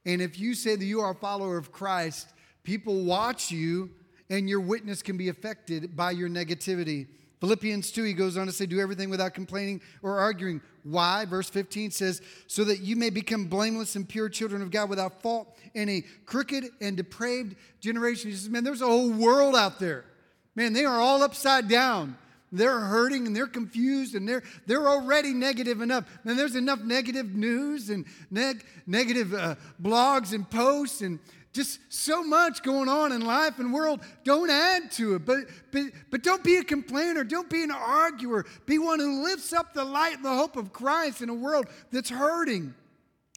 And 0.07 0.23
if 0.23 0.39
you 0.39 0.55
say 0.55 0.75
that 0.77 0.85
you 0.85 1.01
are 1.01 1.11
a 1.11 1.15
follower 1.15 1.59
of 1.59 1.71
Christ, 1.71 2.29
people 2.63 3.05
watch 3.05 3.51
you 3.51 3.91
and 4.31 4.49
your 4.49 4.61
witness 4.61 5.03
can 5.03 5.17
be 5.17 5.29
affected 5.29 5.97
by 5.97 6.13
your 6.13 6.29
negativity. 6.29 7.07
Philippians 7.41 7.93
2, 7.93 8.03
he 8.03 8.13
goes 8.15 8.37
on 8.37 8.47
to 8.47 8.53
say, 8.53 8.67
Do 8.67 8.81
everything 8.81 9.11
without 9.11 9.35
complaining 9.35 9.81
or 10.03 10.19
arguing. 10.19 10.61
Why? 10.83 11.25
Verse 11.25 11.49
15 11.49 11.91
says, 11.91 12.21
So 12.47 12.65
that 12.65 12.81
you 12.81 12.97
may 12.97 13.11
become 13.11 13.47
blameless 13.47 13.95
and 13.97 14.09
pure 14.09 14.29
children 14.29 14.61
of 14.61 14.71
God 14.71 14.91
without 14.91 15.23
fault 15.23 15.57
in 15.75 15.89
a 15.89 16.03
crooked 16.27 16.65
and 16.81 16.97
depraved 16.97 17.55
generation. 17.81 18.31
He 18.31 18.37
says, 18.37 18.49
Man, 18.49 18.65
there's 18.65 18.83
a 18.83 18.87
whole 18.87 19.11
world 19.11 19.55
out 19.55 19.79
there. 19.79 20.05
Man, 20.55 20.73
they 20.73 20.85
are 20.85 20.99
all 20.99 21.23
upside 21.23 21.69
down. 21.69 22.17
They're 22.51 22.81
hurting 22.81 23.27
and 23.27 23.37
they're 23.37 23.47
confused 23.47 24.15
and 24.15 24.27
they're, 24.27 24.43
they're 24.67 24.89
already 24.89 25.35
negative 25.35 25.83
enough. 25.83 26.05
And 26.25 26.39
there's 26.39 26.57
enough 26.57 26.81
negative 26.81 27.35
news 27.35 27.91
and 27.91 28.07
neg- 28.31 28.65
negative 28.87 29.35
uh, 29.35 29.57
blogs 29.81 30.33
and 30.33 30.49
posts 30.49 31.03
and 31.03 31.19
just 31.59 31.81
so 31.93 32.23
much 32.23 32.63
going 32.63 32.89
on 32.89 33.11
in 33.11 33.21
life 33.21 33.59
and 33.59 33.73
world. 33.73 34.01
Don't 34.23 34.49
add 34.49 34.93
to 34.93 35.17
it. 35.17 35.25
But, 35.27 35.39
but, 35.73 35.87
but 36.09 36.23
don't 36.23 36.45
be 36.45 36.59
a 36.59 36.63
complainer. 36.63 37.25
Don't 37.25 37.51
be 37.51 37.65
an 37.65 37.73
arguer. 37.73 38.47
Be 38.65 38.79
one 38.79 39.01
who 39.01 39.25
lifts 39.25 39.53
up 39.53 39.75
the 39.75 39.83
light 39.83 40.15
and 40.15 40.25
the 40.25 40.37
hope 40.37 40.57
of 40.57 40.73
Christ 40.73 41.21
in 41.21 41.29
a 41.29 41.35
world 41.35 41.67
that's 41.91 42.11
hurting. 42.11 42.75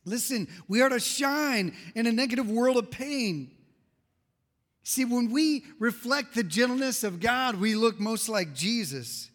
Listen, 0.05 0.47
we 0.67 0.83
are 0.83 0.89
to 0.89 0.99
shine 0.99 1.75
in 1.95 2.05
a 2.05 2.11
negative 2.11 2.47
world 2.47 2.77
of 2.77 2.91
pain. 2.91 3.49
See, 4.83 5.03
when 5.03 5.31
we 5.31 5.65
reflect 5.79 6.35
the 6.35 6.43
gentleness 6.43 7.03
of 7.03 7.19
God, 7.21 7.55
we 7.55 7.73
look 7.73 7.99
most 7.99 8.29
like 8.29 8.53
Jesus. 8.53 9.31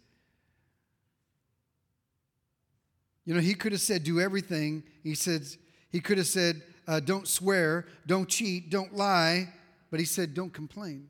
You 3.24 3.34
know, 3.34 3.41
he 3.41 3.55
could 3.55 3.72
have 3.72 3.80
said, 3.80 4.05
do 4.05 4.20
everything. 4.20 4.84
He 5.03 5.16
said, 5.16 5.43
he 5.91 5.99
could 5.99 6.18
have 6.18 6.28
said, 6.28 6.62
uh, 6.87 7.01
don't 7.01 7.26
swear, 7.26 7.87
don't 8.07 8.28
cheat, 8.28 8.70
don't 8.70 8.95
lie. 8.95 9.53
But 9.91 10.01
he 10.01 10.07
said, 10.07 10.34
don't 10.34 10.53
complain. 10.53 11.09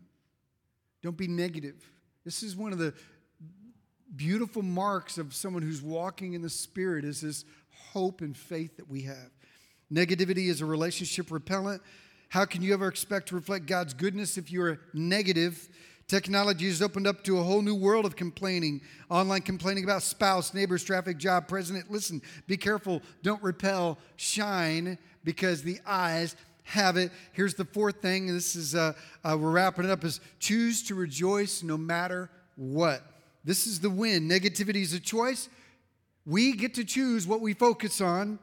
Don't 1.03 1.17
be 1.17 1.29
negative. 1.29 1.91
This 2.25 2.43
is 2.43 2.57
one 2.57 2.73
of 2.73 2.79
the 2.79 2.93
beautiful 4.15 4.63
marks 4.63 5.19
of 5.19 5.35
someone 5.35 5.63
who's 5.63 5.83
walking 5.83 6.35
in 6.35 6.43
the 6.43 6.51
Spirit 6.51 7.05
is 7.05 7.21
this 7.21 7.45
hope 7.93 8.21
and 8.21 8.37
faith 8.37 8.77
that 8.77 8.89
we 8.89 9.03
have. 9.03 9.31
Negativity 9.93 10.49
is 10.49 10.61
a 10.61 10.67
relationship 10.67 11.31
repellent. 11.31 11.83
How 12.29 12.45
can 12.45 12.63
you 12.63 12.75
ever 12.75 12.89
expect 12.89 13.29
to 13.29 13.35
reflect 13.35 13.67
God's 13.67 13.95
goodness 13.95 14.37
if 14.37 14.51
you're 14.51 14.81
negative? 14.93 15.69
Technology 16.09 16.67
has 16.67 16.83
opened 16.83 17.07
up 17.07 17.25
to 17.25 17.39
a 17.39 17.43
whole 17.43 17.63
new 17.63 17.75
world 17.75 18.05
of 18.05 18.15
complaining. 18.15 18.81
Online 19.11 19.43
complaining 19.43 19.83
about 19.83 20.03
spouse, 20.03 20.55
neighbors, 20.55 20.85
traffic, 20.85 21.19
job, 21.19 21.49
president. 21.49 21.91
Listen, 21.91 22.23
be 22.47 22.57
careful. 22.57 23.03
Don't 23.25 23.43
repel. 23.43 23.99
Shine 24.15 24.99
because 25.25 25.63
the 25.63 25.81
eyes 25.85 26.37
have 26.63 26.97
it. 26.97 27.11
Here's 27.33 27.55
the 27.55 27.65
fourth 27.65 28.03
thing. 28.03 28.29
This 28.29 28.55
is, 28.55 28.77
uh, 28.77 28.93
uh, 29.25 29.37
we're 29.39 29.51
wrapping 29.51 29.85
it 29.85 29.91
up, 29.91 30.05
is 30.05 30.21
choose 30.39 30.83
to 30.85 30.95
rejoice 30.95 31.65
no 31.65 31.77
matter 31.77 32.31
what. 32.55 33.03
This 33.45 33.67
is 33.67 33.81
the 33.81 33.91
win. 33.91 34.29
Negativity 34.29 34.83
is 34.83 34.93
a 34.93 35.01
choice. 35.01 35.49
We 36.25 36.53
get 36.53 36.75
to 36.75 36.85
choose 36.85 37.27
what 37.27 37.41
we 37.41 37.53
focus 37.53 38.01
on 38.01 38.39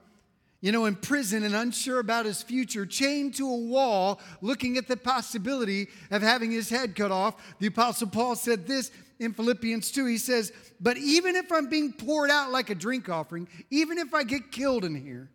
you 0.64 0.72
know, 0.72 0.86
in 0.86 0.96
prison 0.96 1.44
and 1.44 1.54
unsure 1.54 2.00
about 2.00 2.26
his 2.26 2.42
future, 2.42 2.86
chained 2.86 3.36
to 3.36 3.46
a 3.50 3.58
wall, 3.58 4.22
looking 4.40 4.78
at 4.78 4.88
the 4.88 4.96
possibility 4.96 5.90
of 6.10 6.22
having 6.22 6.52
his 6.52 6.70
head 6.70 6.96
cut 6.96 7.12
off. 7.12 7.36
The 7.60 7.68
Apostle 7.68 8.08
Paul 8.08 8.38
said 8.38 8.66
this 8.66 8.90
in 9.20 9.34
Philippians 9.34 9.92
2. 9.92 10.06
He 10.06 10.18
says, 10.18 10.54
But 10.80 10.96
even 10.96 11.36
if 11.36 11.52
I'm 11.52 11.68
being 11.68 11.92
poured 11.92 12.32
out 12.32 12.50
like 12.50 12.70
a 12.70 12.76
drink 12.76 13.10
offering, 13.10 13.50
even 13.72 13.98
if 13.98 14.14
I 14.14 14.24
get 14.24 14.54
killed 14.54 14.86
in 14.86 14.96
here, 14.96 15.30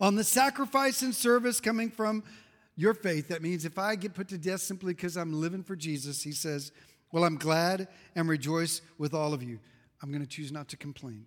on 0.00 0.14
the 0.14 0.22
sacrifice 0.22 1.02
and 1.02 1.12
service 1.12 1.60
coming 1.60 1.90
from 1.90 2.22
your 2.76 2.94
faith, 2.94 3.26
that 3.28 3.42
means 3.42 3.64
if 3.64 3.80
I 3.80 3.96
get 3.96 4.14
put 4.14 4.28
to 4.28 4.38
death 4.38 4.60
simply 4.60 4.94
because 4.94 5.16
I'm 5.16 5.32
living 5.32 5.64
for 5.64 5.74
Jesus, 5.74 6.22
he 6.22 6.30
says, 6.30 6.70
Well, 7.10 7.24
I'm 7.24 7.36
glad 7.36 7.88
and 8.14 8.28
rejoice 8.28 8.80
with 8.96 9.12
all 9.12 9.34
of 9.34 9.42
you. 9.42 9.58
I'm 10.00 10.12
going 10.12 10.22
to 10.22 10.28
choose 10.28 10.52
not 10.52 10.68
to 10.68 10.76
complain. 10.76 11.26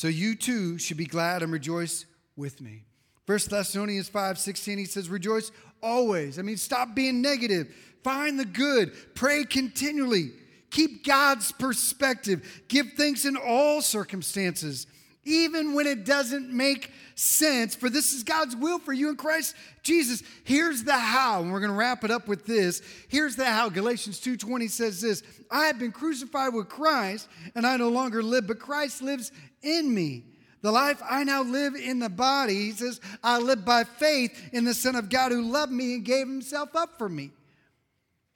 So 0.00 0.08
you 0.08 0.34
too 0.34 0.78
should 0.78 0.96
be 0.96 1.04
glad 1.04 1.42
and 1.42 1.52
rejoice 1.52 2.06
with 2.34 2.62
me. 2.62 2.84
1 3.26 3.38
Thessalonians 3.50 4.08
5 4.08 4.38
16, 4.38 4.78
he 4.78 4.86
says, 4.86 5.10
Rejoice 5.10 5.52
always. 5.82 6.38
I 6.38 6.42
mean, 6.42 6.56
stop 6.56 6.94
being 6.94 7.20
negative. 7.20 7.68
Find 8.02 8.40
the 8.40 8.46
good. 8.46 8.94
Pray 9.14 9.44
continually. 9.44 10.30
Keep 10.70 11.04
God's 11.04 11.52
perspective. 11.52 12.62
Give 12.68 12.86
thanks 12.96 13.26
in 13.26 13.36
all 13.36 13.82
circumstances, 13.82 14.86
even 15.26 15.74
when 15.74 15.86
it 15.86 16.06
doesn't 16.06 16.50
make 16.50 16.90
sense, 17.14 17.74
for 17.74 17.90
this 17.90 18.14
is 18.14 18.22
God's 18.22 18.56
will 18.56 18.78
for 18.78 18.94
you 18.94 19.10
in 19.10 19.16
Christ 19.16 19.54
Jesus. 19.82 20.22
Here's 20.44 20.82
the 20.82 20.96
how, 20.96 21.42
and 21.42 21.52
we're 21.52 21.60
going 21.60 21.72
to 21.72 21.76
wrap 21.76 22.04
it 22.04 22.10
up 22.10 22.26
with 22.26 22.46
this. 22.46 22.80
Here's 23.08 23.36
the 23.36 23.44
how. 23.44 23.68
Galatians 23.68 24.18
2:20 24.18 24.70
says 24.70 25.02
this: 25.02 25.22
I 25.50 25.66
have 25.66 25.78
been 25.78 25.92
crucified 25.92 26.54
with 26.54 26.70
Christ, 26.70 27.28
and 27.54 27.66
I 27.66 27.76
no 27.76 27.90
longer 27.90 28.22
live, 28.22 28.46
but 28.46 28.58
Christ 28.58 29.02
lives 29.02 29.30
in 29.62 29.92
me. 29.92 30.24
The 30.62 30.70
life 30.70 31.00
I 31.08 31.24
now 31.24 31.42
live 31.42 31.74
in 31.74 32.00
the 32.00 32.10
body, 32.10 32.54
he 32.54 32.72
says, 32.72 33.00
I 33.24 33.38
live 33.38 33.64
by 33.64 33.84
faith 33.84 34.50
in 34.52 34.64
the 34.64 34.74
Son 34.74 34.94
of 34.94 35.08
God 35.08 35.32
who 35.32 35.42
loved 35.42 35.72
me 35.72 35.94
and 35.94 36.04
gave 36.04 36.26
himself 36.26 36.76
up 36.76 36.98
for 36.98 37.08
me. 37.08 37.30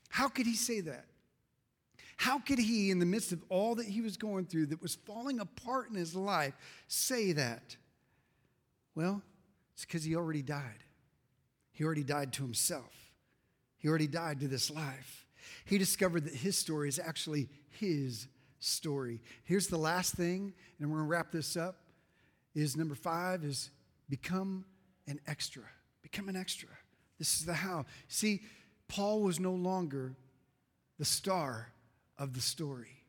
How 0.08 0.28
could 0.28 0.46
he 0.46 0.54
say 0.54 0.80
that? 0.80 1.04
How 2.16 2.38
could 2.38 2.58
he, 2.58 2.90
in 2.90 2.98
the 2.98 3.06
midst 3.06 3.32
of 3.32 3.42
all 3.48 3.74
that 3.74 3.86
he 3.86 4.00
was 4.00 4.16
going 4.16 4.46
through 4.46 4.66
that 4.66 4.80
was 4.80 4.94
falling 4.94 5.40
apart 5.40 5.90
in 5.90 5.96
his 5.96 6.14
life, 6.14 6.54
say 6.86 7.32
that? 7.32 7.76
Well, 8.94 9.22
it's 9.74 9.84
because 9.84 10.04
he 10.04 10.14
already 10.14 10.42
died. 10.42 10.84
He 11.72 11.84
already 11.84 12.04
died 12.04 12.32
to 12.34 12.42
himself, 12.42 12.92
he 13.76 13.88
already 13.88 14.06
died 14.06 14.40
to 14.40 14.48
this 14.48 14.70
life. 14.70 15.26
He 15.66 15.76
discovered 15.78 16.24
that 16.24 16.34
his 16.34 16.56
story 16.56 16.88
is 16.88 16.98
actually 16.98 17.48
his 17.68 18.28
story. 18.64 19.20
Here's 19.44 19.68
the 19.68 19.78
last 19.78 20.14
thing, 20.14 20.54
and 20.78 20.90
we're 20.90 20.98
going 20.98 21.08
to 21.08 21.10
wrap 21.10 21.32
this 21.32 21.56
up. 21.56 21.76
Is 22.54 22.76
number 22.76 22.94
five 22.94 23.44
is 23.44 23.70
become 24.08 24.64
an 25.06 25.18
extra. 25.26 25.64
Become 26.02 26.28
an 26.28 26.36
extra. 26.36 26.68
This 27.18 27.40
is 27.40 27.46
the 27.46 27.54
how. 27.54 27.86
See, 28.08 28.42
Paul 28.88 29.22
was 29.22 29.40
no 29.40 29.52
longer 29.52 30.14
the 30.98 31.04
star 31.04 31.72
of 32.18 32.34
the 32.34 32.40
story. 32.40 33.04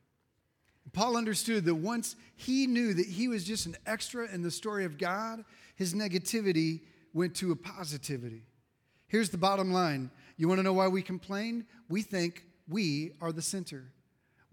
Paul 0.94 1.18
understood 1.18 1.66
that 1.66 1.76
once 1.76 2.16
he 2.38 2.68
knew 2.68 2.94
that 2.94 3.06
he 3.06 3.28
was 3.28 3.44
just 3.44 3.66
an 3.66 3.76
extra 3.86 4.34
in 4.34 4.42
the 4.42 4.52
story 4.52 4.86
of 4.86 4.98
God, 4.98 5.44
his 5.76 5.94
negativity 5.94 6.82
went 7.14 7.36
to 7.36 7.52
a 7.52 7.56
positivity. 7.56 8.44
Here's 9.08 9.30
the 9.30 9.38
bottom 9.38 9.74
line 9.74 10.10
you 10.38 10.48
want 10.48 10.60
to 10.60 10.64
know 10.64 10.74
why 10.74 10.88
we 10.88 11.02
complain? 11.02 11.66
We 11.90 12.02
think 12.02 12.44
we 12.68 13.12
are 13.22 13.32
the 13.32 13.42
center. 13.42 13.92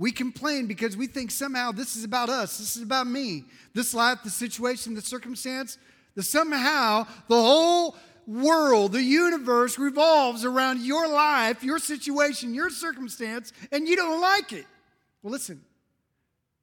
We 0.02 0.10
complain 0.10 0.66
because 0.66 0.96
we 0.96 1.06
think 1.06 1.30
somehow 1.30 1.70
this 1.70 1.94
is 1.94 2.02
about 2.02 2.28
us, 2.28 2.58
this 2.58 2.76
is 2.76 2.82
about 2.82 3.06
me, 3.06 3.44
this 3.72 3.94
life, 3.94 4.18
the 4.24 4.30
situation, 4.30 4.94
the 4.94 5.00
circumstance, 5.00 5.78
that 6.16 6.24
somehow 6.24 7.06
the 7.28 7.40
whole 7.40 7.94
world, 8.26 8.94
the 8.94 9.02
universe 9.02 9.78
revolves 9.78 10.44
around 10.44 10.80
your 10.80 11.06
life, 11.06 11.62
your 11.62 11.78
situation, 11.78 12.52
your 12.52 12.68
circumstance, 12.68 13.52
and 13.70 13.86
you 13.86 13.94
don't 13.94 14.20
like 14.20 14.52
it. 14.52 14.66
Well, 15.22 15.30
listen, 15.30 15.62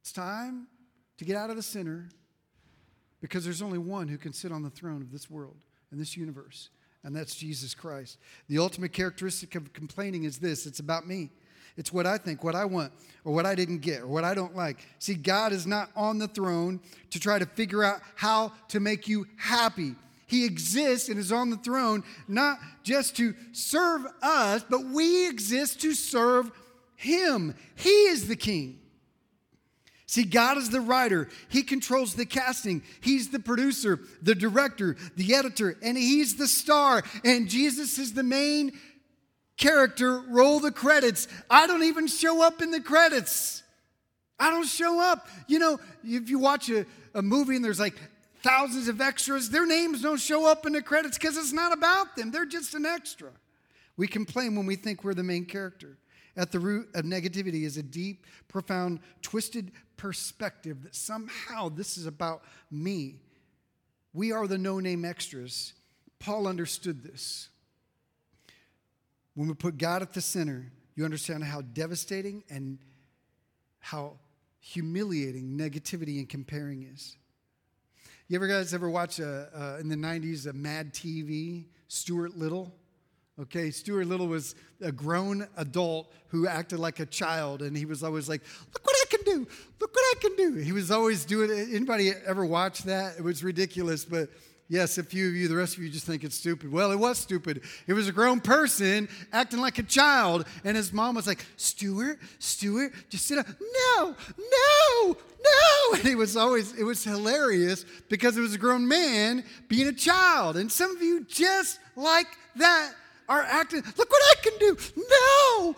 it's 0.02 0.12
time 0.12 0.68
to 1.18 1.24
get 1.24 1.38
out 1.38 1.50
of 1.50 1.56
the 1.56 1.64
center 1.64 2.10
because 3.22 3.46
there's 3.46 3.62
only 3.62 3.78
one 3.78 4.10
who 4.10 4.18
can 4.18 4.34
sit 4.34 4.52
on 4.52 4.64
the 4.64 4.70
throne 4.70 5.02
of 5.02 5.14
this 5.14 5.30
world 5.30 5.64
and 5.92 6.02
this 6.02 6.18
universe, 6.18 6.72
and 7.06 7.16
that's 7.16 7.36
Jesus 7.36 7.74
Christ. 7.74 8.18
The 8.50 8.60
ultimate 8.60 8.92
characteristic 8.92 9.56
of 9.56 9.72
complaining 9.72 10.26
is 10.26 10.40
this 10.40 10.66
it's 10.66 10.82
about 10.82 11.08
me. 11.08 11.30
It's 11.80 11.94
what 11.94 12.06
I 12.06 12.18
think, 12.18 12.44
what 12.44 12.56
I 12.56 12.66
want, 12.66 12.92
or 13.24 13.34
what 13.34 13.46
I 13.46 13.56
didn't 13.56 13.78
get, 13.78 14.02
or 14.02 14.08
what 14.08 14.26
I 14.26 14.34
don't 14.34 14.54
like. 14.54 14.86
See, 15.00 15.14
God 15.14 15.54
is 15.54 15.66
not 15.66 15.90
on 15.96 16.18
the 16.18 16.28
throne 16.28 16.82
to 17.12 17.22
try 17.22 17.40
to 17.40 17.46
figure 17.46 17.86
out 17.86 18.02
how 18.16 18.52
to 18.68 18.82
make 18.82 19.08
you 19.08 19.26
happy. 19.38 19.96
He 20.28 20.44
exists 20.44 21.08
and 21.08 21.18
is 21.18 21.32
on 21.32 21.50
the 21.50 21.56
throne 21.56 22.04
not 22.28 22.60
just 22.84 23.16
to 23.16 23.34
serve 23.54 24.06
us, 24.22 24.66
but 24.70 24.88
we 24.88 25.30
exist 25.30 25.80
to 25.80 25.94
serve 25.94 26.52
Him. 26.98 27.56
He 27.76 28.08
is 28.08 28.28
the 28.28 28.36
King. 28.36 28.80
See, 30.06 30.24
God 30.24 30.58
is 30.58 30.72
the 30.72 30.82
writer. 30.82 31.30
He 31.50 31.62
controls 31.62 32.16
the 32.16 32.26
casting. 32.26 32.82
He's 33.00 33.30
the 33.30 33.40
producer, 33.40 34.00
the 34.22 34.36
director, 34.36 34.98
the 35.16 35.36
editor, 35.36 35.78
and 35.82 35.96
He's 35.96 36.36
the 36.36 36.48
star. 36.48 37.04
And 37.24 37.48
Jesus 37.48 37.98
is 38.00 38.14
the 38.14 38.24
main 38.24 38.74
character. 39.60 40.22
Roll 40.22 40.60
the 40.60 40.72
credits. 40.72 41.28
I 41.50 41.68
don't 41.68 41.84
even 41.84 42.08
show 42.08 42.42
up 42.42 42.64
in 42.64 42.72
the 42.72 42.82
credits. 42.82 43.62
I 44.40 44.50
don't 44.50 44.66
show 44.66 45.00
up. 45.00 45.28
You 45.48 45.60
know, 45.60 45.80
if 46.04 46.30
you 46.30 46.40
watch 46.40 46.70
a, 46.70 46.88
a 47.14 47.22
movie 47.22 47.56
and 47.58 47.64
there's 47.64 47.80
like 47.80 47.96
thousands 48.42 48.88
of 48.88 49.02
extras, 49.02 49.50
their 49.50 49.68
names 49.68 50.02
don't 50.02 50.20
show 50.20 50.50
up 50.50 50.66
in 50.66 50.74
the 50.74 50.82
credits 50.82 51.18
because 51.18 51.38
it's 51.38 51.54
not 51.54 51.74
about 51.74 52.16
them. 52.16 52.32
They're 52.32 52.46
just 52.46 52.74
an 52.74 52.86
extra. 52.86 53.30
We 53.98 54.08
complain 54.08 54.56
when 54.56 54.66
we 54.66 54.78
think 54.78 55.04
we're 55.04 55.14
the 55.14 55.24
main 55.24 55.46
character. 55.46 55.98
At 56.38 56.54
the 56.54 56.60
root 56.60 56.88
of 56.96 57.04
negativity 57.04 57.64
is 57.64 57.76
a 57.76 57.84
deep, 57.84 58.26
profound, 58.48 59.02
twisted 59.22 59.74
perspective 59.98 60.84
that 60.84 60.96
somehow 60.96 61.68
this 61.68 61.98
is 61.98 62.06
about 62.06 62.44
me. 62.72 63.18
We 64.14 64.32
are 64.32 64.48
the 64.48 64.58
no 64.58 64.80
name 64.80 65.04
extras. 65.04 65.74
Paul 66.18 66.48
understood 66.48 67.04
this. 67.04 67.50
When 69.40 69.48
we 69.48 69.54
put 69.54 69.78
God 69.78 70.02
at 70.02 70.12
the 70.12 70.20
center, 70.20 70.70
you 70.96 71.06
understand 71.06 71.46
how 71.46 71.62
devastating 71.62 72.44
and 72.50 72.78
how 73.80 74.18
humiliating 74.60 75.58
negativity 75.58 76.20
and 76.20 76.28
comparing 76.28 76.84
is. 76.84 77.16
You 78.28 78.36
ever 78.36 78.48
guys 78.48 78.74
ever 78.74 78.90
watch 78.90 79.20
a, 79.20 79.48
uh, 79.56 79.80
in 79.80 79.88
the 79.88 79.96
90s 79.96 80.46
a 80.46 80.52
Mad 80.52 80.94
TV, 80.94 81.68
Stuart 81.88 82.38
Little? 82.38 82.76
Okay, 83.40 83.72
Stuart 83.72 84.08
Little 84.08 84.28
was 84.28 84.56
a 84.82 84.92
grown 84.92 85.48
adult 85.56 86.12
who 86.28 86.46
acted 86.46 86.80
like 86.80 87.00
a 87.00 87.06
child, 87.06 87.62
and 87.62 87.78
he 87.78 87.86
was 87.86 88.04
always 88.04 88.28
like, 88.28 88.42
Look 88.74 88.86
what 88.86 88.96
I 89.02 89.06
can 89.10 89.24
do! 89.24 89.48
Look 89.80 89.96
what 89.96 90.18
I 90.18 90.20
can 90.20 90.36
do! 90.36 90.56
He 90.56 90.74
was 90.74 90.92
always 90.92 91.24
doing 91.24 91.50
it. 91.50 91.74
Anybody 91.74 92.12
ever 92.28 92.46
watch 92.46 92.84
that? 92.84 93.16
It 93.18 93.24
was 93.24 93.42
ridiculous, 93.42 94.04
but 94.04 94.28
Yes, 94.72 95.00
a 95.00 95.04
few 95.04 95.28
of 95.28 95.34
you, 95.34 95.48
the 95.48 95.56
rest 95.56 95.78
of 95.78 95.84
you 95.84 95.90
just 95.90 96.06
think 96.06 96.24
it's 96.24 96.36
stupid. 96.36 96.72
Well, 96.72 96.92
it 96.92 97.00
was 97.00 97.18
stupid. 97.18 97.62
It 97.88 97.94
was 97.94 98.08
a 98.08 98.12
grown 98.12 98.40
person 98.40 99.10
acting 99.34 99.60
like 99.60 99.80
a 99.80 99.84
child, 99.84 100.46
and 100.64 100.78
his 100.78 100.94
mom 100.94 101.16
was 101.16 101.26
like, 101.26 101.44
Stuart, 101.58 102.20
Stuart, 102.38 102.94
just 103.10 103.26
sit 103.26 103.40
up. 103.40 103.48
No, 103.48 104.16
no, 104.38 105.08
no. 105.08 105.16
And 105.98 106.08
he 106.08 106.14
was 106.14 106.38
always, 106.38 106.78
it 106.78 106.84
was 106.84 107.04
hilarious 107.04 107.84
because 108.10 108.38
it 108.38 108.42
was 108.42 108.54
a 108.54 108.60
grown 108.60 108.88
man 108.88 109.44
being 109.68 109.88
a 109.88 109.94
child. 109.94 110.56
And 110.56 110.72
some 110.72 110.96
of 110.96 111.02
you, 111.02 111.26
just 111.26 111.80
like 111.96 112.28
that, 112.58 112.94
are 113.28 113.42
acting, 113.42 113.82
look 113.98 114.12
what 114.12 114.22
I 114.32 114.36
can 114.42 114.54
do. 114.60 114.78
No. 115.10 115.76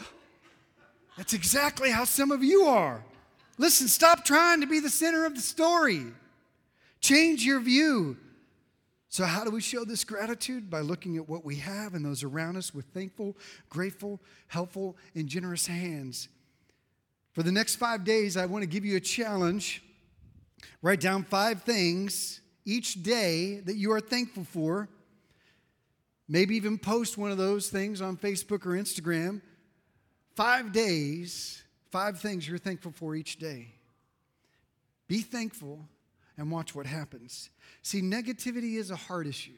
That's 1.18 1.34
exactly 1.34 1.92
how 1.92 2.04
some 2.04 2.30
of 2.32 2.44
you 2.44 2.64
are. 2.64 3.02
Listen, 3.58 3.88
stop 3.88 4.26
trying 4.26 4.60
to 4.62 4.68
be 4.68 4.82
the 4.82 4.90
center 4.90 5.26
of 5.26 5.36
the 5.36 5.42
story. 5.42 6.08
Change 7.00 7.46
your 7.46 7.62
view. 7.62 8.18
So, 9.12 9.26
how 9.26 9.44
do 9.44 9.52
we 9.52 9.60
show 9.60 9.84
this 9.84 10.06
gratitude? 10.06 10.70
By 10.70 10.80
looking 10.80 11.18
at 11.18 11.28
what 11.28 11.44
we 11.44 11.58
have 11.58 11.96
and 11.96 12.06
those 12.06 12.24
around 12.24 12.56
us 12.56 12.74
with 12.74 12.86
thankful, 12.94 13.36
grateful, 13.70 14.22
helpful, 14.48 14.96
and 15.14 15.28
generous 15.28 15.68
hands. 15.68 16.30
For 17.34 17.44
the 17.44 17.52
next 17.52 17.76
five 17.76 18.06
days, 18.06 18.38
I 18.38 18.46
want 18.46 18.64
to 18.64 18.70
give 18.70 18.86
you 18.86 18.96
a 18.96 19.02
challenge. 19.02 19.84
Write 20.82 21.02
down 21.02 21.26
five 21.26 21.64
things 21.64 22.40
each 22.64 23.04
day 23.04 23.60
that 23.66 23.76
you 23.76 23.92
are 23.92 24.00
thankful 24.00 24.46
for. 24.46 24.88
Maybe 26.30 26.56
even 26.56 26.78
post 26.78 27.18
one 27.18 27.32
of 27.32 27.38
those 27.38 27.68
things 27.68 28.00
on 28.00 28.16
Facebook 28.16 28.66
or 28.66 28.78
Instagram. 28.82 29.42
Five 30.38 30.72
days, 30.72 31.62
five 31.90 32.22
things 32.22 32.48
you're 32.48 32.58
thankful 32.58 32.94
for 32.94 33.14
each 33.14 33.40
day. 33.40 33.74
Be 35.10 35.20
thankful 35.20 35.86
and 36.38 36.52
watch 36.52 36.76
what 36.76 36.86
happens. 36.86 37.50
See, 37.82 38.02
negativity 38.02 38.78
is 38.78 38.92
a 38.92 38.96
heart 38.96 39.28
issue. 39.28 39.52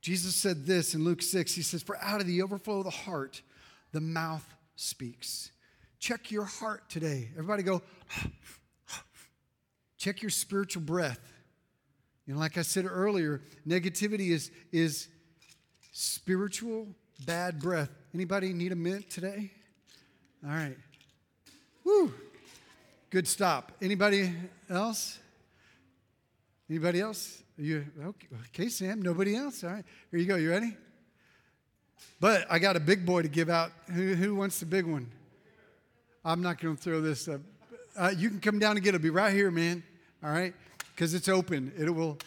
Jesus 0.00 0.34
said 0.34 0.64
this 0.66 0.94
in 0.94 1.04
Luke 1.04 1.22
6. 1.22 1.54
He 1.54 1.62
says, 1.62 1.82
For 1.82 1.96
out 2.02 2.20
of 2.20 2.26
the 2.26 2.42
overflow 2.42 2.78
of 2.78 2.84
the 2.84 2.90
heart, 2.90 3.42
the 3.92 4.00
mouth 4.00 4.46
speaks. 4.76 5.50
Check 5.98 6.30
your 6.30 6.44
heart 6.44 6.88
today. 6.88 7.28
Everybody 7.32 7.62
go, 7.62 7.82
check 9.98 10.22
your 10.22 10.30
spiritual 10.30 10.82
breath. 10.82 11.20
You 12.26 12.34
know, 12.34 12.40
like 12.40 12.56
I 12.56 12.62
said 12.62 12.86
earlier, 12.86 13.42
negativity 13.66 14.30
is, 14.30 14.50
is 14.72 15.08
spiritual 15.92 16.86
bad 17.26 17.60
breath. 17.60 17.90
Anybody 18.14 18.52
need 18.52 18.72
a 18.72 18.76
mint 18.76 19.10
today? 19.10 19.50
All 20.44 20.50
right. 20.50 20.76
Woo. 21.84 22.12
Good 23.10 23.28
stop. 23.28 23.72
Anybody 23.82 24.32
else? 24.70 25.18
Anybody 26.70 27.00
else? 27.00 27.42
You 27.58 27.84
okay, 28.00 28.28
okay, 28.46 28.68
Sam? 28.68 29.02
Nobody 29.02 29.34
else? 29.34 29.64
All 29.64 29.70
right. 29.70 29.84
Here 30.12 30.20
you 30.20 30.26
go. 30.26 30.36
You 30.36 30.50
ready? 30.50 30.76
But 32.20 32.46
I 32.48 32.60
got 32.60 32.76
a 32.76 32.80
big 32.80 33.04
boy 33.04 33.22
to 33.22 33.28
give 33.28 33.50
out. 33.50 33.72
Who, 33.92 34.14
who 34.14 34.36
wants 34.36 34.60
the 34.60 34.66
big 34.66 34.86
one? 34.86 35.10
I'm 36.24 36.42
not 36.42 36.60
going 36.60 36.76
to 36.76 36.80
throw 36.80 37.00
this 37.00 37.26
up. 37.26 37.40
Uh, 37.96 38.12
you 38.16 38.28
can 38.28 38.38
come 38.38 38.60
down 38.60 38.76
and 38.76 38.84
get 38.84 38.94
it. 38.94 38.98
It'll 38.98 39.02
be 39.02 39.10
right 39.10 39.34
here, 39.34 39.50
man. 39.50 39.82
All 40.22 40.30
right? 40.30 40.54
Because 40.94 41.12
it's 41.12 41.28
open. 41.28 41.72
It 41.76 41.90
will. 41.90 42.18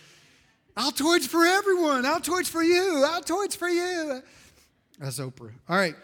Altoids 0.75 1.25
for 1.25 1.45
everyone. 1.45 2.03
Altoids 2.03 2.49
for 2.49 2.63
you. 2.63 3.05
Altoids 3.07 3.55
for 3.55 3.69
you. 3.69 4.21
That's 4.99 5.19
Oprah. 5.19 5.51
All 5.69 5.77
right. 5.77 5.95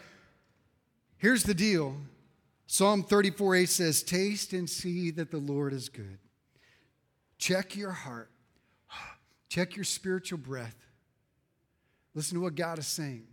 Here's 1.18 1.42
the 1.42 1.54
deal 1.54 1.94
Psalm 2.66 3.02
34 3.02 3.56
8 3.56 3.68
says, 3.68 4.02
Taste 4.02 4.54
and 4.54 4.70
see 4.70 5.10
that 5.10 5.30
the 5.30 5.38
Lord 5.38 5.74
is 5.74 5.90
good. 5.90 6.18
Check 7.40 7.74
your 7.74 7.90
heart, 7.90 8.30
check 9.48 9.74
your 9.74 9.84
spiritual 9.84 10.38
breath. 10.38 10.76
Listen 12.14 12.36
to 12.36 12.42
what 12.42 12.54
God 12.54 12.78
is 12.78 12.86
saying. 12.86 13.26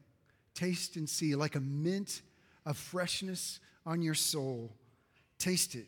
Taste 0.55 0.95
and 0.95 1.07
see, 1.07 1.35
like 1.35 1.55
a 1.55 1.59
mint 1.59 2.23
of 2.65 2.77
freshness 2.77 3.59
on 3.85 4.01
your 4.01 4.15
soul. 4.15 4.73
Taste 5.37 5.75
it 5.75 5.85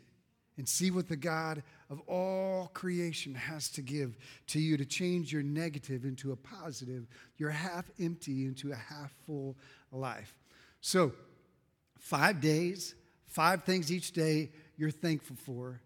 and 0.57 0.69
see 0.69 0.91
what 0.91 1.07
the 1.07 1.15
God 1.15 1.63
of 1.89 1.99
all 2.01 2.69
creation 2.73 3.33
has 3.33 3.69
to 3.69 3.81
give 3.81 4.15
to 4.47 4.59
you 4.59 4.77
to 4.77 4.85
change 4.85 5.33
your 5.33 5.41
negative 5.41 6.03
into 6.03 6.31
a 6.31 6.35
positive, 6.35 7.07
your 7.37 7.49
half 7.49 7.89
empty 7.99 8.45
into 8.45 8.71
a 8.71 8.75
half 8.75 9.11
full 9.25 9.55
life. 9.91 10.35
So, 10.81 11.13
five 11.97 12.41
days, 12.41 12.93
Five 13.29 13.63
things 13.63 13.91
each 13.91 14.11
day 14.11 14.49
you're 14.75 14.89
thankful 14.89 15.35
for. 15.35 15.79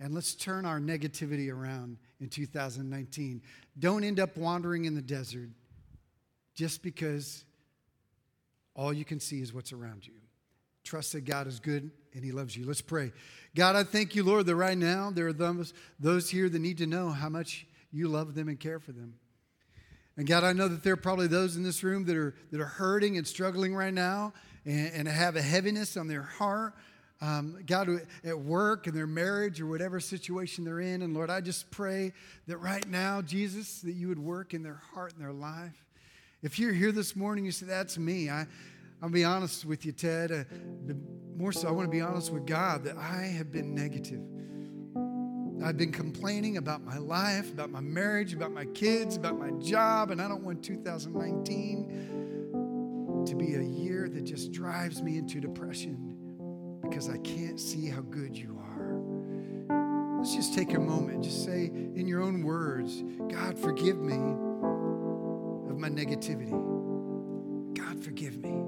And 0.00 0.14
let's 0.14 0.34
turn 0.34 0.64
our 0.64 0.78
negativity 0.78 1.52
around 1.52 1.98
in 2.20 2.28
2019. 2.28 3.42
Don't 3.78 4.04
end 4.04 4.20
up 4.20 4.36
wandering 4.36 4.84
in 4.84 4.94
the 4.94 5.02
desert 5.02 5.50
just 6.54 6.82
because 6.82 7.44
all 8.74 8.92
you 8.92 9.04
can 9.04 9.18
see 9.18 9.40
is 9.40 9.52
what's 9.52 9.72
around 9.72 10.06
you. 10.06 10.14
Trust 10.84 11.12
that 11.12 11.24
God 11.24 11.46
is 11.46 11.58
good 11.58 11.90
and 12.14 12.24
He 12.24 12.32
loves 12.32 12.56
you. 12.56 12.64
Let's 12.64 12.80
pray. 12.80 13.12
God, 13.54 13.76
I 13.76 13.82
thank 13.82 14.14
you, 14.14 14.22
Lord, 14.22 14.46
that 14.46 14.56
right 14.56 14.78
now 14.78 15.10
there 15.12 15.26
are 15.26 15.32
those, 15.32 15.74
those 15.98 16.30
here 16.30 16.48
that 16.48 16.58
need 16.58 16.78
to 16.78 16.86
know 16.86 17.10
how 17.10 17.28
much 17.28 17.66
you 17.90 18.08
love 18.08 18.34
them 18.34 18.48
and 18.48 18.58
care 18.58 18.78
for 18.78 18.92
them. 18.92 19.14
And 20.16 20.26
God, 20.26 20.44
I 20.44 20.52
know 20.52 20.66
that 20.66 20.82
there 20.82 20.94
are 20.94 20.96
probably 20.96 21.28
those 21.28 21.56
in 21.56 21.62
this 21.62 21.84
room 21.84 22.04
that 22.06 22.16
are, 22.16 22.34
that 22.50 22.60
are 22.60 22.66
hurting 22.66 23.16
and 23.16 23.26
struggling 23.26 23.74
right 23.74 23.94
now 23.94 24.32
and, 24.64 24.92
and 24.92 25.08
have 25.08 25.36
a 25.36 25.42
heaviness 25.42 25.96
on 25.96 26.08
their 26.08 26.22
heart. 26.22 26.74
Um, 27.20 27.58
God, 27.66 27.88
at 28.24 28.38
work 28.38 28.86
and 28.86 28.96
their 28.96 29.08
marriage 29.08 29.60
or 29.60 29.66
whatever 29.66 29.98
situation 29.98 30.64
they're 30.64 30.78
in. 30.80 31.02
And 31.02 31.14
Lord, 31.14 31.30
I 31.30 31.40
just 31.40 31.68
pray 31.70 32.12
that 32.46 32.58
right 32.58 32.88
now, 32.88 33.22
Jesus, 33.22 33.80
that 33.80 33.94
you 33.94 34.06
would 34.08 34.20
work 34.20 34.54
in 34.54 34.62
their 34.62 34.80
heart 34.94 35.14
and 35.14 35.22
their 35.22 35.32
life. 35.32 35.84
If 36.42 36.60
you're 36.60 36.72
here 36.72 36.92
this 36.92 37.16
morning, 37.16 37.44
you 37.44 37.50
say, 37.50 37.66
That's 37.66 37.98
me. 37.98 38.30
I, 38.30 38.46
I'll 39.02 39.08
be 39.08 39.24
honest 39.24 39.64
with 39.64 39.84
you, 39.84 39.90
Ted. 39.90 40.30
Uh, 40.30 40.44
more 41.36 41.50
so, 41.52 41.66
I 41.68 41.72
want 41.72 41.86
to 41.86 41.90
be 41.90 42.00
honest 42.00 42.32
with 42.32 42.46
God 42.46 42.84
that 42.84 42.96
I 42.96 43.22
have 43.22 43.50
been 43.50 43.74
negative. 43.74 44.22
I've 45.64 45.76
been 45.76 45.90
complaining 45.90 46.56
about 46.56 46.84
my 46.84 46.98
life, 46.98 47.50
about 47.52 47.70
my 47.70 47.80
marriage, 47.80 48.32
about 48.32 48.52
my 48.52 48.66
kids, 48.66 49.16
about 49.16 49.36
my 49.36 49.50
job, 49.60 50.12
and 50.12 50.22
I 50.22 50.28
don't 50.28 50.44
want 50.44 50.62
2019 50.62 53.24
to 53.26 53.34
be 53.34 53.56
a 53.56 53.62
year 53.62 54.08
that 54.08 54.22
just 54.22 54.52
drives 54.52 55.02
me 55.02 55.18
into 55.18 55.40
depression 55.40 56.17
because 56.82 57.08
I 57.08 57.18
can't 57.18 57.58
see 57.60 57.88
how 57.88 58.00
good 58.00 58.36
you 58.36 58.58
are. 58.60 60.18
Let's 60.18 60.34
just 60.34 60.54
take 60.54 60.74
a 60.74 60.80
moment, 60.80 61.22
just 61.22 61.44
say 61.44 61.66
in 61.66 62.08
your 62.08 62.22
own 62.22 62.42
words, 62.42 63.04
God, 63.28 63.58
forgive 63.58 63.98
me 63.98 64.14
of 65.70 65.78
my 65.78 65.88
negativity. 65.88 66.50
God, 67.74 68.02
forgive 68.02 68.36
me. 68.36 68.62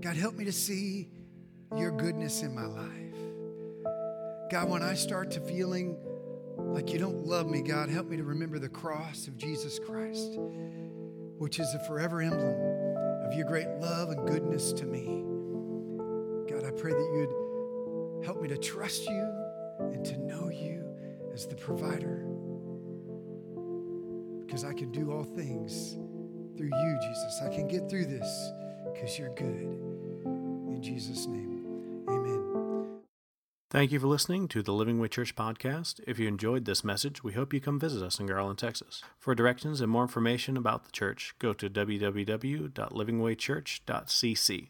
God, 0.00 0.16
help 0.16 0.36
me 0.36 0.44
to 0.44 0.52
see 0.52 1.08
your 1.76 1.90
goodness 1.90 2.42
in 2.42 2.54
my 2.54 2.66
life. 2.66 2.90
God, 4.50 4.68
when 4.68 4.82
I 4.82 4.94
start 4.94 5.32
to 5.32 5.40
feeling 5.40 5.96
like 6.56 6.92
you 6.92 6.98
don't 6.98 7.26
love 7.26 7.50
me, 7.50 7.62
God, 7.62 7.88
help 7.88 8.06
me 8.08 8.16
to 8.16 8.22
remember 8.22 8.60
the 8.60 8.68
cross 8.68 9.26
of 9.26 9.36
Jesus 9.36 9.80
Christ, 9.80 10.38
which 11.38 11.58
is 11.58 11.74
a 11.74 11.80
forever 11.80 12.20
emblem 12.20 12.54
of 13.26 13.34
your 13.34 13.46
great 13.46 13.68
love 13.80 14.10
and 14.10 14.28
goodness 14.28 14.72
to 14.74 14.86
me. 14.86 15.24
Pray 16.78 16.92
that 16.92 16.98
you 16.98 17.26
would 17.26 18.24
help 18.24 18.40
me 18.40 18.48
to 18.48 18.56
trust 18.56 19.06
you 19.06 19.28
and 19.80 20.02
to 20.04 20.16
know 20.18 20.50
you 20.50 20.84
as 21.32 21.46
the 21.46 21.54
provider. 21.56 22.26
Because 24.46 24.64
I 24.64 24.72
can 24.72 24.90
do 24.92 25.10
all 25.12 25.24
things 25.24 25.96
through 26.56 26.70
you, 26.72 26.98
Jesus. 27.02 27.42
I 27.42 27.48
can 27.48 27.66
get 27.68 27.90
through 27.90 28.06
this 28.06 28.52
because 28.92 29.18
you're 29.18 29.34
good. 29.34 29.78
In 30.24 30.78
Jesus' 30.80 31.26
name, 31.26 31.66
amen. 32.08 33.00
Thank 33.70 33.92
you 33.92 33.98
for 33.98 34.06
listening 34.06 34.46
to 34.48 34.62
the 34.62 34.72
Living 34.72 35.00
Way 35.00 35.08
Church 35.08 35.34
podcast. 35.34 36.00
If 36.06 36.18
you 36.18 36.28
enjoyed 36.28 36.64
this 36.64 36.84
message, 36.84 37.24
we 37.24 37.32
hope 37.32 37.52
you 37.52 37.60
come 37.60 37.80
visit 37.80 38.04
us 38.04 38.20
in 38.20 38.26
Garland, 38.26 38.58
Texas. 38.58 39.02
For 39.18 39.34
directions 39.34 39.80
and 39.80 39.90
more 39.90 40.02
information 40.02 40.56
about 40.56 40.84
the 40.84 40.92
church, 40.92 41.34
go 41.38 41.52
to 41.54 41.68
www.livingwaychurch.cc. 41.68 44.68